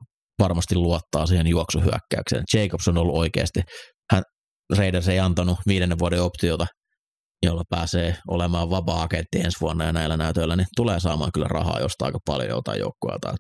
varmasti 0.41 0.76
luottaa 0.76 1.26
siihen 1.26 1.47
juoksuhyökkäykseen. 1.47 2.43
Jacobs 2.53 2.88
on 2.88 2.97
ollut 2.97 3.15
oikeasti, 3.15 3.61
hän, 4.11 4.23
Raiders 4.77 5.07
ei 5.07 5.19
antanut 5.19 5.57
viidennen 5.68 5.99
vuoden 5.99 6.22
optiota, 6.22 6.68
jolla 7.43 7.63
pääsee 7.69 8.18
olemaan 8.27 8.69
vapaa-agentti 8.69 9.39
ensi 9.39 9.57
vuonna 9.61 9.85
ja 9.85 9.93
näillä 9.93 10.18
näytöillä, 10.18 10.55
niin 10.55 10.68
tulee 10.76 10.99
saamaan 10.99 11.31
kyllä 11.34 11.47
rahaa 11.47 11.80
jostain 11.80 12.07
aika 12.07 12.19
paljon 12.26 12.49
jotain 12.49 12.80
joukkueelta. 12.80 13.34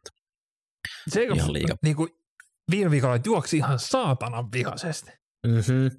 Jacobs 1.15 1.37
ihan 1.37 1.53
liiga. 1.53 1.75
Niin 1.83 1.95
kuin 1.95 2.09
viime 2.71 2.91
viikolla 2.91 3.19
juoksi 3.25 3.57
ihan 3.57 3.79
saatanan 3.79 4.51
vihaisesti. 4.51 5.11
Mm-hmm. 5.47 5.91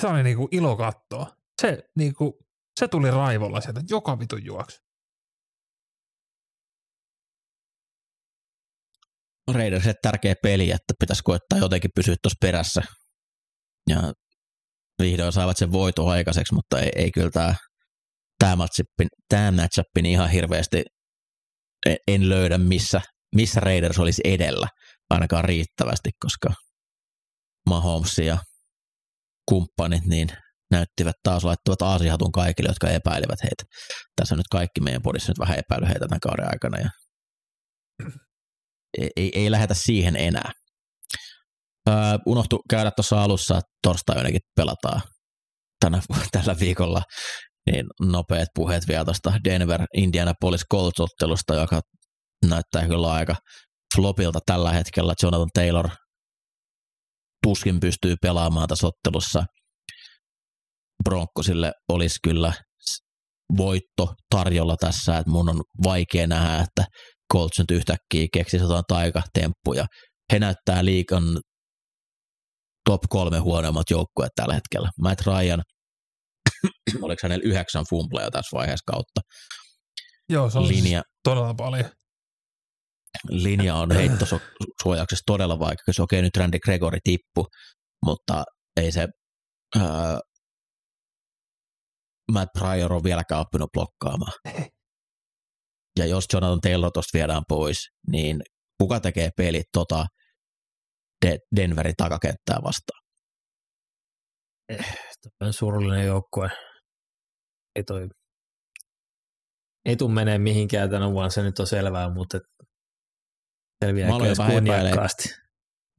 Se 0.00 0.06
oli 0.06 0.22
niin 0.22 0.36
kuin 0.36 0.48
ilo 0.50 0.76
katsoa. 0.76 1.26
Se, 1.62 1.82
niin 1.96 2.14
kuin, 2.14 2.32
se 2.80 2.88
tuli 2.88 3.10
raivolla 3.10 3.60
sieltä 3.60 3.80
joka 3.90 4.18
vitun 4.18 4.44
juoksu. 4.44 4.80
Raidersille 9.50 9.94
tärkeä 10.02 10.34
peli, 10.42 10.70
että 10.70 10.94
pitäisi 11.00 11.22
koettaa 11.22 11.58
jotenkin 11.58 11.90
pysyä 11.94 12.14
tuossa 12.22 12.36
perässä. 12.40 12.82
Ja 13.88 14.12
vihdoin 15.02 15.32
saivat 15.32 15.56
sen 15.56 15.72
voiton 15.72 16.08
aikaiseksi, 16.08 16.54
mutta 16.54 16.80
ei, 16.80 16.90
ei 16.96 17.10
kyllä 17.10 17.30
tämä 17.30 17.54
tämä 18.38 18.56
matchup, 18.56 18.86
tämä 19.28 19.50
matchup 19.50 19.86
ihan 20.06 20.30
hirveästi 20.30 20.84
en, 21.86 21.96
en 22.08 22.28
löydä, 22.28 22.58
missä, 22.58 23.00
missä 23.34 23.60
Raiders 23.60 23.98
olisi 23.98 24.22
edellä 24.24 24.68
ainakaan 25.10 25.44
riittävästi, 25.44 26.10
koska 26.20 26.54
Mahomes 27.68 28.18
ja 28.18 28.38
kumppanit 29.48 30.04
niin 30.04 30.28
näyttivät 30.70 31.16
taas 31.22 31.44
laittavat 31.44 31.82
aasihatun 31.82 32.32
kaikille, 32.32 32.68
jotka 32.68 32.88
epäilivät 32.88 33.42
heitä. 33.42 33.64
Tässä 34.16 34.34
on 34.34 34.38
nyt 34.38 34.48
kaikki 34.50 34.80
meidän 34.80 35.02
podissa 35.02 35.30
nyt 35.30 35.38
vähän 35.38 35.58
epäily 35.58 35.86
heitä 35.86 36.06
tämän 36.08 36.20
kauden 36.20 36.48
aikana 36.48 36.78
ja 36.78 36.90
ei, 39.16 39.32
ei, 39.34 39.50
lähetä 39.50 39.74
siihen 39.74 40.16
enää. 40.16 40.52
Öö, 41.88 41.94
unohtu 42.26 42.60
käydä 42.70 42.90
tuossa 42.90 43.22
alussa, 43.22 43.58
että 43.58 43.70
torstai 43.82 44.16
ainakin 44.16 44.40
pelataan 44.56 45.02
tänä, 45.80 46.00
tällä 46.32 46.56
viikolla, 46.60 47.02
niin 47.70 47.86
nopeat 48.02 48.48
puheet 48.54 48.88
vielä 48.88 49.04
tuosta 49.04 49.32
Denver 49.44 49.84
Indianapolis 49.96 50.64
Colts-ottelusta, 50.72 51.54
joka 51.54 51.80
näyttää 52.46 52.86
kyllä 52.86 53.12
aika 53.12 53.36
flopilta 53.96 54.38
tällä 54.46 54.72
hetkellä. 54.72 55.14
Jonathan 55.22 55.48
Taylor 55.54 55.88
tuskin 57.42 57.80
pystyy 57.80 58.14
pelaamaan 58.22 58.68
tässä 58.68 58.86
ottelussa. 58.86 59.44
Broncosille 61.04 61.72
olisi 61.88 62.18
kyllä 62.24 62.52
voitto 63.56 64.14
tarjolla 64.30 64.76
tässä, 64.76 65.18
että 65.18 65.30
mun 65.30 65.48
on 65.48 65.62
vaikea 65.84 66.26
nähdä, 66.26 66.58
että 66.58 66.84
Colts 67.32 67.58
nyt 67.58 67.70
yhtäkkiä 67.70 68.26
keksisi 68.32 68.64
jotain 68.64 68.84
taikatemppuja. 68.88 69.86
He 70.32 70.38
näyttää 70.38 70.84
liikan 70.84 71.24
top 72.84 73.00
kolme 73.08 73.38
huonoimmat 73.38 73.90
joukkueet 73.90 74.32
tällä 74.36 74.54
hetkellä. 74.54 74.90
Matt 75.02 75.20
Ryan, 75.26 75.62
oliko 77.02 77.20
hänellä 77.22 77.42
yhdeksän 77.44 77.84
fumbleja 77.90 78.30
tässä 78.30 78.56
vaiheessa 78.56 78.92
kautta? 78.92 79.20
Joo, 80.28 80.50
se 80.50 80.58
on 80.58 80.66
siis 80.66 80.82
Linja, 80.82 81.02
todella 81.24 81.54
paljon 81.54 81.90
linja 83.28 83.74
on 83.74 83.90
heittosuojauksessa 83.90 85.22
todella 85.26 85.58
vaikea. 85.58 85.92
Se 85.92 86.02
okei, 86.02 86.18
okay, 86.18 86.22
nyt 86.22 86.36
Randy 86.36 86.58
Gregory 86.58 86.98
tippu, 87.04 87.46
mutta 88.06 88.44
ei 88.76 88.92
se 88.92 89.08
ää, 89.76 90.20
Matt 92.32 92.50
Pryor 92.58 92.92
on 92.92 93.04
vieläkään 93.04 93.40
oppinut 93.40 93.70
blokkaamaan. 93.72 94.32
Ja 95.98 96.06
jos 96.06 96.24
Jonathan 96.32 96.60
Taylor 96.60 96.90
tuosta 96.92 97.18
viedään 97.18 97.42
pois, 97.48 97.88
niin 98.10 98.42
kuka 98.80 99.00
tekee 99.00 99.30
pelit 99.36 99.66
tota 99.72 100.06
De- 101.26 101.38
Denverin 101.56 101.94
takakenttää 101.96 102.56
vastaan? 102.64 103.02
Toi 105.38 105.46
on 105.46 105.52
surullinen 105.52 106.06
joukkue. 106.06 106.50
Ei 107.76 107.84
toi 107.84 108.08
ei 109.84 109.96
tuu 109.96 110.08
menee 110.08 110.38
mihinkään 110.38 110.90
tänä 110.90 111.10
vuonna, 111.10 111.30
se 111.30 111.42
nyt 111.42 111.58
on 111.58 111.66
selvää, 111.66 112.14
mutta 112.14 112.38
Mä 113.84 114.14
aloin 114.14 114.26
edes 114.26 114.38
vähän 114.38 114.52
kunniakkaasti. 114.52 115.28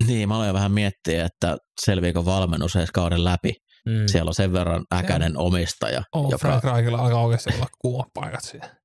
Niin, 0.07 0.29
mä 0.29 0.35
aloin 0.35 0.53
vähän 0.53 0.71
miettiä, 0.71 1.25
että 1.25 1.57
selviikö 1.85 2.25
valmennus 2.25 2.75
edes 2.75 2.91
kauden 2.91 3.23
läpi. 3.23 3.53
Mm. 3.85 4.07
Siellä 4.07 4.29
on 4.29 4.35
sen 4.35 4.53
verran 4.53 4.85
äkäinen 4.95 5.37
omistaja, 5.37 6.03
Oh, 6.15 6.31
joka, 6.31 6.47
Frank 6.47 6.63
Reichilla 6.63 6.97
alkaa 6.97 7.23
oikeasti 7.23 7.49
olla 7.55 7.67
kuumat 7.81 8.07
paikat 8.13 8.43
siellä. 8.43 8.75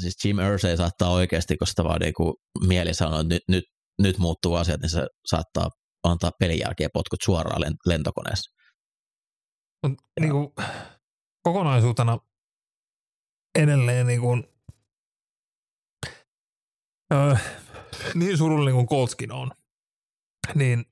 Siis 0.00 0.24
Jim 0.24 0.38
Irsay 0.38 0.76
saattaa 0.76 1.10
oikeasti, 1.10 1.56
kun 1.56 1.66
sitä 1.66 1.84
vaan 1.84 2.00
niinku 2.00 2.40
mieli 2.66 2.94
sanoo, 2.94 3.20
että 3.20 3.34
nyt, 3.34 3.42
nyt, 3.48 3.64
nyt 4.02 4.18
muuttuu 4.18 4.54
asiat, 4.54 4.80
niin 4.80 4.90
se 4.90 5.06
saattaa 5.26 5.70
antaa 6.04 6.30
pelin 6.38 6.58
jälkeen 6.58 6.90
potkut 6.92 7.22
suoraan 7.24 7.62
len- 7.62 7.76
lentokoneessa. 7.86 8.50
Mut 9.86 9.98
niinku, 10.20 10.54
kokonaisuutena 11.42 12.18
edelleen 13.58 14.06
niinku, 14.06 14.28
öö, 17.14 17.34
niin 18.14 18.38
surullinen 18.38 18.74
kuin 18.74 18.88
Coltskin 18.88 19.32
on, 19.32 19.50
niin 20.54 20.84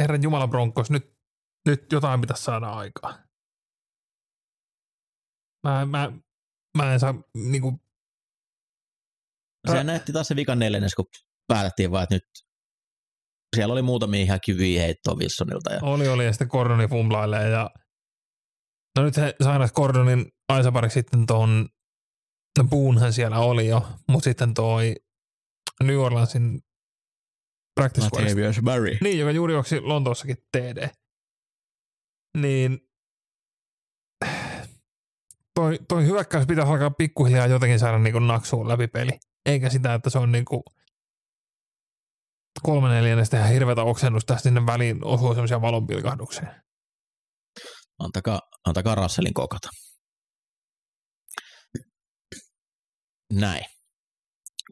herran 0.00 0.22
Jumala 0.22 0.48
Broncos, 0.48 0.90
nyt, 0.90 1.16
nyt 1.66 1.92
jotain 1.92 2.20
pitäisi 2.20 2.42
saada 2.42 2.68
aikaa. 2.70 3.18
Mä, 5.66 5.86
mä, 5.86 6.12
mä 6.76 6.92
en 6.92 7.00
saa 7.00 7.14
niinku, 7.34 7.83
Se 9.72 9.84
näytti 9.84 10.12
taas 10.12 10.28
se 10.28 10.36
vikan 10.36 10.58
neljännes, 10.58 10.94
kun 10.94 11.06
päätettiin 11.48 11.90
vaan, 11.90 12.02
että 12.02 12.14
nyt 12.14 12.24
siellä 13.56 13.72
oli 13.72 13.82
muutamia 13.82 14.22
ihan 14.22 14.40
kyviä 14.46 14.82
heittoa 14.82 15.14
Wilsonilta. 15.14 15.72
Ja 15.72 15.80
oli 15.82 16.08
oli 16.08 16.24
ja 16.24 16.32
sitten 16.32 16.48
Gordoni 16.50 16.88
fumblailee 16.88 17.48
ja 17.48 17.70
no 18.98 19.04
nyt 19.04 19.16
he 19.16 19.34
saivat 19.42 19.72
Gordonin 19.72 20.26
aisapariksi 20.48 20.94
sitten 20.94 21.26
tuon 21.26 21.68
no 22.58 22.64
Boonhan 22.64 23.12
siellä 23.12 23.38
oli 23.38 23.68
jo, 23.68 23.88
mutta 24.08 24.24
sitten 24.24 24.54
toi 24.54 24.94
New 25.84 25.98
Orleansin 25.98 26.60
practice 27.74 28.08
Latavius 28.12 28.62
Murray. 28.62 28.96
Niin, 29.00 29.18
joka 29.18 29.30
juuri 29.30 29.52
juoksi 29.52 29.80
Lontoossakin 29.80 30.36
TD. 30.52 30.88
Niin 32.38 32.78
toi, 35.54 35.78
toi 35.88 36.06
hyökkäys 36.06 36.46
pitäisi 36.46 36.70
alkaa 36.70 36.90
pikkuhiljaa 36.90 37.46
jotenkin 37.46 37.78
saada 37.78 37.98
niinku 37.98 38.18
naksuun 38.18 38.68
läpi 38.68 38.88
peli. 38.88 39.10
Eikä 39.46 39.70
sitä, 39.70 39.94
että 39.94 40.10
se 40.10 40.18
on 40.18 40.32
niinku 40.32 40.64
kolme 42.62 42.88
neljännestä 42.88 43.36
ihan 43.38 43.50
hirveätä 43.50 43.82
oksennusta 43.82 44.38
sinne 44.38 44.66
väliin 44.66 45.04
osuu 45.04 45.28
semmoisia 45.34 45.60
valonpilkahduksia. 45.60 46.54
Antakaa, 47.98 48.40
antakaa 48.64 48.94
Russellin 48.94 49.34
kokata. 49.34 49.68
Näin. 53.32 53.64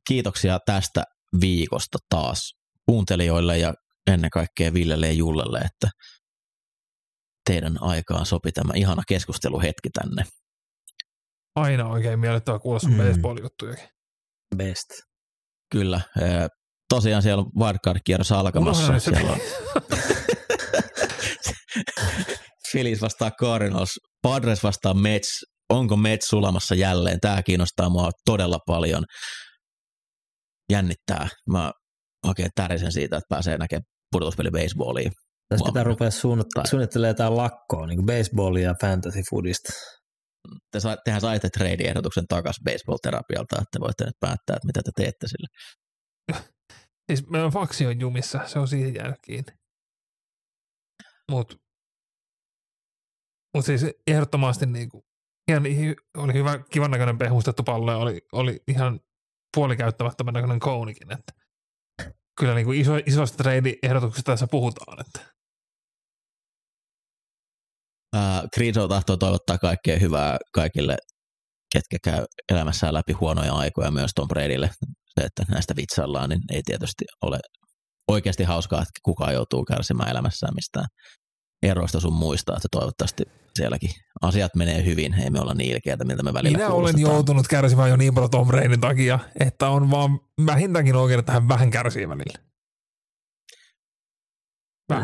Kiitoksia 0.09 0.59
tästä 0.67 1.05
viikosta 1.41 1.99
taas 2.09 2.55
kuuntelijoille 2.87 3.59
ja 3.59 3.75
ennen 4.07 4.31
kaikkea 4.31 4.75
Villelle 4.75 5.07
ja 5.07 5.13
Jullelle, 5.13 5.59
että 5.59 5.91
teidän 7.51 7.83
aikaan 7.83 8.27
sopi 8.27 8.53
tämä 8.53 8.73
ihana 8.75 9.03
keskusteluhetki 9.09 9.91
tänne. 9.91 10.25
Aina 11.55 11.89
oikein 11.89 12.21
miellyttävä 12.21 12.59
kuulla 12.59 12.79
sun 12.79 12.91
Mm. 12.91 12.97
mm. 12.97 13.23
Best. 14.57 14.89
Kyllä. 15.73 16.01
Tosiaan 16.89 17.23
siellä 17.23 17.41
on 17.43 17.51
wildcard-kierros 17.59 18.33
alkamassa. 18.33 18.99
Siellä 18.99 19.33
on 19.33 19.39
Phillies 22.73 23.01
vastaa 23.01 23.31
Cardinals, 23.31 23.91
Padres 24.23 24.63
vastaa 24.63 24.95
Mets. 24.95 25.45
Onko 25.69 25.97
Mets 25.97 26.29
sulamassa 26.29 26.75
jälleen? 26.75 27.21
Tämä 27.21 27.43
kiinnostaa 27.43 27.89
mua 27.89 28.11
todella 28.25 28.59
paljon. 28.67 29.05
Jännittää. 30.73 31.29
Mä 31.51 31.73
oikein 32.27 32.51
tärisen 32.55 32.93
siitä, 32.93 33.17
että 33.17 33.27
pääsee 33.29 33.59
näkemään 33.59 33.83
pudotuspeli 34.13 34.51
baseballiin. 34.51 35.13
Tässä 35.49 35.65
pitää 35.67 35.85
rupea 35.85 36.09
suunnit- 36.09 36.69
suunnittelemaan 36.71 37.11
jotain 37.11 37.37
lakkoa, 37.37 37.87
niin 37.87 37.97
kuin 37.97 38.07
baseballia 38.07 38.69
ja 38.69 38.75
fantasy 38.81 39.21
foodista. 39.31 39.73
Te 40.71 40.81
sa- 40.81 40.97
tehän 41.05 41.21
saitte 41.21 41.49
trade-ehdotuksen 41.51 42.27
takaisin 42.29 42.65
baseball-terapialta, 42.65 43.63
että 43.63 43.81
voitte 43.81 44.05
nyt 44.05 44.21
päättää, 44.21 44.57
että 44.57 44.67
mitä 44.67 44.81
te 44.83 44.91
teette 44.97 45.27
sille. 45.29 45.49
Siis 47.11 47.31
meidän 47.31 47.51
faksi 47.51 47.87
on 47.87 48.01
jumissa, 48.01 48.41
se 48.47 48.59
on 48.59 48.69
siihen 48.69 48.95
jäänyt 48.95 49.19
kiinni. 49.25 49.53
Mut, 51.31 51.63
siis 53.61 53.87
ehdottomasti 54.07 54.67
niinku, 54.67 55.05
ihan, 55.49 55.63
oli 56.17 56.33
hyvä, 56.33 56.59
kivan 56.71 56.91
näköinen 56.91 57.19
pehmustettu 57.19 57.63
pallo 57.63 57.93
ja 57.93 57.99
oli, 57.99 58.21
oli 58.33 58.63
ihan 58.69 59.01
puolikäyttämättömän 59.57 60.35
näköinen 60.35 60.61
kounikin, 60.61 61.13
että 61.13 61.33
kyllä 62.41 62.55
niinku 62.55 62.73
iso, 62.73 62.97
isosta 63.07 63.43
trade-ehdotuksesta 63.43 64.33
tässä 64.33 64.47
puhutaan, 64.47 65.01
että 65.01 65.32
Kriso 68.55 68.89
tahtoo 68.89 69.17
toivottaa 69.17 69.59
kaikkea 69.59 69.99
hyvää 69.99 70.39
kaikille, 70.55 70.97
ketkä 71.73 72.11
käy 72.11 72.25
elämässään 72.53 72.95
läpi 72.95 73.13
huonoja 73.13 73.53
aikoja 73.53 73.91
myös 73.91 74.11
Tom 74.15 74.29
Bradylle. 74.29 74.71
Se, 75.21 75.27
että 75.27 75.45
näistä 75.49 75.77
vitsaillaan, 75.77 76.31
niin 76.31 76.41
ei 76.53 76.63
tietysti 76.65 77.05
ole 77.23 77.39
oikeasti 78.09 78.45
hauskaa, 78.45 78.83
että 78.83 79.01
kukaan 79.03 79.35
joutuu 79.35 79.65
kärsimään 79.65 80.11
elämässään 80.11 80.55
mistään 80.55 80.87
eroista 81.63 82.01
sun 82.01 82.13
muista, 82.13 82.57
että 82.57 82.69
toivottavasti 82.71 83.23
sielläkin 83.55 83.91
asiat 84.23 84.55
menee 84.57 84.85
hyvin, 84.85 85.15
ei 85.15 85.31
me 85.31 85.41
olla 85.41 85.55
niin 85.55 85.75
ilkeitä, 85.75 86.05
miltä 86.05 86.23
me 86.23 86.33
välillä 86.33 86.59
minä 86.59 86.71
olen 86.71 86.99
joutunut 86.99 87.49
kärsimään 87.49 87.91
jo 87.91 87.97
niin 87.97 88.15
paljon 88.15 88.31
Tom 88.31 88.47
Bradyn 88.47 88.81
takia, 88.81 89.19
että 89.41 89.69
on 89.69 89.91
vaan 89.91 90.21
vähintäänkin 90.47 90.97
oikein, 90.97 91.21
että 91.21 91.33
hän 91.33 91.49
vähän 91.49 91.71
kärsii 91.71 92.09
välillä. 92.09 92.52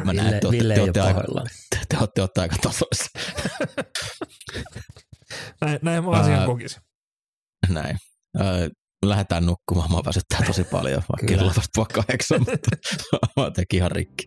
Mä 0.05 0.13
näen, 0.13 0.41
Ville, 0.51 0.75
että 0.75 0.75
te 0.75 0.75
te 0.75 0.83
olette 0.83 1.01
aika- 1.01 1.15
pahoillaan. 1.15 1.47
Te, 1.71 1.79
te 1.89 1.97
olette 1.99 2.23
ottaa 2.23 2.43
aika 2.43 2.57
tasoissa. 2.63 3.11
Näin, 5.61 5.79
näin 5.83 6.05
mä 6.05 6.11
asian 6.11 6.47
kokisin. 6.47 6.83
Näin. 7.69 7.97
Lähdetään 9.05 9.47
nukkumaan, 9.47 9.91
mua 9.91 10.03
väsyttää 10.07 10.41
tosi 10.47 10.65
paljon, 10.65 11.03
vaikka 11.09 11.27
kello 11.27 11.47
vasta 11.57 11.71
puoli 11.75 11.89
kahdeksan, 11.95 12.41
mutta 12.51 12.71
mä 13.37 13.51
teki 13.51 13.77
ihan 13.77 13.91
rikki. 13.93 14.27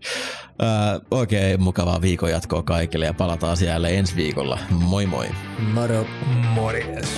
Öö, 0.62 0.68
oikein 1.12 1.62
mukavaa 1.62 2.02
viikon 2.02 2.32
jatkoa 2.32 2.64
kaikille 2.64 3.06
ja 3.06 3.14
palataan 3.14 3.58
siellä 3.58 3.90
ensi 3.90 4.16
viikolla. 4.16 4.60
Moi 4.70 5.06
moi! 5.06 5.30
Moro. 5.60 6.06
Morjes. 6.54 7.10